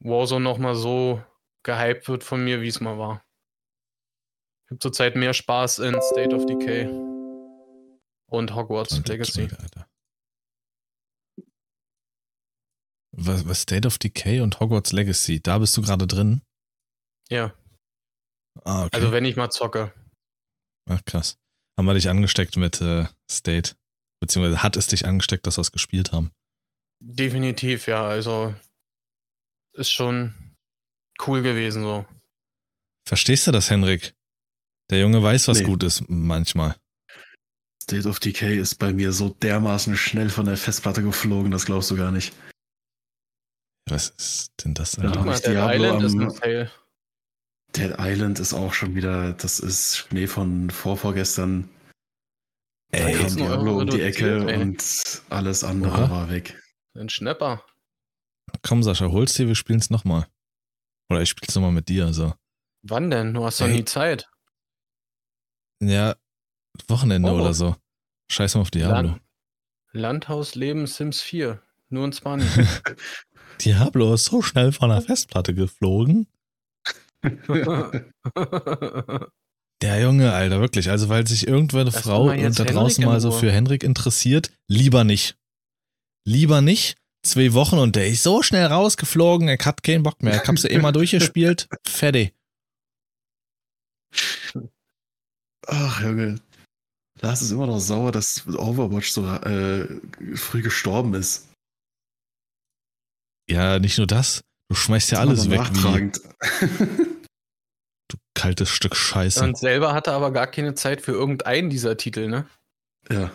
Warzone 0.00 0.42
nochmal 0.44 0.74
so 0.74 1.22
gehypt 1.64 2.08
wird 2.08 2.24
von 2.24 2.44
mir, 2.44 2.60
wie 2.60 2.68
es 2.68 2.80
mal 2.80 2.98
war. 2.98 3.24
Ich 4.66 4.70
habe 4.72 4.78
zurzeit 4.80 5.16
mehr 5.16 5.32
Spaß 5.32 5.78
in 5.78 6.00
State 6.02 6.34
of 6.34 6.44
Decay 6.46 6.86
und 8.26 8.54
Hogwarts 8.54 8.96
Und 8.96 9.08
Legacy. 9.08 9.42
Alter. 9.42 9.86
Was, 13.14 13.46
was 13.46 13.60
State 13.62 13.86
of 13.86 13.98
Decay 13.98 14.40
und 14.40 14.58
Hogwarts 14.58 14.92
Legacy, 14.92 15.40
da 15.40 15.58
bist 15.58 15.76
du 15.76 15.82
gerade 15.82 16.06
drin? 16.06 16.42
Ja, 17.28 17.54
Ah, 18.64 18.84
okay. 18.84 18.90
also 18.96 19.12
wenn 19.12 19.24
ich 19.24 19.36
mal 19.36 19.50
zocke. 19.50 19.92
Ach, 20.88 21.00
krass. 21.04 21.38
Haben 21.78 21.86
wir 21.86 21.94
dich 21.94 22.08
angesteckt 22.08 22.56
mit 22.56 22.80
äh, 22.80 23.06
State? 23.30 23.74
Beziehungsweise 24.20 24.62
hat 24.62 24.76
es 24.76 24.86
dich 24.86 25.06
angesteckt, 25.06 25.46
dass 25.46 25.56
wir 25.56 25.62
es 25.62 25.72
gespielt 25.72 26.12
haben? 26.12 26.30
Definitiv, 27.00 27.86
ja. 27.86 28.06
Also 28.06 28.54
ist 29.74 29.90
schon 29.90 30.34
cool 31.26 31.42
gewesen 31.42 31.82
so. 31.82 32.04
Verstehst 33.08 33.46
du 33.46 33.52
das, 33.52 33.70
Henrik? 33.70 34.14
Der 34.90 35.00
Junge 35.00 35.22
weiß, 35.22 35.48
was 35.48 35.60
Nee. 35.60 35.64
gut 35.64 35.82
ist, 35.82 36.08
manchmal. 36.08 36.76
State 37.82 38.08
of 38.08 38.20
Decay 38.20 38.58
ist 38.58 38.76
bei 38.76 38.92
mir 38.92 39.12
so 39.12 39.30
dermaßen 39.30 39.96
schnell 39.96 40.30
von 40.30 40.46
der 40.46 40.56
Festplatte 40.56 41.02
geflogen, 41.02 41.50
das 41.50 41.64
glaubst 41.66 41.90
du 41.90 41.96
gar 41.96 42.12
nicht. 42.12 42.32
Was 43.88 44.10
ist 44.10 44.52
denn 44.62 44.74
das? 44.74 44.94
Ja. 44.96 45.04
Alter? 45.04 45.16
Guck 45.16 45.26
mal, 45.26 45.34
ich 45.34 45.42
Diablo 45.42 45.96
am-. 45.96 46.30
Dead 47.76 47.94
Island 47.98 48.38
ist 48.38 48.52
auch 48.54 48.72
schon 48.74 48.94
wieder, 48.94 49.32
das 49.34 49.58
ist 49.60 49.96
Schnee 49.96 50.26
von 50.26 50.70
vorvorgestern. 50.70 51.68
Da 52.90 52.98
Ey, 52.98 53.12
kam 53.14 53.28
16 53.28 53.42
Euro 53.42 53.54
Diablo 53.54 53.78
um 53.80 53.86
die 53.90 54.02
Ecke 54.02 54.46
ey. 54.48 54.60
und 54.62 55.22
alles 55.30 55.64
andere 55.64 55.92
Oha. 55.94 56.10
war 56.10 56.30
weg. 56.30 56.60
Ein 56.94 57.08
Schnapper. 57.08 57.64
Komm, 58.62 58.82
Sascha, 58.82 59.06
hol's 59.08 59.32
dir, 59.34 59.46
wir 59.48 59.54
spielen's 59.54 59.88
nochmal. 59.88 60.26
Oder 61.10 61.22
ich 61.22 61.30
spiel's 61.30 61.54
nochmal 61.54 61.72
mit 61.72 61.88
dir, 61.88 62.12
so. 62.12 62.34
Wann 62.82 63.10
denn? 63.10 63.32
Du 63.32 63.44
hast 63.44 63.60
doch 63.60 63.66
Ey. 63.68 63.76
nie 63.76 63.84
Zeit. 63.84 64.28
Ja, 65.82 66.16
Wochenende 66.88 67.30
Oh. 67.30 67.40
oder 67.40 67.52
so. 67.54 67.76
Scheiß 68.30 68.54
mal 68.54 68.62
auf 68.62 68.70
Diablo. 68.70 69.10
Land, 69.10 69.22
Landhaus 69.92 70.54
Leben 70.54 70.86
Sims 70.86 71.20
4. 71.20 71.62
Nur 71.90 72.06
in 72.06 72.12
Spanien. 72.12 72.48
Diablo 73.60 74.14
ist 74.14 74.24
so 74.24 74.40
schnell 74.42 74.72
von 74.72 74.88
der 74.90 75.02
Festplatte 75.02 75.54
geflogen. 75.54 76.26
Der 79.82 80.00
Junge, 80.00 80.32
Alter, 80.32 80.60
wirklich. 80.60 80.90
Also, 80.90 81.08
weil 81.08 81.26
sich 81.26 81.48
irgendwann 81.48 81.82
eine 81.82 81.90
Lass 81.90 82.02
Frau 82.02 82.28
da 82.28 82.34
draußen 82.34 83.02
Henrik 83.02 83.06
mal 83.06 83.20
so 83.20 83.32
für 83.32 83.50
Henrik 83.50 83.82
interessiert, 83.82 84.52
lieber 84.68 85.04
nicht. 85.04 85.36
Lieber 86.24 86.60
nicht. 86.60 86.96
Zwei 87.24 87.52
Wochen 87.52 87.78
und 87.78 87.94
der 87.94 88.08
ist 88.08 88.24
so 88.24 88.42
schnell 88.42 88.66
rausgeflogen, 88.66 89.48
er 89.48 89.58
hat 89.58 89.84
keinen 89.84 90.02
Bock 90.02 90.22
mehr. 90.22 90.42
Ich 90.42 90.48
hab's 90.48 90.64
ja 90.64 90.70
eh 90.70 90.78
mal 90.78 90.92
durchgespielt. 90.92 91.68
Fertig. 91.86 92.34
Ach, 95.66 96.02
Junge. 96.02 96.40
Lars 97.20 97.42
ist 97.42 97.52
immer 97.52 97.68
noch 97.68 97.78
sauer, 97.78 98.10
dass 98.10 98.44
Overwatch 98.48 99.10
so 99.10 99.24
äh, 99.26 99.86
früh 100.34 100.62
gestorben 100.62 101.14
ist. 101.14 101.48
Ja, 103.48 103.78
nicht 103.78 103.98
nur 103.98 104.08
das. 104.08 104.42
Du 104.68 104.74
schmeißt 104.74 105.12
ja 105.12 105.18
alles 105.18 105.48
weg, 105.50 105.60
wie 105.60 105.74
nachtragend. 105.74 106.20
du 106.60 107.06
kaltes 108.42 108.68
Stück 108.70 108.94
Scheiße. 108.96 109.42
Und 109.44 109.56
selber 109.58 109.94
hatte 109.94 110.12
aber 110.12 110.32
gar 110.32 110.46
keine 110.46 110.74
Zeit 110.74 111.00
für 111.00 111.12
irgendeinen 111.12 111.70
dieser 111.70 111.96
Titel, 111.96 112.28
ne? 112.28 112.46
ja. 113.10 113.30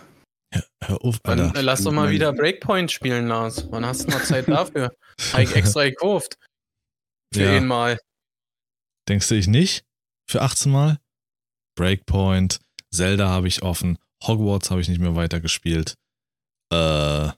Ja, 0.53 0.63
hör 0.81 1.03
auf, 1.03 1.19
Dann 1.23 1.41
Alter. 1.41 1.59
äh, 1.59 1.61
lass 1.61 1.83
doch 1.83 1.91
mal 1.91 2.03
Mein- 2.05 2.11
wieder 2.13 2.31
Breakpoint 2.31 2.89
spielen, 2.89 3.27
Lars. 3.27 3.69
Wann 3.69 3.85
hast 3.85 4.05
du 4.05 4.11
mal 4.11 4.23
Zeit 4.23 4.47
dafür? 4.47 4.95
Hab 5.33 5.41
ich 5.41 5.53
extra 5.53 5.83
gekauft. 5.83 6.37
Für 7.33 7.43
Ja. 7.43 7.57
ihn 7.57 7.67
mal. 7.67 7.99
Denkst 9.09 9.27
du 9.27 9.35
ich 9.35 9.47
nicht? 9.47 9.83
Für 10.29 10.41
18 10.41 10.71
Mal? 10.71 10.99
Breakpoint, 11.77 12.59
Zelda 12.93 13.27
habe 13.29 13.49
ich 13.49 13.61
offen, 13.61 13.97
Hogwarts 14.23 14.71
habe 14.71 14.79
ich 14.79 14.87
nicht 14.87 14.99
mehr 15.01 15.15
weitergespielt. 15.15 15.95
Äh, 16.71 16.77
ja, 16.77 17.33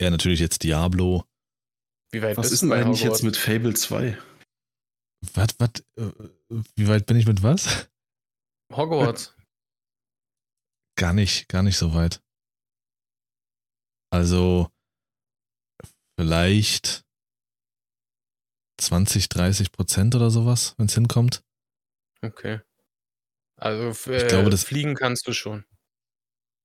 natürlich 0.00 0.40
jetzt 0.40 0.62
Diablo. 0.62 1.24
Wie 2.12 2.22
weit 2.22 2.36
Was 2.38 2.44
bist 2.50 2.54
ist 2.54 2.62
du 2.62 2.68
denn 2.68 2.78
eigentlich 2.78 3.02
Hogwarts? 3.02 3.20
jetzt 3.20 3.24
mit 3.24 3.36
Fable 3.36 3.74
2? 3.74 4.16
Was, 5.34 5.48
was, 5.58 5.70
äh, 5.96 6.12
wie 6.76 6.88
weit 6.88 7.06
bin 7.06 7.16
ich 7.16 7.26
mit 7.26 7.42
was? 7.42 7.88
Hogwarts? 8.72 9.34
Gar 10.98 11.12
nicht, 11.12 11.48
gar 11.48 11.62
nicht 11.62 11.76
so 11.76 11.94
weit. 11.94 12.22
Also, 14.10 14.70
vielleicht 16.18 17.04
20, 18.80 19.28
30 19.28 19.72
Prozent 19.72 20.14
oder 20.14 20.30
sowas, 20.30 20.74
wenn 20.78 20.86
es 20.86 20.94
hinkommt. 20.94 21.42
Okay. 22.22 22.60
Also 23.58 24.10
äh, 24.12 24.26
glaube, 24.28 24.50
das- 24.50 24.64
fliegen 24.64 24.94
kannst 24.94 25.26
du 25.26 25.32
schon. 25.32 25.64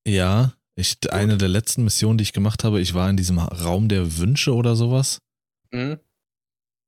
Ja, 0.08 0.54
ich, 0.76 0.98
eine 1.12 1.38
der 1.38 1.48
letzten 1.50 1.84
Missionen, 1.84 2.18
die 2.18 2.24
ich 2.24 2.34
gemacht 2.34 2.64
habe, 2.64 2.82
ich 2.82 2.94
war 2.94 3.10
in 3.10 3.18
diesem 3.18 3.38
Raum 3.40 3.88
der 3.88 4.18
Wünsche 4.18 4.54
oder 4.54 4.76
sowas. 4.76 5.20
Hm? 5.72 6.00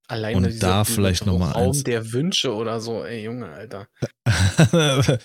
Allein 0.07 0.35
Und 0.35 0.61
da 0.61 0.83
vielleicht 0.83 1.25
noch 1.25 1.37
mal 1.39 1.51
Raum 1.51 1.69
eins. 1.69 1.83
der 1.83 2.11
Wünsche 2.11 2.53
oder 2.53 2.79
so. 2.81 3.03
Ey, 3.05 3.23
Junge, 3.23 3.47
Alter. 3.49 3.87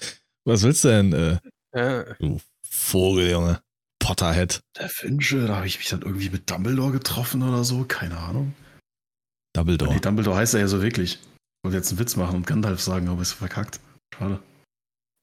Was 0.44 0.62
willst 0.62 0.84
du 0.84 0.88
denn, 0.88 1.12
äh, 1.12 1.38
Ja. 1.74 2.04
du 2.14 2.40
Vogel, 2.68 3.30
Junge? 3.30 3.60
Potterhead, 3.98 4.60
Der 4.78 4.88
Wünsche, 5.02 5.46
da 5.46 5.56
habe 5.56 5.66
ich 5.66 5.76
mich 5.78 5.88
dann 5.88 6.02
irgendwie 6.02 6.30
mit 6.30 6.48
Dumbledore 6.48 6.92
getroffen 6.92 7.42
oder 7.42 7.64
so, 7.64 7.84
keine 7.84 8.16
Ahnung. 8.16 8.54
Dumbledore. 9.54 9.92
Nee, 9.92 10.00
Dumbledore 10.00 10.36
heißt 10.36 10.54
er 10.54 10.60
ja 10.60 10.68
so 10.68 10.80
wirklich. 10.80 11.14
Ich 11.16 11.20
wollte 11.64 11.76
jetzt 11.76 11.90
einen 11.90 11.98
Witz 11.98 12.16
machen 12.16 12.36
und 12.36 12.46
Gandalf 12.46 12.80
sagen, 12.80 13.08
aber 13.08 13.20
ist 13.20 13.32
verkackt. 13.32 13.80
Schade. 14.14 14.40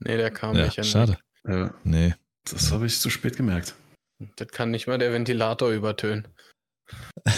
Nee, 0.03 0.18
der 0.18 0.30
kam 0.30 0.56
Ja, 0.56 0.66
nicht. 0.66 0.86
Schade. 0.86 1.18
Ja, 1.47 1.74
Nee. 1.84 2.14
das 2.51 2.72
habe 2.72 2.86
ich 2.86 2.99
zu 2.99 3.10
spät 3.10 3.38
gemerkt. 3.38 3.74
Das 4.36 4.49
kann 4.49 4.70
nicht 4.72 4.86
mal 4.88 4.97
der 4.99 5.14
Ventilator 5.14 5.72
übertönen. 5.72 6.28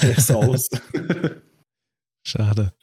Der 0.02 0.18
ist 0.18 0.32
aus. 0.32 0.68
Schade. 2.28 2.74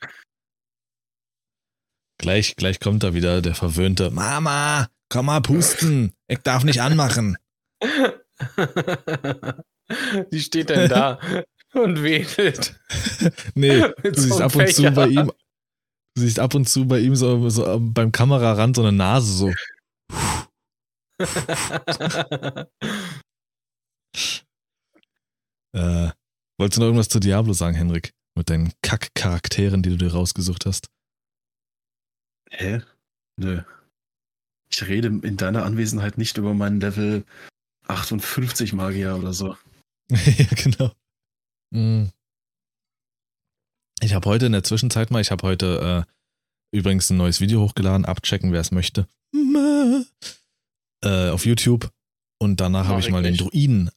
Gleich, 2.19 2.57
gleich 2.57 2.81
kommt 2.81 3.03
da 3.03 3.13
wieder 3.13 3.43
der 3.43 3.55
verwöhnte 3.55 4.11
Mama, 4.11 4.89
komm 5.11 5.27
mal 5.27 5.43
pusten. 5.43 6.15
Ich 6.29 6.39
darf 6.39 6.65
nicht 6.65 6.81
anmachen. 6.81 7.37
Die 10.33 10.41
steht 10.41 10.71
denn 10.71 10.89
da 10.89 11.21
und 11.75 12.03
wedelt. 12.03 12.75
Nee, 13.55 13.81
du 14.03 14.19
siehst 14.19 14.41
ab 14.41 14.57
und 14.57 14.73
zu 14.73 14.91
bei 14.93 15.09
ihm, 15.09 15.31
du 16.15 16.23
siehst 16.23 16.39
ab 16.39 16.55
und 16.55 16.67
zu 16.67 16.87
bei 16.87 17.01
ihm 17.01 17.15
so, 17.15 17.51
so 17.51 17.79
beim 17.79 18.13
Kamerarand 18.13 18.77
so 18.77 18.83
eine 18.83 18.93
Nase 18.93 19.33
so. 19.33 19.53
Äh, 25.73 26.11
wolltest 26.59 26.77
du 26.77 26.81
noch 26.81 26.87
irgendwas 26.87 27.09
zu 27.09 27.21
Diablo 27.21 27.53
sagen, 27.53 27.77
Henrik? 27.77 28.15
Mit 28.37 28.51
deinen 28.51 28.73
Kack-Charakteren, 28.83 29.83
die 29.83 29.91
du 29.91 29.97
dir 29.97 30.13
rausgesucht 30.13 30.67
hast? 30.67 30.89
Hä? 32.51 32.83
Nö. 33.37 33.63
Ich 34.71 34.87
rede 34.87 35.09
in 35.09 35.37
deiner 35.37 35.65
Anwesenheit 35.65 36.19
nicht 36.19 36.37
über 36.37 36.55
meinen 36.55 36.81
Level 36.81 37.25
58 37.87 38.73
Magier 38.73 39.17
oder 39.17 39.33
so. 39.33 39.57
ja, 40.11 40.47
genau. 40.57 40.93
Mm. 41.71 42.09
Ich 44.01 44.15
habe 44.15 44.29
heute 44.29 44.47
in 44.47 44.53
der 44.53 44.65
Zwischenzeit 44.65 45.11
mal, 45.11 45.21
ich 45.21 45.31
habe 45.31 45.47
heute 45.47 46.07
äh, 46.73 46.77
übrigens 46.77 47.09
ein 47.11 47.17
neues 47.17 47.41
Video 47.41 47.61
hochgeladen, 47.61 48.05
abchecken, 48.05 48.53
wer 48.53 48.61
es 48.61 48.73
möchte. 48.73 49.09
Äh, 51.05 51.31
auf 51.31 51.47
YouTube. 51.47 51.91
Und 52.39 52.61
danach 52.61 52.89
habe 52.89 53.01
ich 53.01 53.11
mal 53.11 53.23
den 53.23 53.33
nicht. 53.33 53.43
Druiden. 53.45 53.91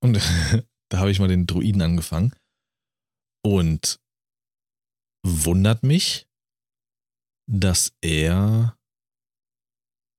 Und 0.00 0.18
da 0.88 0.98
habe 0.98 1.10
ich 1.10 1.18
mal 1.18 1.28
den 1.28 1.46
Druiden 1.46 1.82
angefangen. 1.82 2.34
Und 3.44 4.00
wundert 5.24 5.82
mich, 5.82 6.28
dass 7.50 7.92
er 8.00 8.78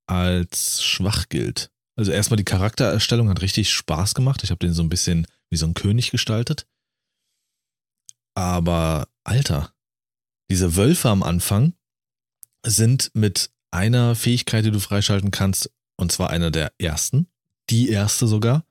als 0.07 0.83
schwach 0.83 1.29
gilt. 1.29 1.71
Also 1.95 2.11
erstmal 2.11 2.37
die 2.37 2.43
Charaktererstellung 2.43 3.29
hat 3.29 3.41
richtig 3.41 3.71
Spaß 3.71 4.15
gemacht. 4.15 4.43
Ich 4.43 4.49
habe 4.49 4.59
den 4.59 4.73
so 4.73 4.81
ein 4.83 4.89
bisschen 4.89 5.27
wie 5.49 5.57
so 5.57 5.65
ein 5.65 5.73
König 5.73 6.11
gestaltet. 6.11 6.67
Aber 8.35 9.07
Alter, 9.23 9.73
diese 10.49 10.75
Wölfe 10.75 11.09
am 11.09 11.23
Anfang 11.23 11.73
sind 12.65 13.11
mit 13.13 13.51
einer 13.71 14.15
Fähigkeit, 14.15 14.65
die 14.65 14.71
du 14.71 14.79
freischalten 14.79 15.31
kannst, 15.31 15.71
und 15.97 16.11
zwar 16.11 16.29
einer 16.29 16.51
der 16.51 16.73
ersten, 16.79 17.27
die 17.69 17.89
erste 17.89 18.27
sogar, 18.27 18.65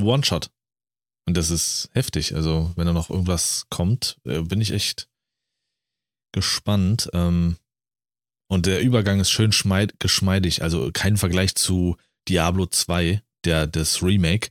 One-Shot. 0.00 0.50
Und 1.28 1.36
das 1.36 1.50
ist 1.50 1.90
heftig. 1.92 2.34
Also, 2.34 2.72
wenn 2.74 2.86
da 2.86 2.94
noch 2.94 3.10
irgendwas 3.10 3.66
kommt, 3.68 4.16
äh, 4.24 4.40
bin 4.40 4.62
ich 4.62 4.70
echt 4.70 5.10
gespannt. 6.32 7.10
Ähm, 7.12 7.58
und 8.50 8.64
der 8.64 8.80
Übergang 8.80 9.20
ist 9.20 9.30
schön 9.30 9.50
geschmeidig. 9.98 10.62
Also 10.62 10.90
kein 10.90 11.18
Vergleich 11.18 11.54
zu 11.54 11.98
Diablo 12.30 12.64
2, 12.64 13.20
der 13.44 13.66
das 13.66 14.02
Remake. 14.02 14.48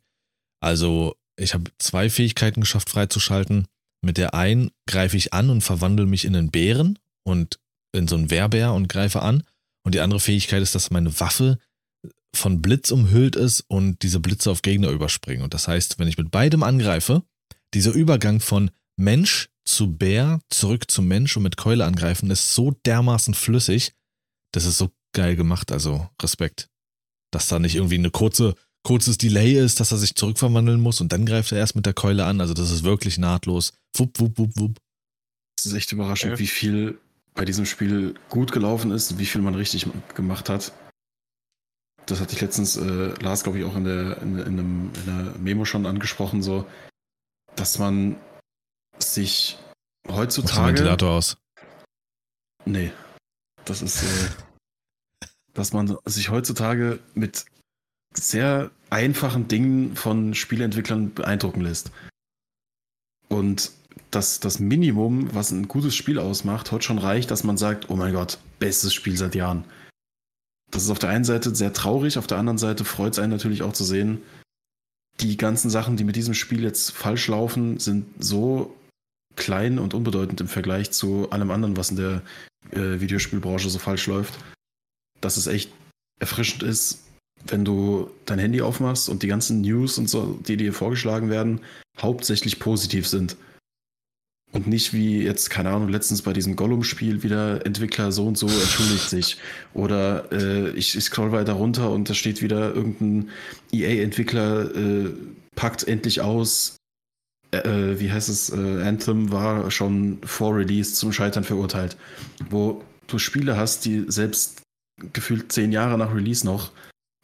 Also, 0.60 1.16
ich 1.36 1.56
habe 1.56 1.72
zwei 1.80 2.12
Fähigkeiten 2.12 2.62
geschafft 2.62 2.92
freizuschalten. 2.92 3.68
Mit 4.04 4.20
der 4.20 4.36
einen 4.36 4.70
greife 4.86 5.18
ich 5.18 5.34
an 5.34 5.50
und 5.50 5.62
verwandle 5.62 6.06
mich 6.06 6.26
in 6.26 6.36
einen 6.36 6.52
Bären 6.52 7.00
und 7.24 7.60
in 7.92 8.08
so 8.08 8.16
einen 8.16 8.30
Wehrbär 8.30 8.74
und 8.74 8.88
greife 8.88 9.24
an. 9.24 9.42
Und 9.84 9.96
die 9.96 10.02
andere 10.02 10.20
Fähigkeit 10.20 10.62
ist, 10.62 10.76
dass 10.76 10.92
meine 10.92 11.20
Waffe 11.20 11.58
von 12.36 12.62
Blitz 12.62 12.92
umhüllt 12.92 13.36
ist 13.36 13.62
und 13.68 14.04
diese 14.04 14.20
Blitze 14.20 14.52
auf 14.52 14.62
Gegner 14.62 14.90
überspringen. 14.90 15.44
Und 15.44 15.54
das 15.54 15.68
heißt, 15.68 16.00
wenn 16.00 16.08
ich 16.08 16.18
mit 16.18 16.32
beidem 16.32 16.64
angreife, 16.64 17.24
dieser 17.74 17.92
Übergang 17.92 18.40
von 18.40 18.72
Mensch 18.96 19.50
zu 19.66 19.92
Bär, 19.94 20.40
zurück 20.50 20.90
zum 20.90 21.08
Mensch 21.08 21.36
und 21.36 21.44
mit 21.44 21.58
Keule 21.58 21.86
angreifen, 21.86 22.32
ist 22.32 22.54
so 22.54 22.72
dermaßen 22.86 23.34
flüssig. 23.34 23.94
Das 24.54 24.66
ist 24.66 24.78
so 24.78 24.92
geil 25.14 25.36
gemacht. 25.36 25.72
Also 25.72 26.10
Respekt. 26.22 26.70
Dass 27.32 27.48
da 27.48 27.60
nicht 27.60 27.76
irgendwie 27.76 27.98
eine 27.98 28.12
kurze, 28.12 28.56
kurzes 28.84 29.18
Delay 29.18 29.54
ist, 29.54 29.80
dass 29.80 29.92
er 29.92 29.98
sich 29.98 30.16
zurückverwandeln 30.16 30.80
muss 30.80 31.02
und 31.02 31.12
dann 31.12 31.26
greift 31.26 31.52
er 31.52 31.58
erst 31.58 31.76
mit 31.76 31.86
der 31.86 31.94
Keule 31.94 32.26
an. 32.26 32.40
Also 32.40 32.54
das 32.54 32.72
ist 32.72 32.84
wirklich 32.84 33.18
nahtlos. 33.18 33.74
Wupp, 33.96 34.20
wupp, 34.20 34.38
wupp, 34.38 34.52
wupp. 34.56 34.80
Es 35.60 35.66
ist 35.66 35.74
echt 35.74 35.92
überraschend, 35.92 36.34
ja. 36.34 36.40
wie 36.40 36.48
viel 36.48 37.00
bei 37.34 37.46
diesem 37.46 37.66
Spiel 37.66 38.16
gut 38.30 38.52
gelaufen 38.52 38.92
ist 38.92 39.12
und 39.12 39.20
wie 39.20 39.26
viel 39.26 39.42
man 39.42 39.56
richtig 39.56 39.88
gemacht 40.16 40.50
hat. 40.50 40.72
Das 42.08 42.22
hatte 42.22 42.34
ich 42.34 42.42
letztens, 42.42 42.78
äh, 42.78 43.14
Lars, 43.22 43.44
glaube 43.44 43.60
ich, 43.60 43.66
auch 43.66 43.76
in 43.76 43.84
der, 43.84 44.22
in, 44.22 44.40
in, 44.40 44.48
einem, 44.48 44.92
in 44.96 45.10
einer 45.12 45.38
Memo 45.38 45.66
schon 45.66 45.86
angesprochen, 45.86 46.42
so, 46.42 46.66
dass 47.56 47.80
man 47.80 48.16
sich 48.98 49.60
heutzutage. 50.08 50.70
Ventilator 50.70 51.12
aus. 51.12 51.38
Nee. 52.66 52.92
Das 53.66 53.82
ist, 53.82 54.04
äh, 54.04 55.26
dass 55.54 55.74
man 55.74 55.98
sich 56.06 56.30
heutzutage 56.30 57.00
mit 57.14 57.46
sehr 58.14 58.72
einfachen 58.90 59.50
Dingen 59.50 59.96
von 59.96 60.34
Spieleentwicklern 60.34 61.14
beeindrucken 61.14 61.62
lässt. 61.62 61.92
Und 63.28 63.72
dass 64.12 64.40
das 64.40 64.60
Minimum, 64.60 65.34
was 65.36 65.52
ein 65.52 65.68
gutes 65.68 65.96
Spiel 65.96 66.20
ausmacht, 66.20 66.72
heute 66.72 66.86
schon 66.86 66.98
reicht, 67.00 67.32
dass 67.32 67.44
man 67.44 67.58
sagt, 67.58 67.90
oh 67.90 67.98
mein 67.98 68.14
Gott, 68.14 68.38
bestes 68.60 68.94
Spiel 68.94 69.18
seit 69.18 69.36
Jahren. 69.36 69.66
Das 70.72 70.84
ist 70.84 70.90
auf 70.90 71.00
der 71.00 71.10
einen 71.10 71.24
Seite 71.24 71.56
sehr 71.56 71.74
traurig, 71.74 72.18
auf 72.18 72.28
der 72.28 72.38
anderen 72.38 72.58
Seite 72.58 72.84
freut 72.84 73.14
es 73.14 73.20
einen 73.20 73.32
natürlich 73.32 73.64
auch 73.64 73.74
zu 73.74 73.84
sehen, 73.84 74.22
die 75.20 75.38
ganzen 75.38 75.70
Sachen, 75.70 75.98
die 75.98 76.04
mit 76.04 76.16
diesem 76.16 76.34
Spiel 76.34 76.64
jetzt 76.64 76.92
falsch 76.92 77.28
laufen, 77.28 77.80
sind 77.80 78.06
so 78.20 78.76
klein 79.36 79.80
und 79.80 79.94
unbedeutend 79.94 80.42
im 80.42 80.48
Vergleich 80.48 80.92
zu 80.92 81.30
allem 81.32 81.52
anderen, 81.52 81.78
was 81.78 81.90
in 81.90 81.98
der 81.98 82.22
äh, 82.72 83.00
Videospielbranche 83.00 83.70
so 83.70 83.80
falsch 83.80 84.08
läuft, 84.08 84.34
dass 85.22 85.38
es 85.38 85.48
echt 85.48 85.72
erfrischend 86.20 86.64
ist, 86.64 87.04
wenn 87.46 87.64
du 87.64 88.10
dein 88.26 88.40
Handy 88.40 88.62
aufmachst 88.62 89.10
und 89.10 89.24
die 89.24 89.28
ganzen 89.28 89.62
News 89.62 89.98
und 89.98 90.10
so, 90.10 90.40
die 90.48 90.58
dir 90.58 90.74
vorgeschlagen 90.74 91.30
werden, 91.30 91.62
hauptsächlich 92.00 92.60
positiv 92.60 93.08
sind. 93.08 93.38
Und 94.54 94.66
nicht 94.66 94.94
wie 94.94 95.24
jetzt, 95.24 95.50
keine 95.50 95.70
Ahnung, 95.70 95.90
letztens 95.90 96.22
bei 96.22 96.34
diesem 96.34 96.56
Gollum-Spiel 96.56 97.22
wieder 97.22 97.66
Entwickler 97.66 98.12
so 98.12 98.26
und 98.26 98.38
so 98.38 98.48
entschuldigt 98.48 99.10
sich. 99.10 99.38
Oder 99.74 100.32
äh, 100.32 100.70
ich, 100.72 100.96
ich 100.96 101.04
scroll 101.04 101.32
weiter 101.32 101.54
runter 101.54 101.92
und 101.92 102.10
da 102.10 102.14
steht 102.14 102.42
wieder 102.42 102.74
irgendein 102.74 103.30
EA-Entwickler 103.72 104.76
äh, 104.76 105.10
packt 105.56 105.86
endlich 105.88 106.22
aus, 106.22 106.78
äh, 107.52 107.58
äh, 107.58 108.00
wie 108.00 108.12
heißt 108.12 108.30
es, 108.30 108.50
äh, 108.50 108.84
Anthem 108.84 109.32
war 109.32 109.70
schon 109.72 110.20
vor 110.24 110.56
Release 110.56 110.94
zum 110.94 111.12
Scheitern 111.12 111.44
verurteilt, 111.44 111.98
wo 112.50 112.84
du 113.08 113.20
Spiele 113.20 113.58
hast, 113.58 113.86
die 113.86 114.06
selbst 114.08 114.62
gefühlt 115.14 115.52
zehn 115.52 115.72
Jahre 115.72 115.98
nach 115.98 116.14
Release 116.14 116.46
noch 116.46 116.72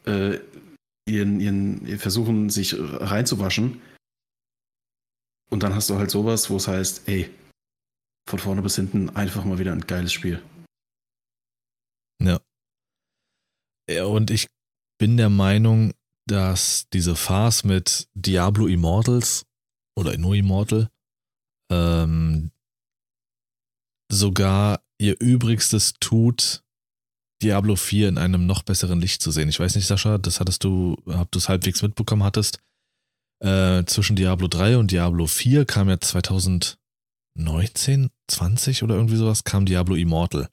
äh, 0.06 0.38
ihren, 1.08 1.40
ihren, 1.40 1.98
versuchen, 1.98 2.50
sich 2.50 2.76
reinzuwaschen. 2.78 3.80
Und 5.50 5.62
dann 5.62 5.74
hast 5.74 5.90
du 5.90 5.96
halt 5.96 6.10
sowas, 6.10 6.50
wo 6.50 6.56
es 6.56 6.68
heißt, 6.68 7.08
ey, 7.08 7.30
von 8.28 8.38
vorne 8.38 8.62
bis 8.62 8.76
hinten 8.76 9.10
einfach 9.10 9.44
mal 9.44 9.58
wieder 9.58 9.72
ein 9.72 9.86
geiles 9.86 10.12
Spiel. 10.12 10.42
Ja. 12.22 12.40
ja 13.88 14.04
und 14.04 14.30
ich 14.30 14.48
bin 14.98 15.16
der 15.16 15.30
Meinung, 15.30 15.92
dass 16.26 16.88
diese 16.92 17.16
Farce 17.16 17.64
mit 17.64 18.08
Diablo 18.14 18.66
Immortals 18.66 19.44
oder 19.96 20.16
No 20.16 20.32
Immortal 20.32 20.90
ähm, 21.70 22.50
sogar 24.10 24.82
ihr 24.98 25.20
Übrigstes 25.20 25.94
tut, 26.00 26.62
Diablo 27.42 27.76
4 27.76 28.08
in 28.08 28.18
einem 28.18 28.46
noch 28.46 28.62
besseren 28.62 29.00
Licht 29.00 29.20
zu 29.20 29.30
sehen. 29.30 29.48
Ich 29.48 29.60
weiß 29.60 29.74
nicht, 29.74 29.86
Sascha, 29.86 30.18
das 30.18 30.40
hattest 30.40 30.64
du, 30.64 30.96
ob 31.04 31.30
du 31.30 31.38
es 31.38 31.48
halbwegs 31.48 31.82
mitbekommen 31.82 32.22
hattest. 32.22 32.58
Äh, 33.40 33.84
zwischen 33.86 34.16
Diablo 34.16 34.48
3 34.48 34.78
und 34.78 34.90
Diablo 34.90 35.26
4 35.26 35.66
kam 35.66 35.88
ja 35.88 36.00
2019, 36.00 38.10
20 38.28 38.82
oder 38.82 38.94
irgendwie 38.94 39.16
sowas, 39.16 39.44
kam 39.44 39.66
Diablo 39.66 39.94
Immortal. 39.94 40.48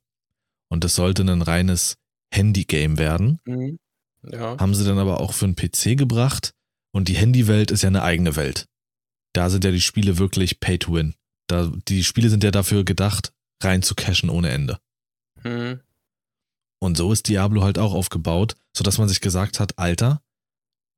Und 0.69 0.84
das 0.84 0.95
sollte 0.95 1.23
ein 1.23 1.41
reines 1.41 1.97
Handy-Game 2.34 2.97
werden. 2.97 3.39
Mhm. 3.45 3.79
Ja. 4.23 4.57
Haben 4.59 4.75
sie 4.75 4.86
dann 4.86 4.99
aber 4.99 5.19
auch 5.19 5.34
für 5.34 5.45
einen 5.45 5.55
PC 5.55 5.97
gebracht. 5.97 6.53
Und 6.93 7.07
die 7.07 7.15
Handywelt 7.15 7.71
ist 7.71 7.84
ja 7.84 7.88
eine 7.88 8.03
eigene 8.03 8.36
Welt 8.36 8.67
da 9.34 9.49
sind 9.49 9.63
ja 9.63 9.71
die 9.71 9.82
Spiele 9.82 10.17
wirklich 10.17 10.59
Pay 10.59 10.79
to 10.79 10.93
Win. 10.93 11.15
Da, 11.47 11.71
die 11.88 12.03
Spiele 12.03 12.29
sind 12.29 12.43
ja 12.43 12.51
dafür 12.51 12.84
gedacht, 12.84 13.34
rein 13.63 13.82
zu 13.82 13.95
cashen 13.95 14.29
ohne 14.29 14.49
Ende. 14.49 14.79
Mhm. 15.43 15.82
Und 16.79 16.97
so 16.97 17.11
ist 17.11 17.27
Diablo 17.27 17.63
halt 17.63 17.77
auch 17.77 17.93
aufgebaut, 17.93 18.55
sodass 18.75 18.97
man 18.97 19.07
sich 19.07 19.21
gesagt 19.21 19.59
hat, 19.59 19.77
Alter, 19.77 20.21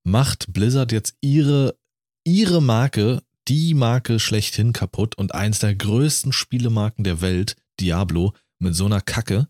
macht 0.04 0.54
Blizzard 0.54 0.92
jetzt 0.92 1.16
ihre, 1.22 1.78
ihre 2.24 2.62
Marke, 2.62 3.24
die 3.48 3.74
Marke 3.74 4.20
schlechthin 4.20 4.74
kaputt 4.74 5.16
und 5.18 5.34
eins 5.34 5.60
der 5.60 5.76
größten 5.76 6.32
Spielemarken 6.32 7.04
der 7.04 7.22
Welt, 7.22 7.56
Diablo, 7.80 8.34
mit 8.60 8.76
so 8.76 8.86
einer 8.86 9.02
Kacke, 9.02 9.48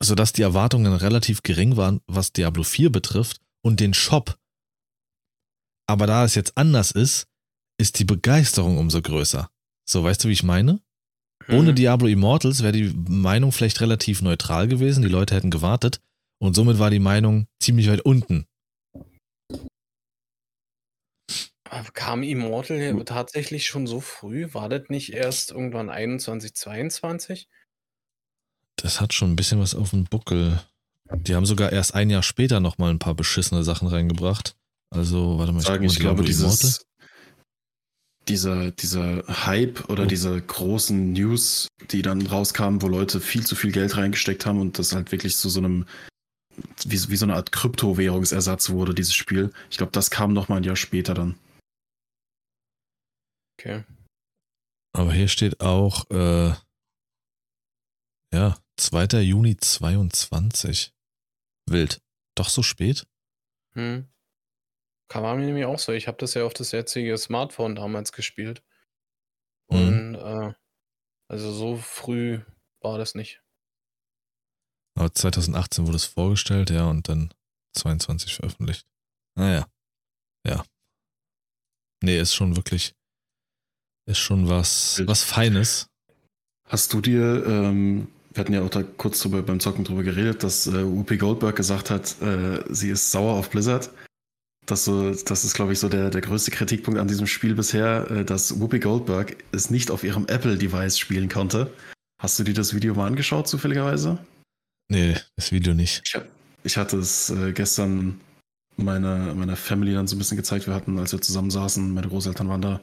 sodass 0.00 0.32
die 0.32 0.42
Erwartungen 0.42 0.92
relativ 0.92 1.42
gering 1.42 1.76
waren, 1.76 2.00
was 2.06 2.32
Diablo 2.32 2.62
4 2.62 2.90
betrifft 2.90 3.40
und 3.62 3.80
den 3.80 3.94
Shop. 3.94 4.38
Aber 5.86 6.06
da 6.06 6.24
es 6.24 6.34
jetzt 6.34 6.56
anders 6.56 6.90
ist, 6.90 7.26
ist 7.78 7.98
die 7.98 8.04
Begeisterung 8.04 8.78
umso 8.78 9.00
größer. 9.00 9.50
So, 9.88 10.02
weißt 10.02 10.24
du, 10.24 10.28
wie 10.28 10.32
ich 10.32 10.42
meine? 10.42 10.80
Ohne 11.48 11.70
mhm. 11.70 11.76
Diablo 11.76 12.08
Immortals 12.08 12.62
wäre 12.62 12.72
die 12.72 12.92
Meinung 13.08 13.52
vielleicht 13.52 13.80
relativ 13.80 14.20
neutral 14.20 14.68
gewesen, 14.68 15.02
die 15.02 15.08
Leute 15.08 15.34
hätten 15.34 15.50
gewartet 15.50 16.00
und 16.40 16.54
somit 16.54 16.78
war 16.78 16.90
die 16.90 16.98
Meinung 16.98 17.46
ziemlich 17.60 17.88
weit 17.88 18.02
unten. 18.02 18.46
Kam 21.92 22.22
Immortal 22.22 23.02
tatsächlich 23.04 23.66
schon 23.66 23.86
so 23.86 24.00
früh? 24.00 24.48
War 24.52 24.68
das 24.68 24.88
nicht 24.88 25.12
erst 25.12 25.50
irgendwann 25.50 25.90
21, 25.90 26.54
22? 26.54 27.48
Das 28.76 29.00
hat 29.00 29.12
schon 29.12 29.32
ein 29.32 29.36
bisschen 29.36 29.60
was 29.60 29.74
auf 29.74 29.90
dem 29.90 30.04
Buckel. 30.04 30.62
Die 31.10 31.34
haben 31.34 31.46
sogar 31.46 31.72
erst 31.72 31.94
ein 31.94 32.10
Jahr 32.10 32.22
später 32.22 32.60
nochmal 32.60 32.90
ein 32.90 32.98
paar 32.98 33.14
beschissene 33.14 33.64
Sachen 33.64 33.88
reingebracht. 33.88 34.56
Also, 34.90 35.38
warte 35.38 35.52
mal, 35.52 35.60
ich, 35.60 35.66
Sagen, 35.66 35.84
ich 35.84 35.98
glaube, 35.98 36.24
dieses, 36.24 36.86
dieser, 38.28 38.70
dieser 38.70 39.24
Hype 39.26 39.88
oder 39.88 40.04
oh. 40.04 40.06
diese 40.06 40.40
großen 40.40 41.12
News, 41.12 41.68
die 41.90 42.02
dann 42.02 42.26
rauskamen, 42.26 42.82
wo 42.82 42.88
Leute 42.88 43.20
viel 43.20 43.44
zu 43.44 43.56
viel 43.56 43.72
Geld 43.72 43.96
reingesteckt 43.96 44.46
haben 44.46 44.60
und 44.60 44.78
das 44.78 44.94
halt 44.94 45.12
wirklich 45.12 45.36
zu 45.36 45.48
so 45.48 45.60
einem, 45.60 45.86
wie, 46.84 47.08
wie 47.08 47.16
so 47.16 47.26
eine 47.26 47.34
Art 47.34 47.52
Kryptowährungsersatz 47.52 48.70
wurde, 48.70 48.94
dieses 48.94 49.14
Spiel. 49.14 49.50
Ich 49.70 49.78
glaube, 49.78 49.92
das 49.92 50.10
kam 50.10 50.32
noch 50.32 50.48
mal 50.48 50.56
ein 50.56 50.64
Jahr 50.64 50.76
später 50.76 51.14
dann. 51.14 51.34
Okay. 53.58 53.84
Aber 54.92 55.12
hier 55.12 55.28
steht 55.28 55.60
auch, 55.60 56.08
äh, 56.10 56.54
ja, 58.32 58.56
2. 58.76 59.20
Juni 59.22 59.56
22. 59.56 60.94
Wild. 61.68 62.00
Doch 62.36 62.48
so 62.48 62.62
spät? 62.62 63.06
Hm. 63.74 64.08
Kam 65.08 65.38
mir 65.38 65.46
nämlich 65.46 65.64
auch 65.64 65.78
so. 65.78 65.92
Ich 65.92 66.06
habe 66.06 66.18
das 66.18 66.34
ja 66.34 66.44
auf 66.44 66.54
das 66.54 66.72
jetzige 66.72 67.16
Smartphone 67.18 67.74
damals 67.74 68.12
gespielt. 68.12 68.62
Mhm. 69.70 69.78
Und 69.78 70.14
äh, 70.14 70.54
also 71.28 71.52
so 71.52 71.76
früh 71.76 72.40
war 72.80 72.98
das 72.98 73.14
nicht. 73.14 73.42
Aber 74.96 75.12
2018 75.12 75.86
wurde 75.86 75.96
es 75.96 76.04
vorgestellt, 76.04 76.70
ja, 76.70 76.88
und 76.88 77.08
dann 77.08 77.32
22 77.76 78.34
veröffentlicht. 78.34 78.86
Naja. 79.36 79.66
Ja. 80.46 80.64
Nee, 82.02 82.18
ist 82.18 82.34
schon 82.34 82.56
wirklich 82.56 82.94
ist 84.08 84.18
schon 84.18 84.48
was, 84.48 85.02
was 85.06 85.22
Feines. 85.22 85.86
Hast 86.68 86.92
du 86.92 87.00
dir, 87.00 87.44
ähm, 87.46 88.08
wir 88.32 88.40
hatten 88.40 88.52
ja 88.52 88.62
auch 88.62 88.70
da 88.70 88.82
kurz 88.82 89.20
drüber, 89.20 89.42
beim 89.42 89.60
Zocken 89.60 89.84
drüber 89.84 90.02
geredet, 90.02 90.42
dass 90.42 90.66
äh, 90.66 90.84
Whoopi 90.84 91.16
Goldberg 91.16 91.56
gesagt 91.56 91.90
hat, 91.90 92.20
äh, 92.20 92.62
sie 92.68 92.90
ist 92.90 93.10
sauer 93.10 93.34
auf 93.34 93.50
Blizzard. 93.50 93.90
Das, 94.66 94.84
so, 94.84 95.12
das 95.14 95.44
ist, 95.44 95.54
glaube 95.54 95.72
ich, 95.72 95.78
so 95.78 95.88
der, 95.88 96.10
der 96.10 96.20
größte 96.20 96.50
Kritikpunkt 96.50 97.00
an 97.00 97.08
diesem 97.08 97.26
Spiel 97.26 97.54
bisher, 97.54 98.10
äh, 98.10 98.24
dass 98.24 98.60
Whoopi 98.60 98.80
Goldberg 98.80 99.36
es 99.52 99.70
nicht 99.70 99.90
auf 99.90 100.04
ihrem 100.04 100.26
Apple-Device 100.26 100.98
spielen 100.98 101.28
konnte. 101.28 101.72
Hast 102.20 102.38
du 102.38 102.44
dir 102.44 102.54
das 102.54 102.74
Video 102.74 102.94
mal 102.94 103.06
angeschaut, 103.06 103.48
zufälligerweise? 103.48 104.18
Nee, 104.90 105.16
das 105.36 105.52
Video 105.52 105.72
nicht. 105.74 106.02
Ich, 106.04 106.14
hab- 106.14 106.28
ich 106.64 106.76
hatte 106.76 106.98
es 106.98 107.30
äh, 107.30 107.52
gestern 107.52 108.20
meiner, 108.76 109.34
meiner 109.34 109.56
Family 109.56 109.94
dann 109.94 110.06
so 110.06 110.16
ein 110.16 110.18
bisschen 110.18 110.36
gezeigt. 110.36 110.66
Wir 110.66 110.74
hatten, 110.74 110.98
als 110.98 111.12
wir 111.12 111.20
zusammen 111.20 111.50
saßen, 111.50 111.94
meine 111.94 112.08
Großeltern 112.08 112.48
waren 112.48 112.62
da, 112.62 112.80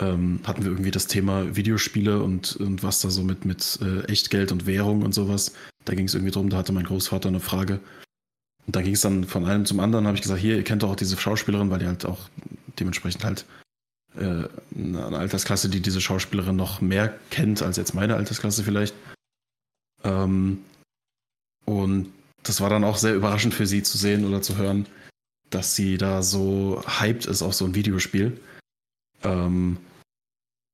ähm, 0.00 0.40
hatten 0.44 0.62
wir 0.64 0.70
irgendwie 0.70 0.90
das 0.90 1.06
Thema 1.06 1.56
Videospiele 1.56 2.22
und, 2.22 2.56
und 2.56 2.82
was 2.82 3.00
da 3.00 3.10
so 3.10 3.22
mit, 3.22 3.44
mit 3.44 3.78
äh, 3.82 4.04
Echtgeld 4.04 4.52
und 4.52 4.66
Währung 4.66 5.02
und 5.02 5.12
sowas. 5.12 5.52
Da 5.84 5.94
ging 5.94 6.06
es 6.06 6.14
irgendwie 6.14 6.32
drum, 6.32 6.50
da 6.50 6.58
hatte 6.58 6.72
mein 6.72 6.84
Großvater 6.84 7.28
eine 7.28 7.40
Frage. 7.40 7.80
Und 8.66 8.74
da 8.74 8.82
ging 8.82 8.94
es 8.94 9.00
dann 9.00 9.24
von 9.24 9.46
einem 9.46 9.64
zum 9.64 9.80
anderen, 9.80 10.06
habe 10.06 10.16
ich 10.16 10.22
gesagt, 10.22 10.40
hier, 10.40 10.56
ihr 10.56 10.64
kennt 10.64 10.82
doch 10.82 10.90
auch 10.90 10.96
diese 10.96 11.16
Schauspielerin, 11.16 11.70
weil 11.70 11.78
die 11.78 11.86
halt 11.86 12.04
auch 12.04 12.28
dementsprechend 12.78 13.24
halt 13.24 13.44
äh, 14.16 14.44
eine 14.76 15.18
Altersklasse, 15.18 15.68
die 15.68 15.80
diese 15.80 16.00
Schauspielerin 16.00 16.56
noch 16.56 16.80
mehr 16.80 17.16
kennt 17.30 17.62
als 17.62 17.76
jetzt 17.76 17.94
meine 17.94 18.16
Altersklasse 18.16 18.64
vielleicht. 18.64 18.94
Ähm, 20.04 20.58
und 21.64 22.12
das 22.42 22.60
war 22.60 22.70
dann 22.70 22.84
auch 22.84 22.96
sehr 22.96 23.14
überraschend 23.14 23.54
für 23.54 23.66
sie 23.66 23.82
zu 23.82 23.98
sehen 23.98 24.24
oder 24.26 24.42
zu 24.42 24.56
hören, 24.56 24.86
dass 25.50 25.74
sie 25.74 25.98
da 25.98 26.22
so 26.22 26.82
hyped 26.86 27.26
ist 27.26 27.42
auf 27.42 27.54
so 27.54 27.64
ein 27.64 27.74
Videospiel, 27.74 28.38
ähm, 29.22 29.78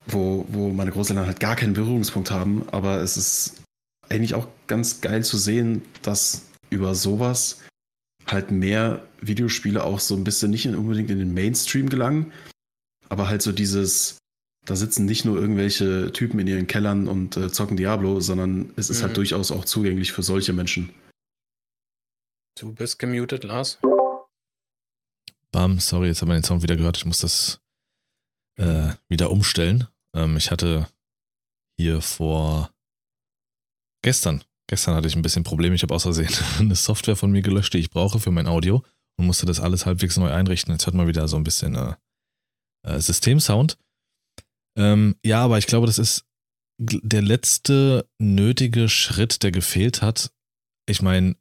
wo, 0.07 0.45
wo 0.49 0.71
meine 0.71 0.91
Großeltern 0.91 1.27
halt 1.27 1.41
gar 1.41 1.57
keinen 1.57 1.75
Berührungspunkt 1.75 2.31
haben. 2.31 2.69
Aber 2.71 3.01
es 3.01 3.17
ist 3.17 3.63
eigentlich 4.09 4.35
auch 4.35 4.49
ganz 4.67 5.01
geil 5.01 5.25
zu 5.25 5.39
sehen, 5.39 5.83
dass 6.03 6.43
über 6.71 6.95
sowas 6.95 7.61
halt 8.27 8.51
mehr 8.51 9.07
Videospiele 9.21 9.83
auch 9.85 10.01
so 10.01 10.15
ein 10.17 10.25
bisschen 10.25 10.51
nicht 10.51 10.67
in, 10.67 10.75
unbedingt 10.77 11.11
in 11.11 11.19
den 11.19 11.35
Mainstream 11.35 11.89
gelangen, 11.89 12.33
aber 13.09 13.29
halt 13.29 13.43
so 13.43 13.53
dieses, 13.53 14.19
da 14.65 14.77
sitzen 14.77 15.05
nicht 15.07 15.25
nur 15.25 15.39
irgendwelche 15.39 16.13
Typen 16.13 16.39
in 16.41 16.47
ihren 16.47 16.67
Kellern 16.67 17.09
und 17.09 17.37
äh, 17.37 17.51
zocken 17.51 17.77
Diablo, 17.77 18.21
sondern 18.21 18.73
es 18.77 18.91
ist 18.91 19.01
Mhm. 19.01 19.07
halt 19.07 19.17
durchaus 19.17 19.51
auch 19.51 19.65
zugänglich 19.65 20.13
für 20.13 20.23
solche 20.23 20.53
Menschen. 20.53 20.91
Du 22.59 22.73
bist 22.73 22.99
gemutet, 22.99 23.45
Lars. 23.45 23.79
Bam, 25.51 25.79
sorry, 25.81 26.09
jetzt 26.09 26.23
haben 26.23 26.29
wir 26.29 26.35
den 26.35 26.45
Sound 26.45 26.63
wieder 26.63 26.77
gehört. 26.77 26.97
Ich 26.97 27.05
muss 27.07 27.19
das 27.19 27.59
äh, 28.57 28.93
wieder 29.09 29.31
umstellen. 29.31 29.89
Ähm, 30.15 30.37
ich 30.37 30.51
hatte 30.51 30.87
hier 31.79 32.01
vor 32.01 32.71
gestern, 34.05 34.45
gestern 34.69 34.95
hatte 34.95 35.09
ich 35.09 35.17
ein 35.17 35.23
bisschen 35.23 35.45
Probleme. 35.45 35.75
Ich 35.75 35.83
habe 35.83 35.95
aus 35.95 36.03
Versehen 36.03 36.31
eine 36.59 36.77
Software 36.77 37.17
von 37.17 37.31
mir 37.31 37.43
gelöscht, 37.43 37.75
die 37.75 37.79
ich 37.79 37.91
brauche 37.91 38.21
für 38.21 38.31
mein 38.31 38.47
Audio 38.47 38.85
und 39.19 39.27
musste 39.27 39.47
das 39.47 39.61
alles 39.61 39.87
halbwegs 39.87 40.17
neu 40.17 40.31
einrichten. 40.31 40.73
Jetzt 40.73 40.87
hört 40.87 40.95
man 40.95 41.07
wieder 41.09 41.29
so 41.29 41.37
ein 41.37 41.45
bisschen 41.45 41.75
äh, 41.75 41.95
äh, 42.87 43.01
Systemsound. 43.01 43.79
Ähm, 44.77 45.17
ja, 45.25 45.45
aber 45.45 45.59
ich 45.59 45.67
glaube, 45.67 45.87
das 45.87 45.99
ist 45.99 46.25
der 46.81 47.23
letzte 47.23 48.09
nötige 48.19 48.89
Schritt, 48.89 49.43
der 49.43 49.53
gefehlt 49.53 50.03
hat. 50.03 50.33
Ich 50.89 51.03
meine, 51.03 51.37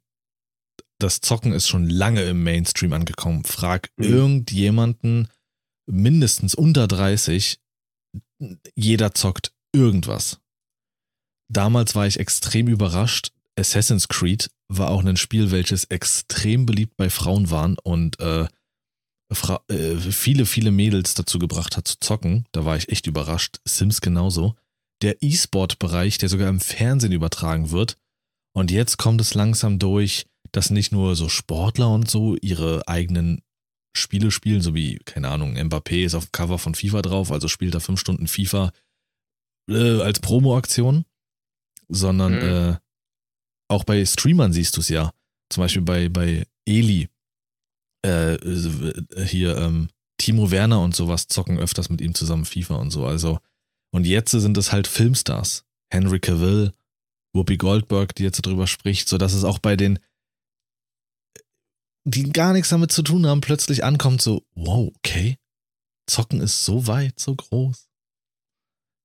das 1.00 1.20
Zocken 1.20 1.52
ist 1.52 1.66
schon 1.66 1.88
lange 1.88 2.22
im 2.22 2.44
Mainstream 2.44 2.92
angekommen. 2.92 3.44
Frag 3.44 3.90
Mhm. 3.96 4.04
irgendjemanden 4.04 5.28
mindestens 5.92 6.54
unter 6.54 6.88
30, 6.88 7.60
jeder 8.74 9.14
zockt 9.14 9.52
irgendwas. 9.72 10.40
Damals 11.48 11.94
war 11.94 12.06
ich 12.06 12.18
extrem 12.18 12.66
überrascht. 12.66 13.32
Assassin's 13.58 14.08
Creed 14.08 14.50
war 14.68 14.90
auch 14.90 15.04
ein 15.04 15.18
Spiel, 15.18 15.50
welches 15.50 15.84
extrem 15.84 16.64
beliebt 16.64 16.96
bei 16.96 17.10
Frauen 17.10 17.50
waren 17.50 17.76
und 17.78 18.18
äh, 18.20 18.48
äh, 19.68 19.96
viele, 19.96 20.46
viele 20.46 20.70
Mädels 20.70 21.14
dazu 21.14 21.38
gebracht 21.38 21.76
hat 21.76 21.86
zu 21.86 22.00
zocken. 22.00 22.46
Da 22.52 22.64
war 22.64 22.76
ich 22.76 22.88
echt 22.88 23.06
überrascht. 23.06 23.60
Sims 23.66 24.00
genauso. 24.00 24.56
Der 25.02 25.22
E-Sport-Bereich, 25.22 26.16
der 26.18 26.28
sogar 26.28 26.48
im 26.48 26.60
Fernsehen 26.60 27.12
übertragen 27.12 27.70
wird. 27.70 27.98
Und 28.54 28.70
jetzt 28.70 28.96
kommt 28.96 29.20
es 29.20 29.34
langsam 29.34 29.78
durch, 29.78 30.26
dass 30.52 30.70
nicht 30.70 30.92
nur 30.92 31.16
so 31.16 31.28
Sportler 31.28 31.90
und 31.90 32.10
so 32.10 32.36
ihre 32.36 32.86
eigenen 32.88 33.42
Spiele 33.94 34.30
spielen, 34.30 34.62
so 34.62 34.74
wie, 34.74 34.98
keine 35.04 35.28
Ahnung, 35.28 35.56
Mbappé 35.56 36.04
ist 36.04 36.14
auf 36.14 36.26
dem 36.26 36.32
Cover 36.32 36.58
von 36.58 36.74
FIFA 36.74 37.02
drauf, 37.02 37.30
also 37.32 37.48
spielt 37.48 37.74
er 37.74 37.80
fünf 37.80 38.00
Stunden 38.00 38.26
FIFA 38.26 38.72
äh, 39.70 40.00
als 40.00 40.20
Promo-Aktion, 40.20 41.04
sondern 41.88 42.32
Mhm. 42.34 42.40
äh, 42.40 42.76
auch 43.68 43.84
bei 43.84 44.04
Streamern 44.04 44.52
siehst 44.52 44.76
du 44.76 44.80
es 44.80 44.88
ja. 44.88 45.12
Zum 45.50 45.62
Beispiel 45.62 45.82
bei, 45.82 46.08
bei 46.08 46.46
Eli, 46.66 47.08
äh, 48.04 48.34
äh, 48.34 49.24
hier, 49.26 49.56
ähm, 49.58 49.88
Timo 50.18 50.50
Werner 50.50 50.80
und 50.80 50.94
sowas 50.94 51.26
zocken 51.28 51.58
öfters 51.58 51.88
mit 51.90 52.00
ihm 52.00 52.14
zusammen 52.14 52.44
FIFA 52.44 52.76
und 52.76 52.90
so. 52.90 53.06
Also, 53.06 53.40
und 53.92 54.06
jetzt 54.06 54.30
sind 54.30 54.56
es 54.56 54.72
halt 54.72 54.86
Filmstars. 54.86 55.64
Henry 55.92 56.20
Cavill, 56.20 56.72
Whoopi 57.34 57.56
Goldberg, 57.56 58.14
die 58.14 58.22
jetzt 58.22 58.44
darüber 58.46 58.66
spricht, 58.66 59.08
sodass 59.08 59.34
es 59.34 59.44
auch 59.44 59.58
bei 59.58 59.76
den, 59.76 59.98
die 62.04 62.32
gar 62.32 62.52
nichts 62.52 62.70
damit 62.70 62.92
zu 62.92 63.02
tun 63.02 63.26
haben, 63.26 63.40
plötzlich 63.40 63.84
ankommt 63.84 64.22
so, 64.22 64.42
wow, 64.54 64.90
okay, 64.98 65.36
Zocken 66.06 66.40
ist 66.40 66.64
so 66.64 66.86
weit, 66.86 67.18
so 67.18 67.34
groß. 67.34 67.88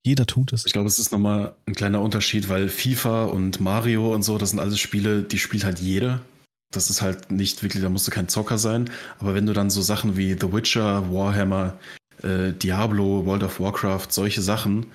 Jeder 0.06 0.26
tut 0.26 0.54
es. 0.54 0.66
Ich 0.66 0.74
glaube, 0.74 0.88
es 0.88 1.00
ist 1.00 1.12
nochmal 1.12 1.56
ein 1.66 1.76
kleiner 1.76 2.02
Unterschied, 2.02 2.50
weil 2.50 2.70
FIFA 2.70 3.26
und 3.26 3.60
Mario 3.60 4.14
und 4.14 4.24
so, 4.24 4.38
das 4.38 4.52
sind 4.52 4.60
alles 4.60 4.80
Spiele, 4.80 5.24
die 5.24 5.38
spielt 5.38 5.66
halt 5.66 5.80
jeder. 5.80 6.22
Das 6.72 6.90
ist 6.90 7.02
halt 7.02 7.32
nicht 7.32 7.62
wirklich, 7.64 7.84
da 7.84 7.90
musst 7.90 8.08
du 8.08 8.12
kein 8.12 8.30
Zocker 8.30 8.58
sein. 8.58 8.90
Aber 9.20 9.36
wenn 9.36 9.46
du 9.46 9.54
dann 9.54 9.70
so 9.70 9.82
Sachen 9.82 10.18
wie 10.18 10.34
The 10.34 10.52
Witcher, 10.54 11.12
Warhammer, 11.12 11.78
äh, 12.24 12.54
Diablo, 12.54 13.26
World 13.26 13.44
of 13.44 13.60
Warcraft, 13.60 14.08
solche 14.10 14.42
Sachen, 14.42 14.88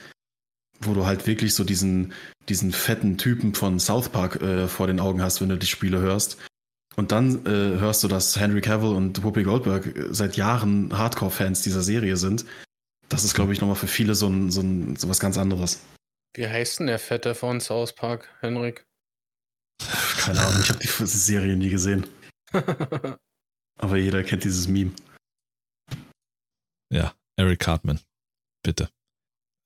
wo 0.80 0.94
du 0.94 1.06
halt 1.06 1.26
wirklich 1.26 1.54
so 1.54 1.64
diesen, 1.64 2.12
diesen 2.48 2.72
fetten 2.72 3.18
Typen 3.18 3.54
von 3.54 3.78
South 3.78 4.08
Park 4.08 4.40
äh, 4.42 4.66
vor 4.66 4.86
den 4.86 5.00
Augen 5.00 5.22
hast, 5.22 5.40
wenn 5.40 5.48
du 5.48 5.58
die 5.58 5.66
Spiele 5.66 5.98
hörst. 5.98 6.38
Und 6.96 7.12
dann 7.12 7.46
äh, 7.46 7.78
hörst 7.80 8.04
du, 8.04 8.08
dass 8.08 8.38
Henry 8.38 8.60
Cavill 8.60 8.90
und 8.94 9.22
Whoopi 9.22 9.42
Goldberg 9.44 9.86
äh, 9.86 10.12
seit 10.14 10.36
Jahren 10.36 10.96
Hardcore-Fans 10.96 11.62
dieser 11.62 11.82
Serie 11.82 12.16
sind. 12.16 12.44
Das 13.08 13.24
ist, 13.24 13.34
glaube 13.34 13.52
ich, 13.52 13.60
nochmal 13.60 13.76
für 13.76 13.86
viele 13.86 14.14
so, 14.14 14.28
ein, 14.28 14.50
so, 14.50 14.60
ein, 14.60 14.96
so 14.96 15.08
was 15.08 15.20
ganz 15.20 15.38
anderes. 15.38 15.80
Wie 16.34 16.48
heißt 16.48 16.80
denn 16.80 16.86
der 16.86 16.98
Fette 16.98 17.34
von 17.34 17.60
South 17.60 17.94
Park, 17.94 18.28
Henrik? 18.40 18.86
Keine 20.18 20.40
Ahnung, 20.40 20.60
ich 20.62 20.68
habe 20.68 20.78
die 20.78 20.86
Serie 21.06 21.56
nie 21.56 21.68
gesehen. 21.68 22.06
Aber 23.78 23.96
jeder 23.96 24.22
kennt 24.22 24.44
dieses 24.44 24.68
Meme. 24.68 24.92
Ja, 26.92 27.14
Eric 27.36 27.60
Cartman. 27.60 28.00
Bitte. 28.62 28.88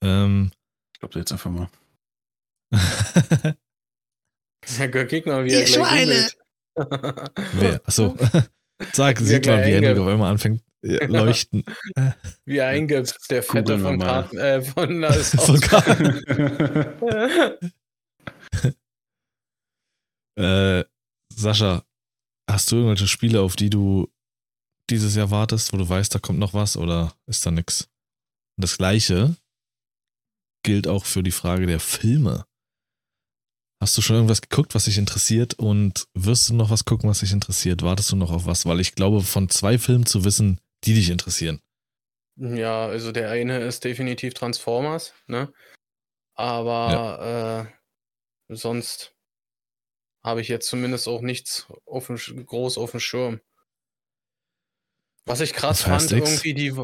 Ähm, 0.03 0.53
Ich 0.95 1.01
glaube 1.01 1.19
jetzt 1.19 1.33
einfach 1.33 1.51
mal. 1.51 1.69
Ja, 4.79 4.89
guck 4.89 5.27
mal, 5.27 5.45
wie 5.45 5.53
er 5.53 5.61
Ihr 5.61 5.65
gleich 5.67 5.75
Schweine! 5.75 6.31
Wer? 6.77 7.81
Achso. 7.87 8.17
Sag, 8.93 9.19
sieht 9.21 9.47
man, 9.47 9.61
wie 9.61 9.75
einge- 9.75 9.99
auf 10.01 10.07
einmal 10.07 10.31
anfängt 10.33 10.63
äh, 10.83 11.05
leuchten. 11.07 11.65
Wie 12.45 12.61
eingibt, 12.61 13.17
der 13.31 13.43
wir 13.43 13.79
von. 13.79 13.99
Karten, 13.99 14.37
äh, 14.37 14.63
von 14.63 15.01
Von. 15.03 15.61
Äh, 20.39 20.85
Sascha, 21.35 21.83
hast 22.51 22.71
du 22.71 22.77
irgendwelche 22.77 23.07
Spiele, 23.09 23.41
auf 23.41 23.57
die 23.57 23.71
du 23.71 24.13
dieses 24.91 25.17
Jahr 25.17 25.31
wartest, 25.31 25.73
wo 25.73 25.77
du 25.79 25.89
weißt, 25.89 26.15
da 26.15 26.19
kommt 26.19 26.39
noch 26.39 26.55
was 26.55 26.77
oder 26.77 27.15
ist 27.27 27.45
da 27.47 27.51
nix? 27.51 27.85
Und 28.57 28.63
das 28.65 28.77
gleiche 28.79 29.37
gilt 30.65 30.87
auch 30.87 31.05
für 31.05 31.23
die 31.23 31.33
Frage 31.33 31.67
der 31.67 31.81
Filme. 31.81 32.47
Hast 33.81 33.97
du 33.97 34.03
schon 34.03 34.17
irgendwas 34.17 34.41
geguckt, 34.41 34.75
was 34.75 34.87
dich 34.87 34.97
interessiert 34.97 35.55
und 35.55 36.09
wirst 36.15 36.49
du 36.49 36.55
noch 36.55 36.71
was 36.71 36.87
gucken, 36.87 37.11
was 37.11 37.21
dich 37.21 37.33
interessiert? 37.33 37.83
Wartest 37.83 38.11
du 38.11 38.17
noch 38.17 38.31
auf 38.31 38.47
was? 38.47 38.65
Weil 38.65 38.81
ich 38.81 38.95
glaube, 38.95 39.21
von 39.21 39.51
zwei 39.51 39.79
Filmen 39.79 40.07
zu 40.07 40.25
wissen, 40.25 40.61
die 40.85 40.95
dich 40.95 41.11
interessieren. 41.11 41.61
Ja, 42.37 42.87
also 42.87 43.13
der 43.13 43.31
eine 43.31 43.61
ist 43.61 43.85
definitiv 43.85 44.35
Transformers, 44.35 45.13
ne? 45.27 45.53
Aber 46.35 47.69
äh, 48.49 48.55
sonst 48.55 49.15
habe 50.23 50.41
ich 50.41 50.49
jetzt 50.49 50.69
zumindest 50.69 51.09
auch 51.09 51.21
nichts 51.21 51.67
auf 51.87 52.09
dem, 52.09 52.17
groß 52.17 52.79
auf 52.79 52.91
dem 52.91 53.01
Schirm. 53.01 53.41
Was 55.25 55.41
ich 55.41 55.53
krass 55.53 55.83
fand, 55.83 56.13
X? 56.13 56.13
irgendwie 56.13 56.55
die, 56.55 56.75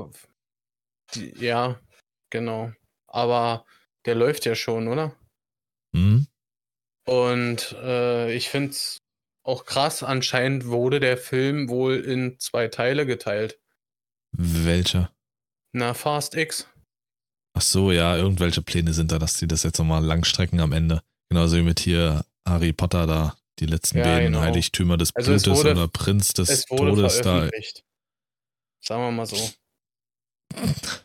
die. 1.15 1.45
Ja, 1.45 1.81
genau. 2.31 2.73
Aber 3.07 3.67
der 4.05 4.15
läuft 4.15 4.47
ja 4.47 4.55
schon, 4.55 4.89
oder? 4.89 5.15
Und 7.05 7.73
äh, 7.83 8.33
ich 8.35 8.49
finde 8.49 8.71
es 8.71 8.99
auch 9.45 9.65
krass, 9.65 10.03
anscheinend 10.03 10.67
wurde 10.67 11.01
der 11.01 11.17
Film 11.19 11.69
wohl 11.69 11.97
in 11.97 12.39
zwei 12.39 12.69
Teile 12.69 13.07
geteilt. 13.07 13.59
Welcher? 14.33 15.13
Na, 15.73 15.95
Fast 15.95 16.35
X. 16.35 16.69
Ach 17.55 17.63
so, 17.63 17.93
ja, 17.93 18.17
irgendwelche 18.17 18.63
Pläne 18.63 18.93
sind 18.93 19.13
da, 19.13 19.19
dass 19.19 19.37
die 19.39 19.47
das 19.49 19.63
jetzt 19.63 19.79
nochmal 19.79 20.03
langstrecken 20.05 20.61
am 20.61 20.73
Ende. 20.73 21.03
Genauso 21.29 21.57
wie 21.57 21.63
mit 21.63 21.81
hier 21.81 22.25
Harry 22.47 22.73
Potter 22.73 23.07
da, 23.07 23.37
die 23.59 23.67
letzten 23.67 23.99
Ja, 23.99 24.05
beiden 24.05 24.33
genau. 24.33 24.41
Heiligtümer 24.41 24.97
des 24.97 25.15
Also 25.15 25.33
es 25.33 25.43
Blutes 25.43 25.59
wurde- 25.61 25.73
oder 25.73 25.89
Prinz 25.89 26.33
des 26.33 26.65
Todes 26.67 27.21
da. 27.21 27.49
Sagen 28.81 29.03
wir 29.03 29.11
mal 29.11 29.27
so. 29.27 29.37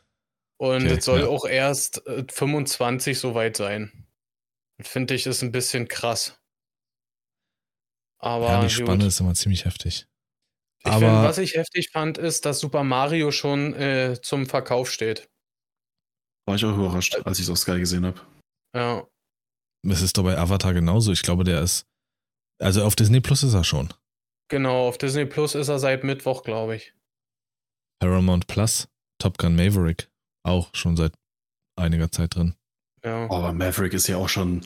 Und 0.59 0.85
Okay, 0.85 0.95
es 0.97 1.05
soll 1.05 1.21
ja. 1.21 1.27
auch 1.27 1.45
erst 1.45 2.05
äh, 2.07 2.25
25 2.29 3.19
soweit 3.19 3.57
sein. 3.57 4.06
Finde 4.81 5.15
ich, 5.15 5.25
ist 5.25 5.41
ein 5.41 5.51
bisschen 5.51 5.87
krass. 5.87 6.39
Aber 8.19 8.47
Ja, 8.47 8.59
die 8.61 8.67
gut. 8.67 8.71
Spanne 8.71 9.05
ist 9.07 9.19
immer 9.19 9.33
ziemlich 9.33 9.65
heftig. 9.65 10.07
Ich 10.79 10.87
aber- 10.91 10.99
find, 10.99 11.23
was 11.23 11.37
ich 11.39 11.55
heftig 11.55 11.89
fand, 11.91 12.17
ist, 12.17 12.45
dass 12.45 12.59
Super 12.59 12.83
Mario 12.83 13.31
schon 13.31 13.73
äh, 13.75 14.19
zum 14.21 14.45
Verkauf 14.45 14.91
steht. 14.91 15.29
War 16.47 16.55
ich 16.55 16.63
auch 16.65 16.75
überrascht, 16.75 17.15
als 17.25 17.39
ich 17.39 17.45
es 17.45 17.49
auf 17.49 17.57
Sky 17.57 17.79
gesehen 17.79 18.05
habe. 18.05 18.21
Ja, 18.75 19.07
Es 19.87 20.01
ist 20.01 20.17
doch 20.17 20.23
bei 20.23 20.37
Avatar 20.37 20.73
genauso. 20.73 21.11
Ich 21.11 21.21
glaube, 21.23 21.43
der 21.43 21.61
ist. 21.61 21.85
Also 22.59 22.83
auf 22.83 22.95
Disney 22.95 23.21
Plus 23.21 23.43
ist 23.43 23.53
er 23.53 23.63
schon. 23.63 23.93
genau. 24.49 24.87
Auf 24.87 24.97
Disney 24.97 25.25
Plus 25.25 25.55
ist 25.55 25.67
er 25.67 25.79
seit 25.79 26.03
Mittwoch, 26.03 26.43
glaube 26.43 26.75
ich. 26.75 26.93
Paramount 27.99 28.47
Plus, 28.47 28.87
Top 29.19 29.37
Gun 29.37 29.55
Maverick, 29.55 30.09
auch 30.43 30.73
schon 30.73 30.95
seit 30.97 31.13
einiger 31.75 32.11
Zeit 32.11 32.35
drin. 32.35 32.55
Ja. 33.07 33.27
Oh, 33.29 33.35
aber 33.37 33.53
Maverick 33.53 33.93
ist 33.93 34.07
ja 34.07 34.17
auch 34.17 34.29
schon. 34.29 34.61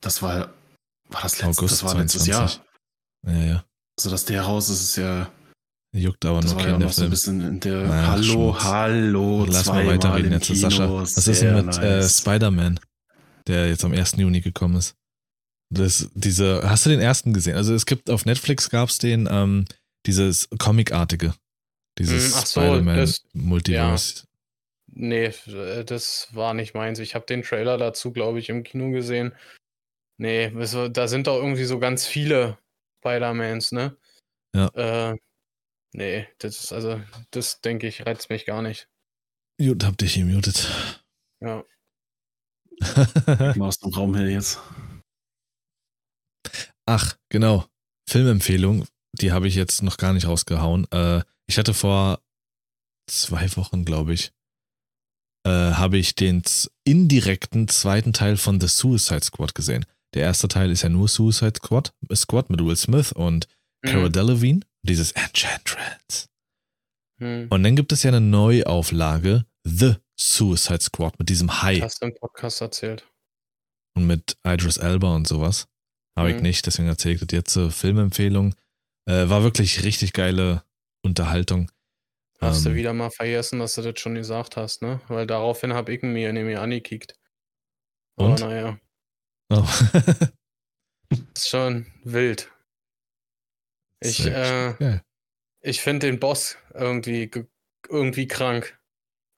Das 0.00 0.22
war. 0.22 0.52
War 1.10 1.22
das 1.22 1.38
letztes, 1.40 1.58
August 1.58 1.72
das 1.74 1.84
war 1.84 1.94
letztes 2.00 2.24
22. 2.24 2.28
Jahr. 2.28 2.66
Ja, 3.26 3.52
ja. 3.52 3.64
Also, 3.98 4.10
dass 4.10 4.24
der 4.24 4.42
raus 4.42 4.68
ist, 4.70 4.80
ist 4.82 4.96
ja. 4.96 5.30
Juckt 5.92 6.24
aber 6.24 6.40
Das 6.40 6.52
nur 6.52 6.60
war 6.62 6.68
ja 6.68 6.78
noch 6.78 6.92
so 6.92 7.04
ein 7.04 7.10
bisschen 7.10 7.40
in 7.40 7.60
der. 7.60 7.84
Ach, 7.90 8.06
hallo, 8.12 8.22
Schmutz. 8.22 8.64
hallo. 8.64 9.44
Lass 9.48 9.66
mal 9.66 9.86
weiterreden 9.86 10.32
jetzt, 10.32 10.46
Kino, 10.46 10.58
Sascha. 10.58 10.88
Was 10.88 11.26
ist 11.26 11.42
denn 11.42 11.66
mit 11.66 11.76
äh, 11.78 11.98
nice. 11.98 12.18
Spider-Man, 12.18 12.80
der 13.48 13.68
jetzt 13.68 13.84
am 13.84 13.92
1. 13.92 14.12
Juni 14.16 14.40
gekommen 14.40 14.76
ist? 14.76 14.94
Das, 15.72 16.08
diese, 16.14 16.62
hast 16.68 16.86
du 16.86 16.90
den 16.90 17.00
ersten 17.00 17.32
gesehen? 17.32 17.56
Also 17.56 17.74
es 17.74 17.86
gibt 17.86 18.08
auf 18.08 18.24
Netflix 18.24 18.70
gab 18.70 18.88
es 18.88 18.98
den, 18.98 19.28
ähm, 19.30 19.66
dieses 20.06 20.48
Comic-artige. 20.58 21.34
Dieses 21.98 22.34
Hm, 22.36 22.44
so, 22.44 22.60
Spider-Man 22.60 23.14
Multiverse. 23.34 24.24
Nee, 24.92 25.26
äh, 25.26 25.84
das 25.84 26.28
war 26.34 26.54
nicht 26.54 26.74
meins. 26.74 26.98
Ich 26.98 27.14
habe 27.14 27.26
den 27.26 27.42
Trailer 27.42 27.78
dazu, 27.78 28.12
glaube 28.12 28.38
ich, 28.38 28.48
im 28.48 28.62
Kino 28.62 28.90
gesehen. 28.90 29.34
Nee, 30.18 30.50
da 30.90 31.08
sind 31.08 31.26
doch 31.26 31.36
irgendwie 31.36 31.64
so 31.64 31.78
ganz 31.78 32.06
viele 32.06 32.58
Spider-Mans, 32.98 33.72
ne? 33.72 33.96
Ja. 34.54 34.68
Äh, 34.74 35.16
nee, 35.92 36.28
das 36.38 36.64
ist 36.64 36.72
also, 36.72 37.00
das 37.30 37.60
denke 37.62 37.86
ich, 37.86 38.04
reizt 38.04 38.28
mich 38.28 38.44
gar 38.44 38.60
nicht. 38.60 38.88
Gut, 39.58 39.84
hab 39.84 39.96
dich 39.96 40.14
gemutet. 40.14 40.68
Ja. 41.40 41.64
Mal 43.56 43.68
aus 43.68 43.78
dem 43.78 43.92
Raum 43.92 44.14
her 44.14 44.28
jetzt. 44.28 44.58
Ach, 46.86 47.16
genau. 47.28 47.66
Filmempfehlung, 48.08 48.86
die 49.12 49.32
habe 49.32 49.48
ich 49.48 49.54
jetzt 49.54 49.82
noch 49.82 49.96
gar 49.96 50.12
nicht 50.12 50.26
rausgehauen. 50.26 50.90
Äh, 50.90 51.22
ich 51.46 51.58
hatte 51.58 51.74
vor 51.74 52.20
zwei 53.06 53.54
Wochen, 53.56 53.84
glaube 53.84 54.12
ich, 54.14 54.32
äh, 55.46 55.50
habe 55.50 55.98
ich 55.98 56.14
den 56.14 56.42
indirekten 56.84 57.68
zweiten 57.68 58.12
Teil 58.12 58.36
von 58.36 58.60
The 58.60 58.68
Suicide 58.68 59.22
Squad 59.24 59.54
gesehen. 59.54 59.86
Der 60.14 60.22
erste 60.22 60.48
Teil 60.48 60.70
ist 60.70 60.82
ja 60.82 60.88
nur 60.88 61.08
Suicide 61.08 61.54
Squad, 61.56 61.92
Squad 62.14 62.50
mit 62.50 62.62
Will 62.64 62.76
Smith 62.76 63.12
und 63.12 63.46
Cara 63.84 64.04
Hm, 64.06 64.12
Delevingne, 64.12 64.60
dieses 64.82 65.12
Enchantress. 65.12 66.28
hm. 67.20 67.46
Und 67.50 67.62
dann 67.62 67.76
gibt 67.76 67.92
es 67.92 68.02
ja 68.02 68.10
eine 68.10 68.20
Neuauflage, 68.20 69.44
The 69.64 69.94
Suicide 70.18 70.80
Squad, 70.80 71.18
mit 71.18 71.28
diesem 71.28 71.62
Hai 71.62 71.80
Hast 71.80 72.02
du 72.02 72.06
im 72.06 72.14
Podcast 72.14 72.60
erzählt? 72.60 73.06
und 73.96 74.06
mit 74.06 74.36
Idris 74.46 74.76
Elba 74.76 75.14
und 75.14 75.26
sowas. 75.26 75.66
Habe 76.18 76.30
ich 76.30 76.36
Mhm. 76.36 76.42
nicht, 76.42 76.66
deswegen 76.66 76.88
erzähle 76.88 77.14
ich 77.14 77.20
das 77.20 77.28
jetzt 77.32 77.52
zur 77.52 77.70
Filmempfehlung. 77.70 78.54
Äh, 79.08 79.28
war 79.28 79.42
wirklich 79.42 79.82
richtig 79.84 80.12
geile 80.12 80.62
Unterhaltung. 81.04 81.70
Hast 82.40 82.64
du 82.64 82.70
Ähm, 82.70 82.76
wieder 82.76 82.92
mal 82.94 83.10
vergessen, 83.10 83.58
dass 83.58 83.74
du 83.74 83.82
das 83.82 84.00
schon 84.00 84.14
gesagt 84.14 84.56
hast, 84.56 84.82
ne? 84.82 85.00
Weil 85.08 85.26
daraufhin 85.26 85.74
habe 85.74 85.92
ich 85.92 86.02
mir 86.02 86.32
nämlich 86.32 86.56
angekickt. 86.58 87.14
Aber 88.16 88.30
Und? 88.30 88.40
naja, 88.40 88.78
Oh. 89.52 89.66
ist 91.34 91.48
schon 91.48 91.86
wild. 92.04 92.50
Ich, 94.00 94.24
äh, 94.26 94.74
geil. 94.78 95.02
Ich 95.62 95.80
finde 95.82 96.06
den 96.06 96.20
Boss 96.20 96.56
irgendwie, 96.72 97.28
ge- 97.28 97.46
irgendwie 97.88 98.26
krank. 98.28 98.78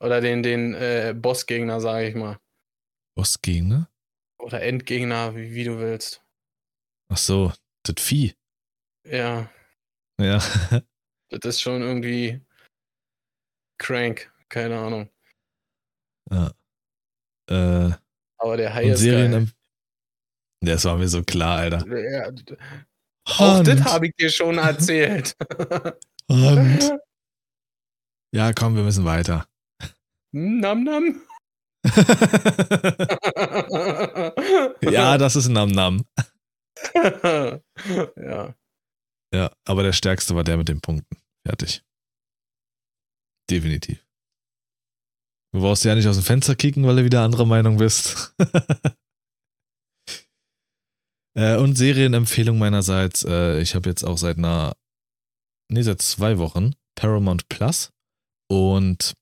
Oder 0.00 0.20
den, 0.20 0.42
den 0.42 0.74
äh, 0.74 1.14
Bossgegner, 1.16 1.80
sage 1.80 2.08
ich 2.08 2.14
mal. 2.14 2.38
Bossgegner? 3.16 3.88
Oder 4.38 4.62
Endgegner, 4.62 5.34
wie, 5.34 5.54
wie 5.54 5.64
du 5.64 5.78
willst. 5.78 6.22
Ach 7.08 7.16
so, 7.16 7.52
das 7.84 7.96
Vieh. 8.04 8.34
Ja, 9.04 9.50
Ja. 10.20 10.38
das 11.30 11.40
ist 11.44 11.60
schon 11.62 11.82
irgendwie 11.82 12.40
crank. 13.82 14.30
Keine 14.48 14.78
Ahnung. 14.78 15.08
ja. 16.30 16.50
Äh, 17.50 17.90
Aber 18.38 18.56
der 18.56 18.72
Hai 18.74 18.84
und 18.86 18.92
ist 18.92 19.00
Serien. 19.00 19.32
geil. 19.32 19.48
Das 20.64 20.84
war 20.84 20.96
mir 20.96 21.08
so 21.08 21.22
klar, 21.24 21.58
Alter. 21.58 21.84
Ja, 21.88 22.30
auch 23.28 23.38
Hand, 23.38 23.66
das 23.68 23.82
habe 23.84 24.06
ich 24.08 24.14
dir 24.16 24.30
schon 24.30 24.58
erzählt. 24.58 25.36
Hand. 26.30 26.92
Ja, 28.34 28.52
komm, 28.52 28.76
wir 28.76 28.82
müssen 28.84 29.04
weiter. 29.04 29.46
nam 30.32 30.84
nam. 30.84 31.20
ja, 34.82 35.18
das 35.18 35.34
ist 35.36 35.48
Nam 35.48 35.70
Nam. 35.70 36.04
ja. 38.16 38.54
Ja, 39.34 39.50
aber 39.64 39.82
der 39.82 39.92
stärkste 39.92 40.34
war 40.36 40.44
der 40.44 40.56
mit 40.56 40.68
den 40.68 40.80
Punkten. 40.80 41.16
Fertig. 41.46 41.82
Definitiv. 43.50 44.04
Du 45.54 45.60
brauchst 45.60 45.84
ja 45.84 45.94
nicht 45.94 46.08
aus 46.08 46.16
dem 46.16 46.24
Fenster 46.24 46.56
kicken, 46.56 46.86
weil 46.86 46.96
du 46.96 47.04
wieder 47.04 47.22
anderer 47.22 47.44
Meinung 47.44 47.76
bist. 47.76 48.34
äh, 51.36 51.56
und 51.56 51.76
Serienempfehlung 51.76 52.58
meinerseits. 52.58 53.24
Äh, 53.24 53.60
ich 53.60 53.74
habe 53.74 53.90
jetzt 53.90 54.04
auch 54.04 54.16
seit 54.16 54.38
einer, 54.38 54.74
nee, 55.70 55.82
seit 55.82 56.00
zwei 56.00 56.38
Wochen 56.38 56.74
Paramount 56.94 57.48
Plus 57.48 57.90
und 58.48 59.12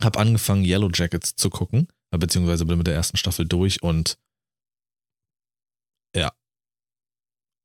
habe 0.00 0.20
angefangen, 0.20 0.64
Yellow 0.64 0.90
Jackets 0.92 1.34
zu 1.34 1.50
gucken, 1.50 1.88
beziehungsweise 2.10 2.64
bin 2.64 2.78
mit 2.78 2.86
der 2.86 2.94
ersten 2.94 3.16
Staffel 3.16 3.46
durch 3.46 3.82
und 3.82 4.16
ja, 6.14 6.32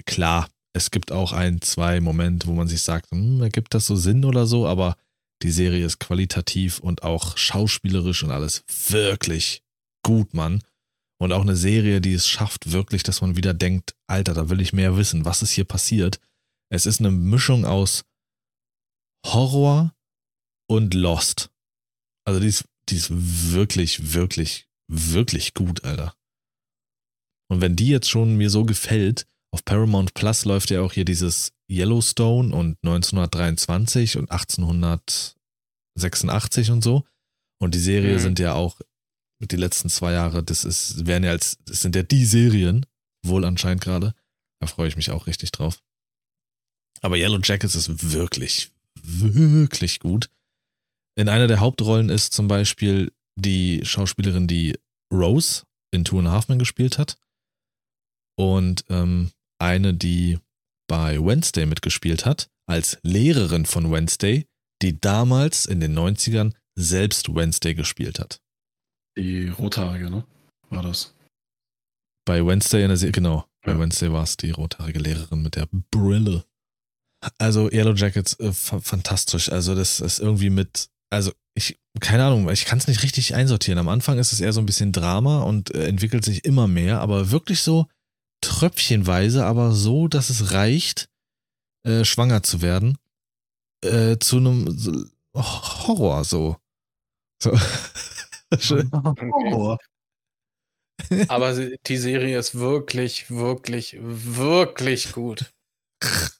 klar, 0.05 0.49
es 0.75 0.91
gibt 0.91 1.11
auch 1.11 1.31
ein, 1.31 1.61
zwei 1.61 2.01
Momente, 2.01 2.47
wo 2.47 2.53
man 2.53 2.67
sich 2.67 2.81
sagt, 2.81 3.11
hm, 3.11 3.41
ergibt 3.41 3.73
das 3.73 3.86
so 3.86 3.95
Sinn 3.95 4.25
oder 4.25 4.45
so, 4.45 4.67
aber 4.67 4.97
die 5.43 5.51
Serie 5.51 5.85
ist 5.85 5.99
qualitativ 5.99 6.79
und 6.79 7.03
auch 7.03 7.37
schauspielerisch 7.37 8.23
und 8.23 8.31
alles 8.31 8.63
wirklich 8.89 9.61
gut, 10.03 10.33
Mann. 10.33 10.63
Und 11.19 11.31
auch 11.31 11.41
eine 11.41 11.55
Serie, 11.55 12.01
die 12.01 12.13
es 12.13 12.27
schafft, 12.27 12.71
wirklich, 12.71 13.03
dass 13.03 13.21
man 13.21 13.35
wieder 13.35 13.53
denkt, 13.53 13.95
Alter, 14.07 14.33
da 14.33 14.49
will 14.49 14.61
ich 14.61 14.73
mehr 14.73 14.97
wissen, 14.97 15.25
was 15.25 15.41
ist 15.41 15.51
hier 15.51 15.65
passiert. 15.65 16.19
Es 16.69 16.85
ist 16.85 16.99
eine 16.99 17.11
Mischung 17.11 17.65
aus 17.65 18.03
Horror 19.25 19.93
und 20.67 20.93
Lost. 20.93 21.49
Also 22.25 22.39
die 22.39 22.47
ist, 22.47 22.65
die 22.89 22.95
ist 22.95 23.09
wirklich, 23.11 24.13
wirklich, 24.13 24.67
wirklich 24.89 25.53
gut, 25.53 25.83
Alter. 25.83 26.15
Und 27.49 27.61
wenn 27.61 27.75
die 27.75 27.89
jetzt 27.89 28.09
schon 28.09 28.35
mir 28.35 28.49
so 28.49 28.65
gefällt, 28.65 29.27
auf 29.54 29.64
Paramount 29.66 30.14
Plus 30.16 30.45
läuft 30.45 30.70
ja 30.72 30.82
auch 30.82 30.93
hier 30.93 31.06
dieses 31.06 31.51
Yellowstone 31.70 32.56
und 32.56 32.78
1923 32.84 34.18
und 34.18 34.32
1886 34.32 36.72
und 36.72 36.84
so. 36.84 37.06
Und 37.60 37.76
die 37.76 37.80
Serie 37.80 38.16
Mhm. 38.16 38.20
sind 38.20 38.39
ja 38.39 38.54
auch 38.54 38.80
die 39.39 39.56
letzten 39.58 39.89
zwei 39.89 40.14
Jahre, 40.14 40.41
das 40.43 40.64
ist, 40.66 41.06
werden 41.06 41.24
ja 41.26 41.30
als, 41.32 41.58
das 41.66 41.82
sind 41.82 41.95
ja 41.95 42.01
die 42.04 42.26
Serien, 42.26 42.86
wohl 43.26 43.43
anscheinend 43.45 43.84
gerade. 43.84 44.16
Da 44.62 44.68
freue 44.68 44.88
ich 44.88 44.95
mich 44.95 45.12
auch 45.12 45.28
richtig 45.28 45.51
drauf. 45.51 45.82
Aber 47.01 47.18
Yellow 47.18 47.39
Jackets 47.43 47.76
ist 47.76 48.12
wirklich, 48.14 48.72
wirklich 49.01 49.99
gut. 49.99 50.30
In 51.16 51.28
einer 51.30 51.47
der 51.47 51.60
Hauptrollen 51.60 52.10
ist 52.10 52.34
zum 52.34 52.47
Beispiel 52.47 53.12
die 53.36 53.84
Schauspielerin, 53.86 54.47
die 54.47 54.80
Rose 55.14 55.64
in 55.91 56.06
Two 56.06 56.18
and 56.20 56.28
a 56.30 56.32
Half 56.32 56.47
Men 56.47 56.58
gespielt 56.60 56.97
hat. 56.97 57.18
Und 58.36 58.84
ähm, 58.89 59.32
eine, 59.60 59.93
die 59.93 60.39
bei 60.89 61.18
Wednesday 61.24 61.66
mitgespielt 61.66 62.26
hat, 62.26 62.49
als 62.70 62.97
Lehrerin 63.04 63.66
von 63.66 63.91
Wednesday, 63.91 64.45
die 64.82 64.99
damals 64.99 65.66
in 65.66 65.80
den 65.80 65.97
90ern 65.97 66.54
selbst 66.78 67.34
Wednesday 67.34 67.74
gespielt 67.76 68.20
hat. 68.20 68.39
Die 69.18 69.47
Rothaarige, 69.49 70.10
ne? 70.10 70.26
War 70.70 70.84
das. 70.84 71.14
Bei 72.26 72.45
Wednesday 72.45 72.84
in 72.84 72.88
der 72.89 72.97
Serie, 72.97 73.12
genau. 73.12 73.45
Bei 73.66 73.74
Ja. 73.74 73.80
Wednesday 73.80 74.12
war 74.12 74.24
es 74.24 74.38
die 74.38 74.51
rothaarige 74.51 74.99
Lehrerin 74.99 75.41
mit 75.41 75.56
der 75.56 75.68
Brille. 75.91 76.45
Also 77.38 77.70
Yellow 77.72 77.93
Jackets, 77.93 78.38
äh, 78.39 78.51
fa- 78.51 78.80
fantastisch. 78.82 79.49
Also 79.51 79.76
das 79.76 79.99
ist 79.99 80.20
irgendwie 80.20 80.49
mit 80.49 80.89
also 81.10 81.32
ich, 81.56 81.78
keine 81.99 82.26
Ahnung, 82.26 82.49
ich 82.49 82.66
kann 82.66 82.80
es 82.80 82.88
nicht 82.88 83.04
richtig 83.04 83.36
einsortieren. 83.36 83.78
Am 83.78 83.88
Anfang 83.88 84.18
ist 84.18 84.34
es 84.34 84.41
eher 84.41 84.51
so 84.51 84.60
ein 84.60 84.66
bisschen 84.66 84.91
Drama 84.91 85.43
und 85.43 85.70
äh, 85.76 85.86
entwickelt 85.88 86.26
sich 86.26 86.43
immer 86.43 86.68
mehr, 86.68 86.99
aber 87.01 87.30
wirklich 87.30 87.62
so 87.62 87.88
tröpfchenweise, 88.43 89.45
aber 89.45 89.71
so, 89.71 90.07
dass 90.07 90.29
es 90.29 90.51
reicht, 90.51 91.09
äh, 91.85 92.05
schwanger 92.05 92.43
zu 92.43 92.61
werden, 92.61 92.97
äh, 93.83 94.17
zu 94.19 94.37
einem 94.37 94.77
so, 94.77 95.05
Horror 95.35 96.23
so. 96.23 96.57
so. 97.41 97.51
Horror. 98.91 99.79
Aber 101.27 101.53
die 101.53 101.97
Serie 101.97 102.37
ist 102.37 102.55
wirklich, 102.55 103.29
wirklich, 103.29 103.97
wirklich 103.99 105.11
gut. 105.11 105.51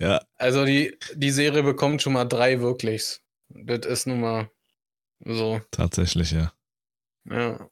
ja, 0.00 0.20
Also 0.36 0.64
die, 0.64 0.96
die 1.14 1.30
Serie 1.30 1.62
bekommt 1.62 2.02
schon 2.02 2.12
mal 2.14 2.24
drei 2.24 2.60
Wirklichs. 2.60 3.22
Das 3.48 3.86
ist 3.86 4.06
nun 4.06 4.20
mal 4.20 4.50
so. 5.20 5.60
tatsächlich, 5.70 6.32
ja. 6.32 6.52
Ja. 7.24 7.70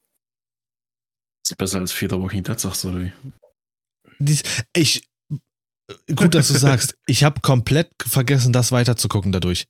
Ist 1.49 1.57
besser 1.59 1.78
als 1.78 1.92
Fear 1.92 2.11
the 2.11 2.16
Walking 2.16 2.42
Dead, 2.42 2.59
sagst 2.59 2.82
du, 2.82 2.88
oder 2.88 3.03
wie? 3.03 3.12
Dies, 4.18 4.42
ich, 4.74 5.03
gut, 6.16 6.34
dass 6.34 6.49
du 6.49 6.55
sagst, 6.59 6.97
ich 7.07 7.22
habe 7.22 7.40
komplett 7.40 7.88
vergessen, 8.05 8.53
das 8.53 8.72
weiterzugucken 8.72 9.30
dadurch. 9.30 9.68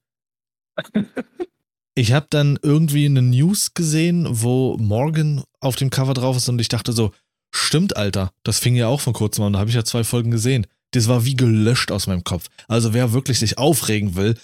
Ich 1.95 2.13
habe 2.13 2.29
dann 2.31 2.59
irgendwie 2.63 3.05
eine 3.05 3.21
News 3.21 3.75
gesehen, 3.75 4.27
wo 4.31 4.79
Morgan 4.79 5.45
auf 5.61 5.77
dem 5.77 5.91
Cover 5.91 6.15
drauf 6.15 6.39
ist 6.39 6.49
und 6.49 6.59
ich 6.61 6.69
dachte 6.69 6.95
so, 6.95 7.13
stimmt, 7.55 7.95
Alter, 7.95 8.33
das 8.43 8.59
fing 8.59 8.75
ja 8.75 8.89
auch 8.89 9.03
vor 9.03 9.13
kurzem 9.13 9.45
an, 9.45 9.53
da 9.53 9.59
habe 9.59 9.69
ich 9.69 9.77
ja 9.77 9.85
zwei 9.85 10.03
Folgen 10.03 10.31
gesehen. 10.31 10.67
Das 10.93 11.09
war 11.09 11.27
wie 11.27 11.37
gelöscht 11.37 11.93
aus 11.93 12.07
meinem 12.07 12.25
Kopf. 12.25 12.49
Also 12.69 12.95
wer 12.95 13.13
wirklich 13.13 13.39
sich 13.39 13.59
aufregen 13.59 14.15
will 14.15 14.39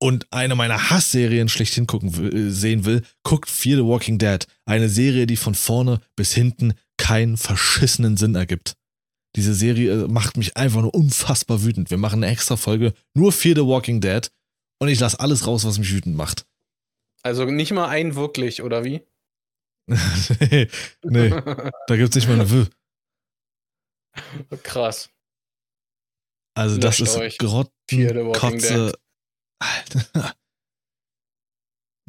und 0.00 0.26
eine 0.30 0.54
meiner 0.54 0.90
Hassserien 0.90 1.48
schlechthin 1.48 1.86
gucken 1.86 2.12
äh, 2.32 2.50
sehen 2.50 2.84
will, 2.84 3.02
guckt 3.22 3.50
Fear 3.50 3.78
the 3.78 3.84
Walking 3.84 4.18
Dead. 4.18 4.46
Eine 4.64 4.88
Serie, 4.88 5.26
die 5.26 5.36
von 5.36 5.54
vorne 5.54 6.00
bis 6.16 6.32
hinten 6.32 6.74
keinen 6.96 7.36
verschissenen 7.36 8.16
Sinn 8.16 8.34
ergibt. 8.34 8.74
Diese 9.36 9.54
Serie 9.54 10.04
äh, 10.04 10.08
macht 10.08 10.36
mich 10.36 10.56
einfach 10.56 10.82
nur 10.82 10.94
unfassbar 10.94 11.62
wütend. 11.64 11.90
Wir 11.90 11.98
machen 11.98 12.22
eine 12.22 12.32
extra 12.32 12.56
Folge 12.56 12.94
nur 13.14 13.32
Fear 13.32 13.56
the 13.56 13.66
Walking 13.66 14.00
Dead 14.00 14.30
und 14.80 14.88
ich 14.88 15.00
lasse 15.00 15.20
alles 15.20 15.46
raus, 15.46 15.64
was 15.64 15.78
mich 15.78 15.92
wütend 15.92 16.16
macht. 16.16 16.46
Also 17.22 17.44
nicht 17.44 17.72
mal 17.72 17.88
ein 17.88 18.14
wirklich, 18.14 18.62
oder 18.62 18.84
wie? 18.84 19.02
nee, 21.02 21.30
da 21.30 21.96
gibt's 21.96 22.14
nicht 22.14 22.28
mal 22.28 22.34
eine 22.34 22.50
W. 22.50 22.66
Krass. 24.62 25.10
Also 26.54 26.76
das 26.76 26.98
Löscht 26.98 27.14
ist 27.14 27.16
euch. 27.16 27.38
Alter. 29.58 30.34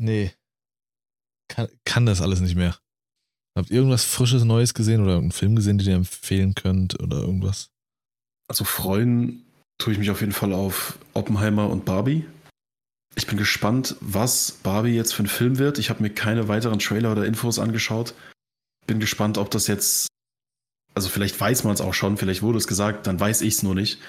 Nee. 0.01 0.31
Kann, 1.49 1.67
kann 1.83 2.05
das 2.05 2.21
alles 2.21 2.39
nicht 2.39 2.55
mehr. 2.55 2.77
Habt 3.57 3.69
ihr 3.69 3.75
irgendwas 3.75 4.05
Frisches, 4.05 4.45
Neues 4.45 4.73
gesehen 4.73 5.03
oder 5.03 5.17
einen 5.17 5.33
Film 5.33 5.57
gesehen, 5.57 5.77
den 5.77 5.87
ihr 5.89 5.95
empfehlen 5.95 6.55
könnt 6.55 6.97
oder 7.01 7.17
irgendwas? 7.17 7.69
Also 8.47 8.63
freuen 8.63 9.45
tue 9.77 9.93
ich 9.93 9.99
mich 9.99 10.09
auf 10.09 10.21
jeden 10.21 10.33
Fall 10.33 10.53
auf 10.53 10.97
Oppenheimer 11.13 11.69
und 11.69 11.85
Barbie. 11.85 12.25
Ich 13.15 13.27
bin 13.27 13.37
gespannt, 13.37 13.95
was 14.01 14.51
Barbie 14.51 14.91
jetzt 14.95 15.13
für 15.13 15.23
ein 15.23 15.27
Film 15.27 15.57
wird. 15.57 15.79
Ich 15.79 15.89
habe 15.89 16.01
mir 16.01 16.09
keine 16.09 16.47
weiteren 16.47 16.79
Trailer 16.79 17.11
oder 17.11 17.25
Infos 17.25 17.59
angeschaut. 17.59 18.13
Bin 18.87 18.99
gespannt, 18.99 19.37
ob 19.37 19.51
das 19.51 19.67
jetzt, 19.67 20.07
also 20.93 21.09
vielleicht 21.09 21.39
weiß 21.39 21.63
man 21.63 21.73
es 21.73 21.81
auch 21.81 21.93
schon, 21.93 22.17
vielleicht 22.17 22.41
wurde 22.41 22.57
es 22.57 22.67
gesagt, 22.67 23.07
dann 23.07 23.19
weiß 23.19 23.41
ich 23.41 23.55
es 23.55 23.63
nur 23.63 23.75
nicht. 23.75 23.99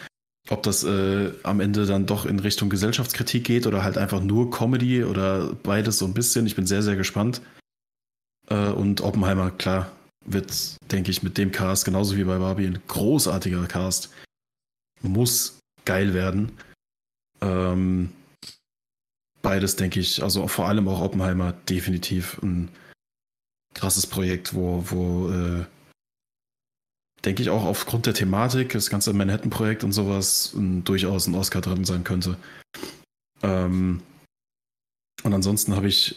Ob 0.48 0.62
das 0.62 0.84
äh, 0.84 1.32
am 1.42 1.60
Ende 1.60 1.86
dann 1.86 2.06
doch 2.06 2.26
in 2.26 2.38
Richtung 2.38 2.70
Gesellschaftskritik 2.70 3.44
geht 3.44 3.66
oder 3.66 3.84
halt 3.84 3.98
einfach 3.98 4.22
nur 4.22 4.50
Comedy 4.50 5.04
oder 5.04 5.52
beides 5.62 5.98
so 5.98 6.06
ein 6.06 6.14
bisschen. 6.14 6.46
Ich 6.46 6.56
bin 6.56 6.66
sehr, 6.66 6.82
sehr 6.82 6.96
gespannt. 6.96 7.42
Äh, 8.48 8.70
und 8.70 9.02
Oppenheimer, 9.02 9.50
klar, 9.50 9.92
wird, 10.24 10.76
denke 10.90 11.10
ich, 11.10 11.22
mit 11.22 11.38
dem 11.38 11.52
Cast, 11.52 11.84
genauso 11.84 12.16
wie 12.16 12.24
bei 12.24 12.38
Barbie, 12.38 12.66
ein 12.66 12.82
großartiger 12.88 13.66
Cast. 13.66 14.10
Muss 15.02 15.58
geil 15.84 16.14
werden. 16.14 16.52
Ähm, 17.40 18.12
beides, 19.42 19.76
denke 19.76 20.00
ich, 20.00 20.22
also 20.22 20.46
vor 20.48 20.68
allem 20.68 20.88
auch 20.88 21.00
Oppenheimer, 21.00 21.52
definitiv 21.52 22.38
ein 22.42 22.68
krasses 23.74 24.06
Projekt, 24.06 24.54
wo, 24.54 24.84
wo 24.90 25.30
äh, 25.30 25.64
denke 27.24 27.42
ich 27.42 27.50
auch 27.50 27.64
aufgrund 27.64 28.06
der 28.06 28.14
Thematik, 28.14 28.72
das 28.72 28.90
ganze 28.90 29.12
Manhattan-Projekt 29.12 29.84
und 29.84 29.92
sowas, 29.92 30.52
ein, 30.54 30.84
durchaus 30.84 31.26
ein 31.26 31.34
Oscar 31.34 31.60
drin 31.60 31.84
sein 31.84 32.04
könnte. 32.04 32.36
Ähm, 33.42 34.02
und 35.22 35.34
ansonsten 35.34 35.76
habe 35.76 35.88
ich 35.88 36.16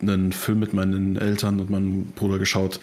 einen 0.00 0.32
Film 0.32 0.60
mit 0.60 0.74
meinen 0.74 1.16
Eltern 1.16 1.60
und 1.60 1.70
meinem 1.70 2.06
Bruder 2.12 2.38
geschaut. 2.38 2.80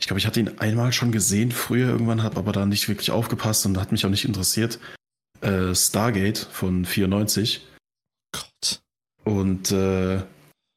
Ich 0.00 0.06
glaube, 0.06 0.18
ich 0.18 0.26
hatte 0.26 0.40
ihn 0.40 0.58
einmal 0.58 0.92
schon 0.92 1.12
gesehen 1.12 1.52
früher 1.52 1.88
irgendwann, 1.88 2.22
habe 2.22 2.38
aber 2.38 2.52
da 2.52 2.66
nicht 2.66 2.88
wirklich 2.88 3.10
aufgepasst 3.10 3.64
und 3.66 3.78
hat 3.78 3.92
mich 3.92 4.04
auch 4.04 4.10
nicht 4.10 4.24
interessiert. 4.24 4.78
Äh, 5.40 5.74
Stargate 5.74 6.38
von 6.38 6.84
94. 6.84 7.66
Gott. 8.32 8.80
Und 9.24 9.70
äh, 9.72 10.22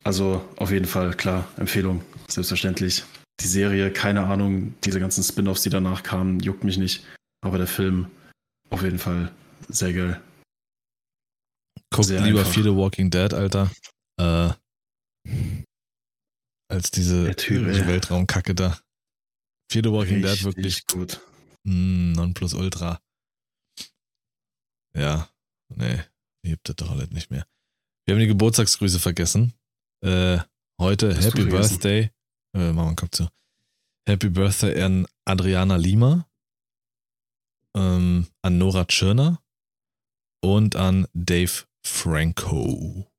also 0.04 0.46
auf 0.58 0.72
jeden 0.72 0.86
Fall, 0.86 1.14
klar, 1.16 1.48
Empfehlung, 1.58 2.04
selbstverständlich. 2.28 3.04
Die 3.42 3.48
Serie, 3.48 3.92
keine 3.92 4.26
Ahnung, 4.26 4.76
diese 4.84 5.00
ganzen 5.00 5.24
Spin-offs, 5.24 5.64
die 5.64 5.70
danach 5.70 6.04
kamen, 6.04 6.40
juckt 6.40 6.64
mich 6.64 6.78
nicht. 6.78 7.06
Aber 7.42 7.58
der 7.58 7.68
Film, 7.68 8.10
auf 8.70 8.82
jeden 8.82 9.00
Fall 9.00 9.32
sehr 9.68 9.94
geil. 9.94 10.22
Guckt 11.92 12.08
Sehr 12.08 12.22
lieber 12.22 12.40
einfach. 12.40 12.54
Fear 12.54 12.64
the 12.64 12.76
Walking 12.76 13.10
Dead, 13.10 13.34
Alter. 13.34 13.72
Äh, 14.20 14.54
als 16.70 16.92
diese 16.92 17.36
Typ. 17.36 17.66
Weltraumkacke 17.66 18.56
da. 18.56 18.80
Fear 19.72 19.84
the 19.84 19.92
Walking 19.92 20.22
Dead 20.22 20.32
Richtig 20.32 20.46
wirklich 20.46 20.88
gut. 20.88 21.22
mm, 21.64 22.14
Nonplusultra. 22.14 23.00
Ja, 24.98 25.30
nee, 25.76 26.02
gibt 26.44 26.70
das 26.70 26.76
doch 26.78 26.92
alles 26.92 27.10
nicht 27.12 27.32
mehr. 27.32 27.46
Wir 28.06 28.16
haben 28.16 28.22
die 28.22 28.28
Geburtstagsgrüße 28.28 29.00
vergessen. 29.00 29.54
Äh, 30.04 30.40
heute 30.80 31.14
Happy? 31.16 31.46
Birthday. 31.46 32.12
Äh, 32.56 32.72
machen 32.72 32.76
wir 32.76 32.88
einen 32.88 32.96
Kopf 32.96 33.12
zu. 33.12 33.28
Happy 34.08 34.30
Birthday 34.30 34.82
an 34.82 35.08
Adriana 35.26 35.76
Lima, 35.76 36.28
ähm, 37.76 38.28
an 38.42 38.58
Nora 38.58 38.86
Tschirner 38.86 39.44
und 40.42 40.76
an 40.76 41.08
Dave 41.14 41.66
Franco. 41.86 43.12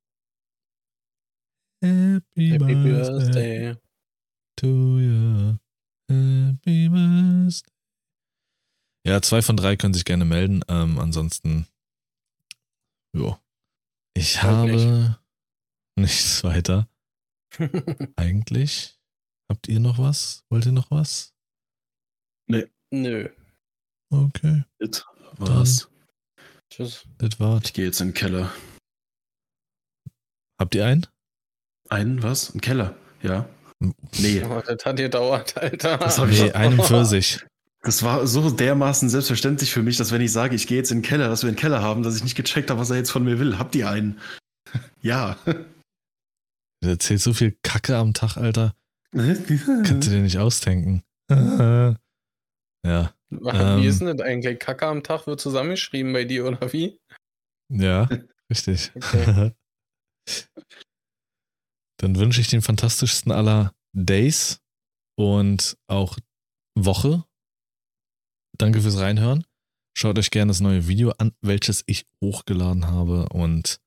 Happy, 1.82 2.51
Happy 2.51 2.59
Birthday, 2.59 3.74
Birthday. 3.74 3.76
to 4.57 4.66
you. 4.99 5.59
Happy 6.09 6.89
Birthday. 6.89 7.72
Ja, 9.07 9.20
zwei 9.22 9.43
von 9.43 9.57
drei 9.57 9.76
können 9.76 9.95
sich 9.95 10.05
gerne 10.05 10.24
melden. 10.24 10.62
Ähm, 10.68 10.99
ansonsten, 10.99 11.68
jo. 13.14 13.39
Ich 14.16 14.43
Halt 14.43 14.72
habe 14.72 15.20
nichts 15.99 16.43
weiter. 16.43 16.89
Eigentlich. 18.16 18.95
Habt 19.49 19.68
ihr 19.68 19.80
noch 19.80 19.99
was? 19.99 20.42
Wollt 20.51 20.66
ihr 20.66 20.72
noch 20.72 20.90
was? 20.90 21.32
Nö. 22.92 23.28
Okay, 24.11 24.62
Das 24.78 25.05
war's. 25.38 25.88
Tschüss. 26.72 27.05
das 27.18 27.40
war's. 27.40 27.62
Ich 27.64 27.72
gehe 27.72 27.84
jetzt 27.86 28.01
in 28.01 28.09
den 28.09 28.14
Keller. 28.14 28.53
Habt 30.61 30.74
ihr 30.76 30.86
einen? 30.86 31.07
Einen, 31.88 32.22
was? 32.22 32.55
Ein 32.55 32.61
Keller? 32.61 32.97
Ja. 33.22 33.49
Nee, 34.18 34.42
Oh, 34.44 34.62
das 34.64 34.84
hat 34.84 34.97
gedauert, 34.97 35.57
Alter. 35.57 35.99
Das 35.99 36.18
hab 36.18 36.28
ich- 36.28 36.40
Nee, 36.40 36.53
einen 36.53 36.80
für 36.80 37.05
sich. 37.05 37.44
das 37.82 38.03
war 38.05 38.26
so 38.26 38.51
dermaßen 38.51 39.09
selbstverständlich 39.11 39.72
für 39.72 39.82
mich, 39.82 39.97
dass 39.97 40.12
wenn 40.12 40.20
ich 40.22 40.32
sage, 40.32 40.55
ich 40.55 40.66
gehe 40.66 40.78
jetzt 40.78 40.90
in 40.92 40.99
den 40.99 41.05
Keller, 41.05 41.28
dass 41.28 41.42
wir 41.42 41.49
einen 41.49 41.57
Keller 41.59 41.82
haben, 41.82 42.03
dass 42.03 42.16
ich 42.16 42.22
nicht 42.22 42.36
gecheckt 42.36 42.70
habe, 42.70 42.80
was 42.80 42.90
er 42.90 42.97
jetzt 42.97 43.11
von 43.11 43.24
mir 43.24 43.38
will. 43.38 43.59
Habt 43.59 43.74
ihr 43.74 43.90
einen? 43.90 44.20
ja. 45.03 45.36
Du 45.44 46.88
erzählst 46.88 47.24
so 47.24 47.34
viel 47.34 47.57
Kacke 47.62 47.97
am 47.97 48.14
Tag, 48.14 48.36
Alter. 48.36 48.74
Kannst 49.13 50.07
du 50.07 50.11
dir 50.11 50.23
nicht 50.23 50.39
ausdenken. 50.39 51.03
ja. 51.31 51.99
Wie 53.31 53.49
Ähm. 53.49 53.83
ist 53.83 54.01
denn 54.01 54.17
das 54.17 54.21
eigentlich? 54.27 54.59
Kacke 54.59 54.87
am 54.87 55.03
Tag 55.03 55.27
wird 55.27 55.41
zusammengeschrieben 55.41 56.13
bei 56.13 56.25
dir, 56.25 56.47
oder 56.47 56.73
wie? 56.73 57.01
Ja, 57.73 58.09
richtig. 58.51 58.93
Okay. 58.95 59.53
Dann 61.99 62.17
wünsche 62.17 62.41
ich 62.41 62.49
den 62.49 62.63
fantastischsten 62.63 63.33
aller 63.33 63.73
Days 63.95 64.61
und 65.19 65.77
auch 65.89 66.19
Woche. 66.79 67.25
Danke 68.59 68.81
fürs 68.83 68.99
Reinhören. 68.99 69.45
Schaut 69.97 70.19
euch 70.19 70.31
gerne 70.31 70.51
das 70.51 70.61
neue 70.61 70.89
Video 70.89 71.11
an, 71.19 71.33
welches 71.41 71.83
ich 71.87 72.07
hochgeladen 72.23 72.87
habe 72.87 73.29
und 73.31 73.81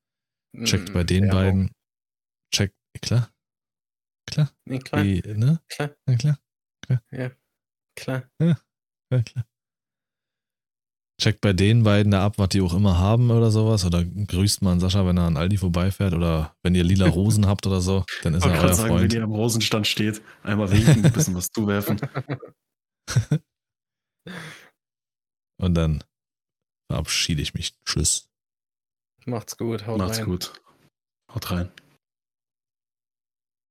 checkt 0.64 0.90
Mm, 0.90 0.94
bei 0.94 1.04
den 1.04 1.24
Werbung. 1.26 1.40
beiden. 1.40 1.72
Checkt, 2.52 2.76
klar, 3.04 3.32
klar, 4.30 4.52
Nee, 4.66 4.80
klar, 4.80 5.04
die, 5.04 5.22
ne? 5.36 5.60
klar, 5.70 5.92
Na 6.06 6.16
klar, 6.16 6.40
klar. 6.86 7.02
ja, 7.12 7.32
klar. 9.22 9.46
checkt 11.22 11.42
bei 11.42 11.52
den 11.52 11.84
beiden 11.84 12.12
da 12.12 12.24
ab, 12.26 12.38
was 12.38 12.50
die 12.50 12.62
auch 12.62 12.74
immer 12.74 12.98
haben 12.98 13.30
oder 13.30 13.52
sowas. 13.52 13.84
Oder 13.86 14.06
grüßt 14.06 14.62
mal 14.62 14.72
an 14.72 14.80
Sascha, 14.80 15.06
wenn 15.06 15.18
er 15.18 15.26
an 15.26 15.36
Aldi 15.38 15.58
vorbeifährt. 15.58 16.14
Oder 16.14 16.56
wenn 16.64 16.76
ihr 16.76 16.84
lila 16.86 17.08
Rosen 17.08 17.46
habt 17.46 17.68
oder 17.68 17.82
so, 17.82 18.06
dann 18.24 18.36
ist 18.36 18.44
er 18.46 18.52
euer 18.52 18.58
gerade 18.58 18.74
sagen, 18.74 18.90
Freund. 18.90 19.12
wenn 19.12 19.18
ihr 19.20 19.24
am 19.26 19.32
Rosenstand 19.34 19.86
steht, 19.86 20.22
einmal 20.44 20.72
winken, 20.72 21.06
ein 21.06 21.12
bisschen 21.12 21.36
was 21.36 21.50
zuwerfen. 21.52 22.00
Und 25.62 25.74
dann 25.76 26.04
verabschiede 26.90 27.42
ich 27.42 27.54
mich. 27.54 27.74
Tschüss. 27.84 28.30
Macht's 29.26 29.58
gut, 29.58 29.86
haut 29.86 29.98
Macht's 29.98 30.20
rein. 30.20 30.26
gut. 30.26 30.54
Haut 31.34 31.52
rein. 31.52 31.70